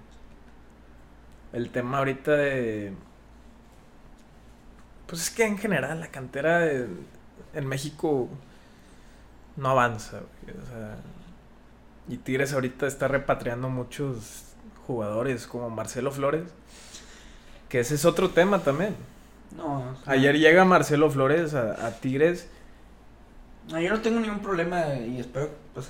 el 1.54 1.70
tema 1.70 2.00
ahorita 2.00 2.32
de... 2.32 2.94
Pues 5.08 5.22
es 5.22 5.30
que 5.30 5.46
en 5.46 5.58
general 5.58 6.02
la 6.02 6.08
cantera 6.08 6.60
de- 6.60 6.90
en 7.54 7.66
México 7.66 8.28
no 9.56 9.70
avanza. 9.70 10.18
O 10.18 10.66
sea, 10.68 10.98
y 12.10 12.18
Tigres 12.18 12.52
ahorita 12.54 12.88
está 12.88 13.08
repatriando 13.08 13.70
muchos 13.70 14.44
jugadores 14.86 15.48
como 15.48 15.70
Marcelo 15.70 16.12
Flores. 16.12 16.50
Que 17.70 17.80
ese 17.80 17.96
es 17.96 18.04
otro 18.04 18.32
tema 18.32 18.60
también. 18.60 18.96
No, 19.56 19.92
o 19.92 19.96
sea, 20.04 20.14
Ayer 20.14 20.38
llega 20.40 20.64
Marcelo 20.66 21.10
Flores 21.10 21.54
a, 21.54 21.86
a 21.86 21.92
Tigres. 21.92 22.50
no, 23.70 23.80
yo 23.80 23.90
no 23.92 24.02
tengo 24.02 24.20
ningún 24.20 24.40
problema 24.40 24.94
y 24.96 25.20
espero, 25.20 25.50
pues, 25.74 25.90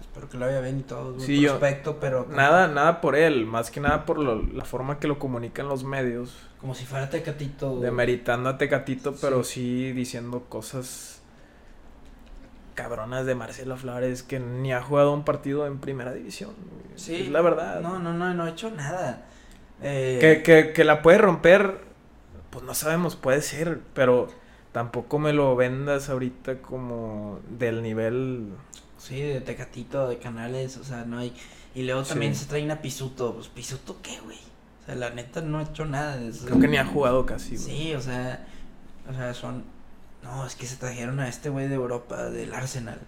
Espero 0.00 0.28
que 0.28 0.36
lo 0.36 0.44
vaya 0.44 0.60
bien 0.60 0.80
y 0.80 0.82
todo. 0.82 1.18
Sí, 1.20 1.40
yo- 1.40 1.58
prospecto, 1.58 1.98
pero. 1.98 2.24
como- 2.24 2.36
Nada, 2.36 2.68
nada 2.68 3.00
por 3.00 3.16
él, 3.16 3.46
más 3.46 3.70
que 3.70 3.80
nada 3.80 4.04
por 4.04 4.18
lo- 4.18 4.42
la 4.42 4.64
forma 4.66 4.98
que 4.98 5.08
lo 5.08 5.18
comunican 5.18 5.68
los 5.68 5.84
medios. 5.84 6.36
Como 6.60 6.74
si 6.74 6.84
fuera 6.84 7.08
Tecatito. 7.08 7.80
Demeritando 7.80 8.50
a 8.50 8.58
Tecatito, 8.58 9.14
pero 9.22 9.42
Sí. 9.42 9.54
sí 9.88 9.92
diciendo 9.92 10.44
cosas 10.50 11.22
cabronas 12.74 13.26
de 13.26 13.34
Marcelo 13.34 13.76
Flores 13.76 14.22
que 14.22 14.38
ni 14.38 14.72
ha 14.72 14.82
jugado 14.82 15.12
un 15.12 15.24
partido 15.24 15.66
en 15.66 15.78
primera 15.78 16.12
división. 16.12 16.50
Sí. 16.96 17.22
Es 17.22 17.28
la 17.30 17.40
verdad. 17.42 17.80
No, 17.80 17.98
no, 17.98 18.12
no, 18.12 18.32
no 18.34 18.46
he 18.46 18.50
hecho 18.50 18.70
nada. 18.70 19.22
Eh, 19.82 20.18
Que, 20.20 20.42
que, 20.42 20.72
que 20.72 20.84
la 20.84 21.02
puede 21.02 21.18
romper, 21.18 21.80
pues 22.52 22.64
no 22.64 22.74
sabemos, 22.74 23.16
puede 23.16 23.42
ser, 23.42 23.80
pero 23.94 24.28
tampoco 24.70 25.18
me 25.18 25.32
lo 25.32 25.56
vendas 25.56 26.08
ahorita 26.08 26.62
como 26.62 27.40
del 27.50 27.82
nivel. 27.82 28.50
Sí, 28.98 29.20
de 29.20 29.40
Tecatito, 29.40 30.06
de 30.08 30.18
canales, 30.18 30.76
o 30.76 30.84
sea, 30.84 31.04
no 31.04 31.18
hay. 31.18 31.34
Y 31.74 31.82
luego 31.82 32.04
también 32.04 32.34
Sí. 32.36 32.42
se 32.44 32.46
traen 32.50 32.70
a 32.70 32.80
Pisuto. 32.80 33.34
Pues 33.34 33.48
Pisuto, 33.48 33.96
¿qué, 34.02 34.20
güey? 34.20 34.38
O 34.82 34.86
sea, 34.86 34.94
la 34.94 35.10
neta 35.10 35.40
no 35.40 35.58
ha 35.58 35.62
hecho 35.64 35.84
nada. 35.86 36.16
de 36.16 36.28
eso. 36.28 36.44
Creo 36.46 36.60
que 36.60 36.68
ni 36.68 36.76
ha 36.76 36.84
jugado 36.86 37.26
casi. 37.26 37.56
güey. 37.56 37.66
Sí, 37.66 37.94
o 37.94 38.00
sea, 38.00 38.46
o 39.10 39.12
sea, 39.12 39.34
son. 39.34 39.64
No, 40.22 40.46
es 40.46 40.54
que 40.54 40.66
se 40.66 40.76
trajeron 40.76 41.18
a 41.18 41.28
este 41.28 41.48
güey 41.48 41.66
de 41.66 41.74
Europa, 41.74 42.30
del 42.30 42.54
Arsenal. 42.54 43.00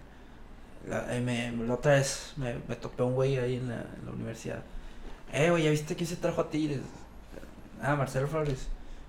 La, 0.89 1.15
eh, 1.17 1.21
me, 1.21 1.53
la 1.65 1.75
otra 1.75 1.93
vez 1.93 2.33
me, 2.37 2.57
me 2.69 2.75
topé 2.77 3.03
un 3.05 3.15
güey 3.15 3.37
ahí 3.39 3.57
en 3.57 3.69
la, 3.69 3.77
en 3.83 4.05
la 4.07 4.11
universidad. 4.13 4.63
Eh, 5.33 5.51
güey, 5.51 5.63
¿ya 5.63 5.71
viste 5.71 5.95
quién 5.95 6.09
se 6.09 6.17
trajo 6.17 6.41
a 6.41 6.51
Tigres? 6.51 6.81
Ah, 7.81 7.95
Marcelo 7.97 8.27
Flores. 8.27 8.69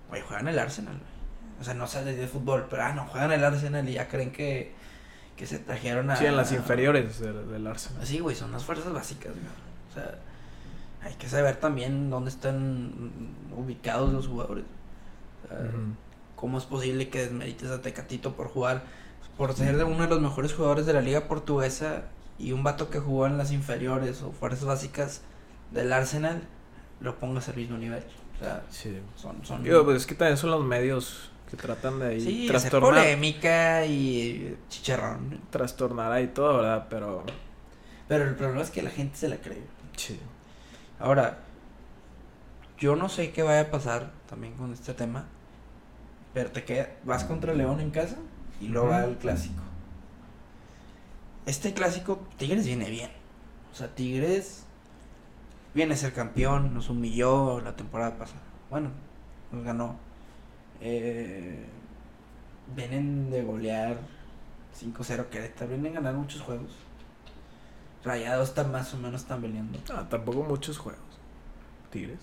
Güey, 0.09 0.21
juegan 0.21 0.47
el 0.47 0.59
Arsenal, 0.59 0.93
güey. 0.93 1.15
O 1.59 1.63
sea, 1.63 1.73
no 1.73 1.87
sale 1.87 2.15
de 2.15 2.27
fútbol, 2.27 2.67
pero 2.69 2.83
ah, 2.83 2.93
no, 2.93 3.05
juegan 3.05 3.31
el 3.31 3.43
Arsenal 3.43 3.87
y 3.87 3.93
ya 3.93 4.07
creen 4.07 4.31
que, 4.31 4.73
que 5.35 5.47
se 5.47 5.59
trajeron 5.59 6.09
a. 6.11 6.15
Sí, 6.15 6.25
en 6.25 6.35
las 6.35 6.51
inferiores 6.51 7.19
del, 7.19 7.49
del 7.49 7.67
Arsenal. 7.67 8.05
Sí, 8.05 8.19
güey, 8.19 8.35
son 8.35 8.51
las 8.51 8.65
fuerzas 8.65 8.91
básicas, 8.91 9.31
güey. 9.31 9.45
O 9.91 9.93
sea, 9.93 10.19
hay 11.01 11.13
que 11.15 11.29
saber 11.29 11.55
también 11.57 12.09
dónde 12.09 12.29
están 12.29 13.11
ubicados 13.55 14.11
los 14.11 14.27
jugadores. 14.27 14.65
O 15.45 15.47
sea, 15.47 15.59
Ujú. 15.59 15.95
¿Cómo 16.35 16.57
es 16.57 16.65
posible 16.65 17.09
que 17.09 17.19
desmerites 17.19 17.71
a 17.71 17.81
Tecatito 17.81 18.35
por 18.35 18.49
jugar, 18.49 18.83
por 19.37 19.53
ser 19.53 19.81
uno 19.85 20.03
de 20.03 20.09
los 20.09 20.21
mejores 20.21 20.53
jugadores 20.53 20.85
de 20.85 20.93
la 20.93 21.01
liga 21.01 21.27
portuguesa 21.27 22.03
y 22.37 22.51
un 22.51 22.63
vato 22.63 22.89
que 22.89 22.99
jugó 22.99 23.25
en 23.25 23.37
las 23.37 23.51
inferiores 23.51 24.21
o 24.21 24.31
fuerzas 24.31 24.65
básicas 24.65 25.21
del 25.71 25.93
Arsenal, 25.93 26.43
lo 26.99 27.17
pongas 27.19 27.47
al 27.47 27.55
mismo 27.55 27.77
nivel? 27.77 28.03
O 28.35 28.43
sea, 28.43 28.63
Sí. 28.69 28.99
son... 29.15 29.45
son 29.45 29.63
Digo, 29.63 29.83
pues 29.85 29.97
es 29.97 30.05
que 30.05 30.15
también 30.15 30.37
son 30.37 30.51
los 30.51 30.63
medios 30.63 31.31
que 31.49 31.57
tratan 31.57 31.99
de 31.99 32.07
ahí 32.07 32.21
sí, 32.21 32.47
hacer 32.49 32.69
trastornar, 32.71 33.03
polémica 33.03 33.85
y 33.85 34.57
chicharrón. 34.69 35.39
trastornar 35.51 36.11
ahí 36.11 36.27
todo, 36.27 36.57
¿verdad? 36.57 36.87
Pero 36.89 37.23
Pero 38.07 38.23
el 38.25 38.35
problema 38.35 38.61
es 38.61 38.71
que 38.71 38.81
la 38.81 38.89
gente 38.89 39.15
se 39.17 39.29
la 39.29 39.37
cree. 39.37 39.63
sí. 39.95 40.19
Ahora, 40.99 41.39
yo 42.77 42.95
no 42.95 43.09
sé 43.09 43.31
qué 43.31 43.43
vaya 43.43 43.61
a 43.61 43.71
pasar 43.71 44.11
también 44.29 44.53
con 44.55 44.73
este 44.73 44.93
tema. 44.93 45.25
Pero 46.33 46.51
te 46.51 46.63
queda, 46.65 46.89
vas 47.05 47.23
contra 47.23 47.53
León 47.53 47.79
en 47.79 47.91
casa 47.91 48.17
y 48.59 48.67
luego 48.67 48.87
va 48.89 48.99
Ujú. 48.99 49.07
al 49.09 49.17
clásico. 49.17 49.61
Este 51.45 51.73
clásico, 51.73 52.27
Tigres 52.37 52.65
viene 52.65 52.89
bien. 52.89 53.11
O 53.71 53.75
sea, 53.75 53.87
Tigres 53.93 54.65
viene 55.75 55.93
a 55.93 55.97
ser 55.97 56.13
campeón, 56.13 56.73
nos 56.73 56.89
humilló 56.89 57.61
la 57.61 57.75
temporada 57.75 58.17
pasada. 58.17 58.41
Bueno, 58.71 58.89
nos 59.51 59.63
ganó. 59.63 59.97
Eh, 60.81 61.65
vienen 62.75 63.29
de 63.29 63.43
golear 63.43 63.97
5-0 64.79 65.25
Querétaro, 65.29 65.69
vienen 65.69 65.91
a 65.93 65.95
ganar 66.01 66.15
muchos 66.15 66.41
juegos. 66.41 66.71
Rayados 68.03 68.49
está 68.49 68.63
más 68.63 68.93
o 68.93 68.97
menos 68.97 69.21
están 69.21 69.41
peleando. 69.41 69.79
Ah, 69.93 70.05
tampoco 70.09 70.43
muchos 70.43 70.77
juegos. 70.77 71.01
Tigres. 71.91 72.19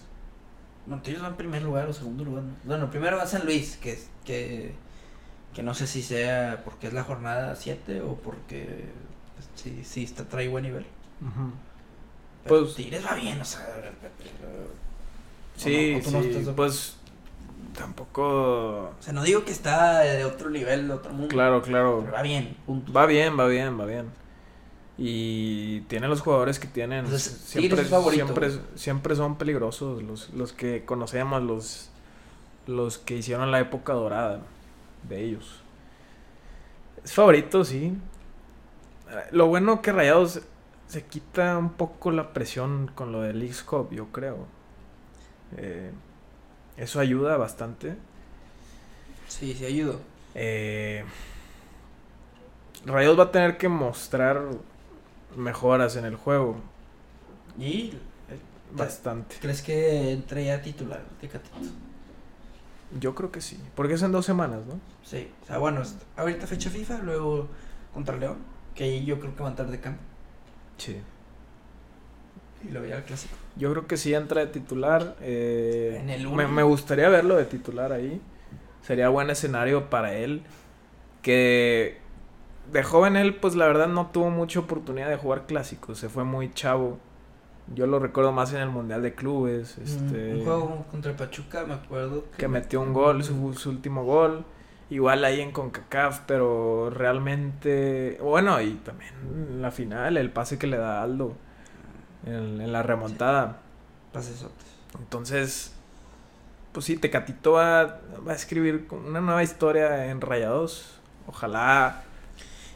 Montillos 0.86 1.22
va 1.22 1.28
en 1.28 1.36
primer 1.36 1.62
lugar 1.62 1.88
o 1.88 1.92
segundo 1.92 2.24
lugar. 2.24 2.42
¿no? 2.44 2.52
Bueno, 2.64 2.90
primero 2.90 3.16
va 3.16 3.26
San 3.26 3.44
Luis, 3.44 3.76
que, 3.76 3.92
es- 3.92 4.10
que, 4.24 4.74
que 5.54 5.62
no 5.62 5.74
sé 5.74 5.86
si 5.86 6.02
sea 6.02 6.62
porque 6.64 6.88
es 6.88 6.92
la 6.92 7.04
jornada 7.04 7.54
7 7.56 8.00
o 8.02 8.16
porque 8.16 8.86
pues, 9.34 9.48
sí, 9.54 9.82
sí 9.84 10.04
está, 10.04 10.24
trae 10.24 10.48
buen 10.48 10.64
nivel. 10.64 10.86
Pero 12.44 12.60
Pues- 12.62 12.74
Tigres 12.74 13.04
va 13.04 13.14
bien, 13.14 13.40
o 13.40 13.44
sea. 13.44 13.66
Sí, 15.56 16.00
o 16.06 16.10
no 16.10 16.22
sí, 16.22 16.46
pues 16.56 16.96
tampoco... 17.76 18.90
O 18.98 19.02
sea, 19.02 19.12
no 19.12 19.22
digo 19.22 19.44
que 19.44 19.52
está 19.52 20.00
de 20.00 20.24
otro 20.24 20.50
nivel, 20.50 20.88
de 20.88 20.94
otro 20.94 21.12
mundo. 21.12 21.28
Claro, 21.28 21.62
claro. 21.62 22.00
Pero 22.00 22.12
va 22.12 22.22
bien, 22.22 22.56
punto. 22.66 22.92
Va 22.92 23.06
bien, 23.06 23.38
va 23.38 23.46
bien, 23.46 23.78
va 23.78 23.86
bien. 23.86 24.06
Y 24.98 25.80
tiene 25.82 26.08
los 26.08 26.20
jugadores 26.20 26.58
que 26.58 26.66
tienen. 26.68 27.04
Entonces, 27.04 27.32
siempre, 27.44 27.68
Tigres 27.70 27.84
es 27.86 27.90
favorito. 27.90 28.24
siempre, 28.26 28.50
siempre 28.74 29.16
son 29.16 29.36
peligrosos 29.38 30.02
los, 30.02 30.30
los 30.30 30.52
que 30.52 30.84
conocemos, 30.84 31.42
los, 31.42 31.90
los 32.66 32.98
que 32.98 33.16
hicieron 33.16 33.50
la 33.50 33.60
época 33.60 33.92
dorada 33.94 34.40
de 35.08 35.22
ellos. 35.24 35.60
Es 37.04 37.12
favorito, 37.12 37.64
sí. 37.64 37.94
Lo 39.30 39.46
bueno 39.46 39.82
que 39.82 39.92
Rayados 39.92 40.40
se 40.92 41.06
quita 41.06 41.56
un 41.56 41.70
poco 41.70 42.10
la 42.10 42.34
presión 42.34 42.90
con 42.94 43.12
lo 43.12 43.22
del 43.22 43.38
Leagues 43.38 43.62
Cup, 43.62 43.92
yo 43.92 44.08
creo. 44.12 44.46
Eh, 45.56 45.90
eso 46.76 47.00
ayuda 47.00 47.38
bastante. 47.38 47.96
Sí, 49.26 49.54
sí 49.54 49.64
ayudó. 49.64 50.00
Eh, 50.34 51.04
Rayos 52.84 53.18
va 53.18 53.24
a 53.24 53.32
tener 53.32 53.56
que 53.56 53.68
mostrar 53.70 54.42
mejoras 55.36 55.96
en 55.96 56.04
el 56.04 56.16
juego. 56.16 56.56
¿Y 57.58 57.90
eh, 58.28 58.38
Bastante. 58.70 59.36
crees 59.40 59.62
que 59.62 60.12
entre 60.12 60.44
ya 60.44 60.60
titular 60.60 61.02
Tecatito? 61.20 61.56
Yo 63.00 63.14
creo 63.14 63.32
que 63.32 63.40
sí. 63.40 63.58
Porque 63.74 63.94
es 63.94 64.02
en 64.02 64.12
dos 64.12 64.26
semanas, 64.26 64.66
¿no? 64.66 64.78
Sí, 65.02 65.30
o 65.42 65.46
sea, 65.46 65.58
bueno, 65.58 65.82
ahorita 66.16 66.46
fecha 66.46 66.70
FIFA, 66.70 66.98
luego 66.98 67.48
contra 67.94 68.16
León, 68.16 68.38
que 68.74 68.84
ahí 68.84 69.04
yo 69.04 69.18
creo 69.18 69.34
que 69.34 69.42
va 69.42 69.48
a 69.48 69.52
estar 69.52 69.70
de 69.70 69.80
campo. 69.80 70.02
Sí. 70.78 70.96
Y 72.68 72.70
luego 72.70 72.86
ya 72.86 72.96
el 72.98 73.02
clásico. 73.04 73.34
Yo 73.56 73.70
creo 73.72 73.86
que 73.86 73.96
sí 73.96 74.14
entra 74.14 74.40
de 74.40 74.46
titular. 74.46 75.16
eh, 75.20 75.98
En 76.00 76.10
el 76.10 76.28
me, 76.30 76.46
me 76.46 76.62
gustaría 76.62 77.08
verlo 77.08 77.36
de 77.36 77.44
titular 77.44 77.92
ahí. 77.92 78.20
Sería 78.82 79.08
buen 79.08 79.30
escenario 79.30 79.90
para 79.90 80.14
él. 80.14 80.42
Que 81.22 81.98
de 82.72 82.82
joven 82.82 83.16
él, 83.16 83.34
pues 83.36 83.54
la 83.54 83.66
verdad 83.66 83.88
no 83.88 84.06
tuvo 84.12 84.30
mucha 84.30 84.60
oportunidad 84.60 85.08
de 85.08 85.16
jugar 85.16 85.46
clásicos. 85.46 85.98
Se 85.98 86.08
fue 86.08 86.24
muy 86.24 86.52
chavo. 86.52 86.98
Yo 87.74 87.86
lo 87.86 87.98
recuerdo 88.00 88.32
más 88.32 88.52
en 88.52 88.60
el 88.60 88.70
Mundial 88.70 89.02
de 89.02 89.14
Clubes. 89.14 89.78
Este, 89.78 90.32
Mm, 90.34 90.38
Un 90.38 90.44
juego 90.44 90.84
contra 90.90 91.16
Pachuca, 91.16 91.64
me 91.64 91.74
acuerdo. 91.74 92.24
que 92.36 92.48
metió 92.48 92.80
un 92.80 92.92
gol, 92.92 93.22
su, 93.24 93.54
su 93.54 93.70
último 93.70 94.04
gol. 94.04 94.44
Igual 94.92 95.24
ahí 95.24 95.40
en 95.40 95.52
CONCACAF, 95.52 96.20
pero 96.26 96.90
realmente. 96.90 98.18
Bueno, 98.20 98.60
y 98.60 98.74
también 98.74 99.62
la 99.62 99.70
final, 99.70 100.18
el 100.18 100.30
pase 100.30 100.58
que 100.58 100.66
le 100.66 100.76
da 100.76 101.02
Aldo 101.02 101.34
en, 102.26 102.60
en 102.60 102.72
la 102.72 102.82
remontada. 102.82 103.56
Pasesotes. 104.12 104.66
Entonces, 104.98 105.72
pues 106.72 106.84
sí, 106.84 106.98
Tecatito 106.98 107.52
va, 107.52 108.00
va 108.26 108.32
a 108.32 108.34
escribir 108.34 108.86
una 108.90 109.22
nueva 109.22 109.42
historia 109.42 110.10
en 110.10 110.20
Rayados. 110.20 110.98
Ojalá 111.26 112.02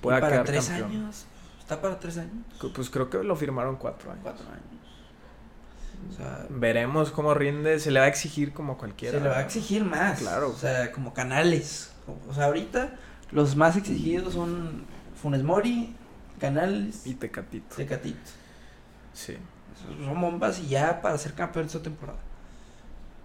pueda 0.01 0.17
¿Y 0.17 0.21
para 0.23 0.33
quedar 0.33 0.47
tres 0.47 0.69
campeón. 0.69 0.91
años? 0.91 1.27
¿Está 1.59 1.83
para 1.83 2.01
tres 2.01 2.17
años? 2.17 2.47
Pues 2.75 2.89
creo 2.89 3.11
que 3.11 3.23
lo 3.23 3.37
firmaron 3.37 3.77
cuatro 3.77 4.11
años. 4.11 4.23
Cuatro 4.23 4.47
años. 4.47 4.76
O 6.11 6.17
sea, 6.17 6.47
Veremos 6.51 7.11
cómo 7.11 7.35
rinde. 7.35 7.79
Se 7.81 7.91
le 7.91 8.01
va 8.01 8.07
a 8.07 8.09
exigir 8.09 8.53
como 8.53 8.79
cualquiera. 8.79 9.19
se 9.19 9.25
le 9.25 9.31
va 9.31 9.39
a 9.39 9.43
exigir 9.43 9.85
más. 9.85 10.21
Claro. 10.21 10.51
O 10.51 10.57
sea, 10.57 10.93
como 10.93 11.13
canales. 11.15 11.93
O 12.29 12.35
sea, 12.35 12.45
ahorita 12.45 12.95
los 13.33 13.57
más 13.57 13.77
exigidos 13.77 14.35
son 14.35 14.85
Funes 15.21 15.43
Mori, 15.43 15.95
Canales 16.39 17.07
Y 17.07 17.15
Tecatito. 17.15 17.77
Tecatito. 17.77 18.19
Sí. 19.13 19.37
Son 20.05 20.21
bombas 20.21 20.59
y 20.61 20.69
ya 20.69 21.01
para 21.01 21.19
ser 21.19 21.35
campeón 21.35 21.67
esta 21.67 21.83
temporada. 21.83 22.19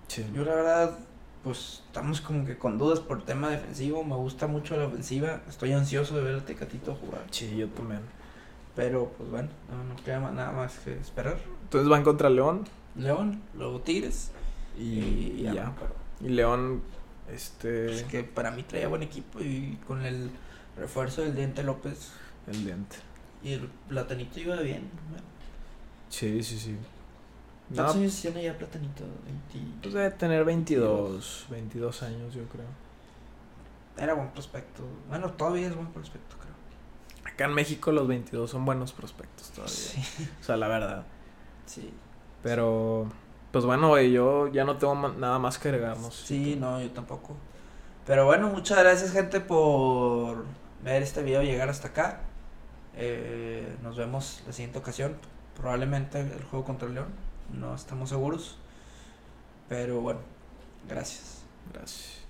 Sí. 0.08 0.26
Yo 0.34 0.44
la 0.44 0.56
verdad, 0.56 0.98
pues 1.44 1.84
estamos 1.88 2.22
como 2.22 2.46
que 2.46 2.58
con 2.58 2.78
dudas 2.78 3.00
por 3.00 3.24
tema 3.24 3.50
defensivo. 3.50 4.04
Me 4.04 4.16
gusta 4.16 4.48
mucho 4.48 4.76
la 4.76 4.86
ofensiva. 4.88 5.42
Estoy 5.48 5.74
ansioso 5.74 6.16
de 6.18 6.24
ver 6.24 6.36
a 6.36 6.46
Tecatito 6.46 6.96
jugar. 6.96 7.22
Sí, 7.32 7.56
yo 7.56 7.68
también. 7.70 8.02
Pero 8.76 9.12
pues 9.18 9.30
bueno, 9.30 9.50
no, 9.70 9.84
no 9.84 9.96
queda 10.04 10.20
nada 10.32 10.52
más 10.52 10.80
que 10.80 10.94
esperar. 10.98 11.38
Entonces 11.64 11.90
van 11.90 12.04
contra 12.04 12.30
León 12.30 12.64
León, 12.96 13.42
luego 13.56 13.80
Tigres 13.82 14.32
y, 14.78 14.82
y, 14.84 15.36
y 15.40 15.44
ya. 15.44 15.74
Y 16.22 16.30
León, 16.30 16.82
este, 17.32 17.86
pues, 17.88 18.04
que 18.04 18.24
para 18.24 18.52
mí 18.52 18.64
traía 18.64 18.88
buen 18.88 19.04
equipo 19.04 19.40
y 19.40 19.78
con 19.88 20.06
el 20.06 20.30
refuerzo 20.78 21.22
del 21.22 21.36
Diente 21.36 21.64
López 21.64 22.12
el 22.48 22.66
diente. 22.66 22.98
y 23.44 23.54
el 23.54 23.68
Platanito 23.90 24.40
iba 24.40 24.56
bien. 24.58 24.90
Bueno, 25.10 25.24
Sí, 26.10 26.44
sí, 26.44 26.58
sí. 26.60 26.76
¿Cuántos 27.74 27.96
No, 27.96 28.02
años 28.02 28.22
tiene 28.22 28.44
ya 28.44 28.58
Platanito? 28.58 29.04
20. 29.54 29.78
pues 29.82 29.94
debe 29.94 30.12
tener 30.12 30.44
22, 30.44 31.46
22 31.50 32.04
años, 32.04 32.34
yo 32.34 32.44
creo. 32.50 32.66
Era 33.98 34.14
buen 34.14 34.30
prospecto. 34.32 34.84
Bueno, 35.08 35.32
todavía 35.32 35.68
es 35.68 35.76
buen 35.76 35.88
prospecto. 35.88 36.36
Acá 37.42 37.50
en 37.50 37.56
México 37.56 37.92
los 37.92 38.08
22 38.08 38.50
son 38.50 38.66
buenos 38.66 38.94
prospectos 38.94 39.50
todavía. 39.50 39.76
Sí. 39.76 40.02
O 40.40 40.44
sea, 40.44 40.58
la 40.58 40.68
verdad. 40.68 41.06
Sí. 41.66 41.92
Pero, 42.44 43.08
pues 43.52 43.66
bueno, 43.66 43.90
güey, 43.90 44.12
yo 44.12 44.48
ya 44.48 44.64
no 44.64 44.78
tengo 44.78 44.96
nada 45.10 45.40
más 45.40 45.58
que 45.58 45.70
agregarnos. 45.70 46.16
Sí, 46.16 46.56
no, 46.60 46.82
yo 46.82 46.92
tampoco. 46.92 47.36
Pero 48.06 48.26
bueno, 48.26 48.50
muchas 48.50 48.80
gracias 48.80 49.12
gente 49.12 49.40
por 49.40 50.46
ver 50.84 51.02
este 51.04 51.24
video 51.24 51.44
llegar 51.44 51.70
hasta 51.70 51.90
acá. 51.90 52.22
Eh, 52.96 53.76
nos 53.84 53.98
vemos 53.98 54.44
la 54.46 54.54
siguiente 54.54 54.80
ocasión. 54.80 55.18
Probablemente 55.56 56.20
el 56.20 56.44
juego 56.44 56.66
contra 56.66 56.88
el 56.88 56.96
León. 56.96 57.10
No 57.54 57.76
estamos 57.76 58.10
seguros. 58.10 58.58
Pero 59.70 60.02
bueno, 60.02 60.20
gracias. 60.88 61.44
Gracias. 61.74 62.21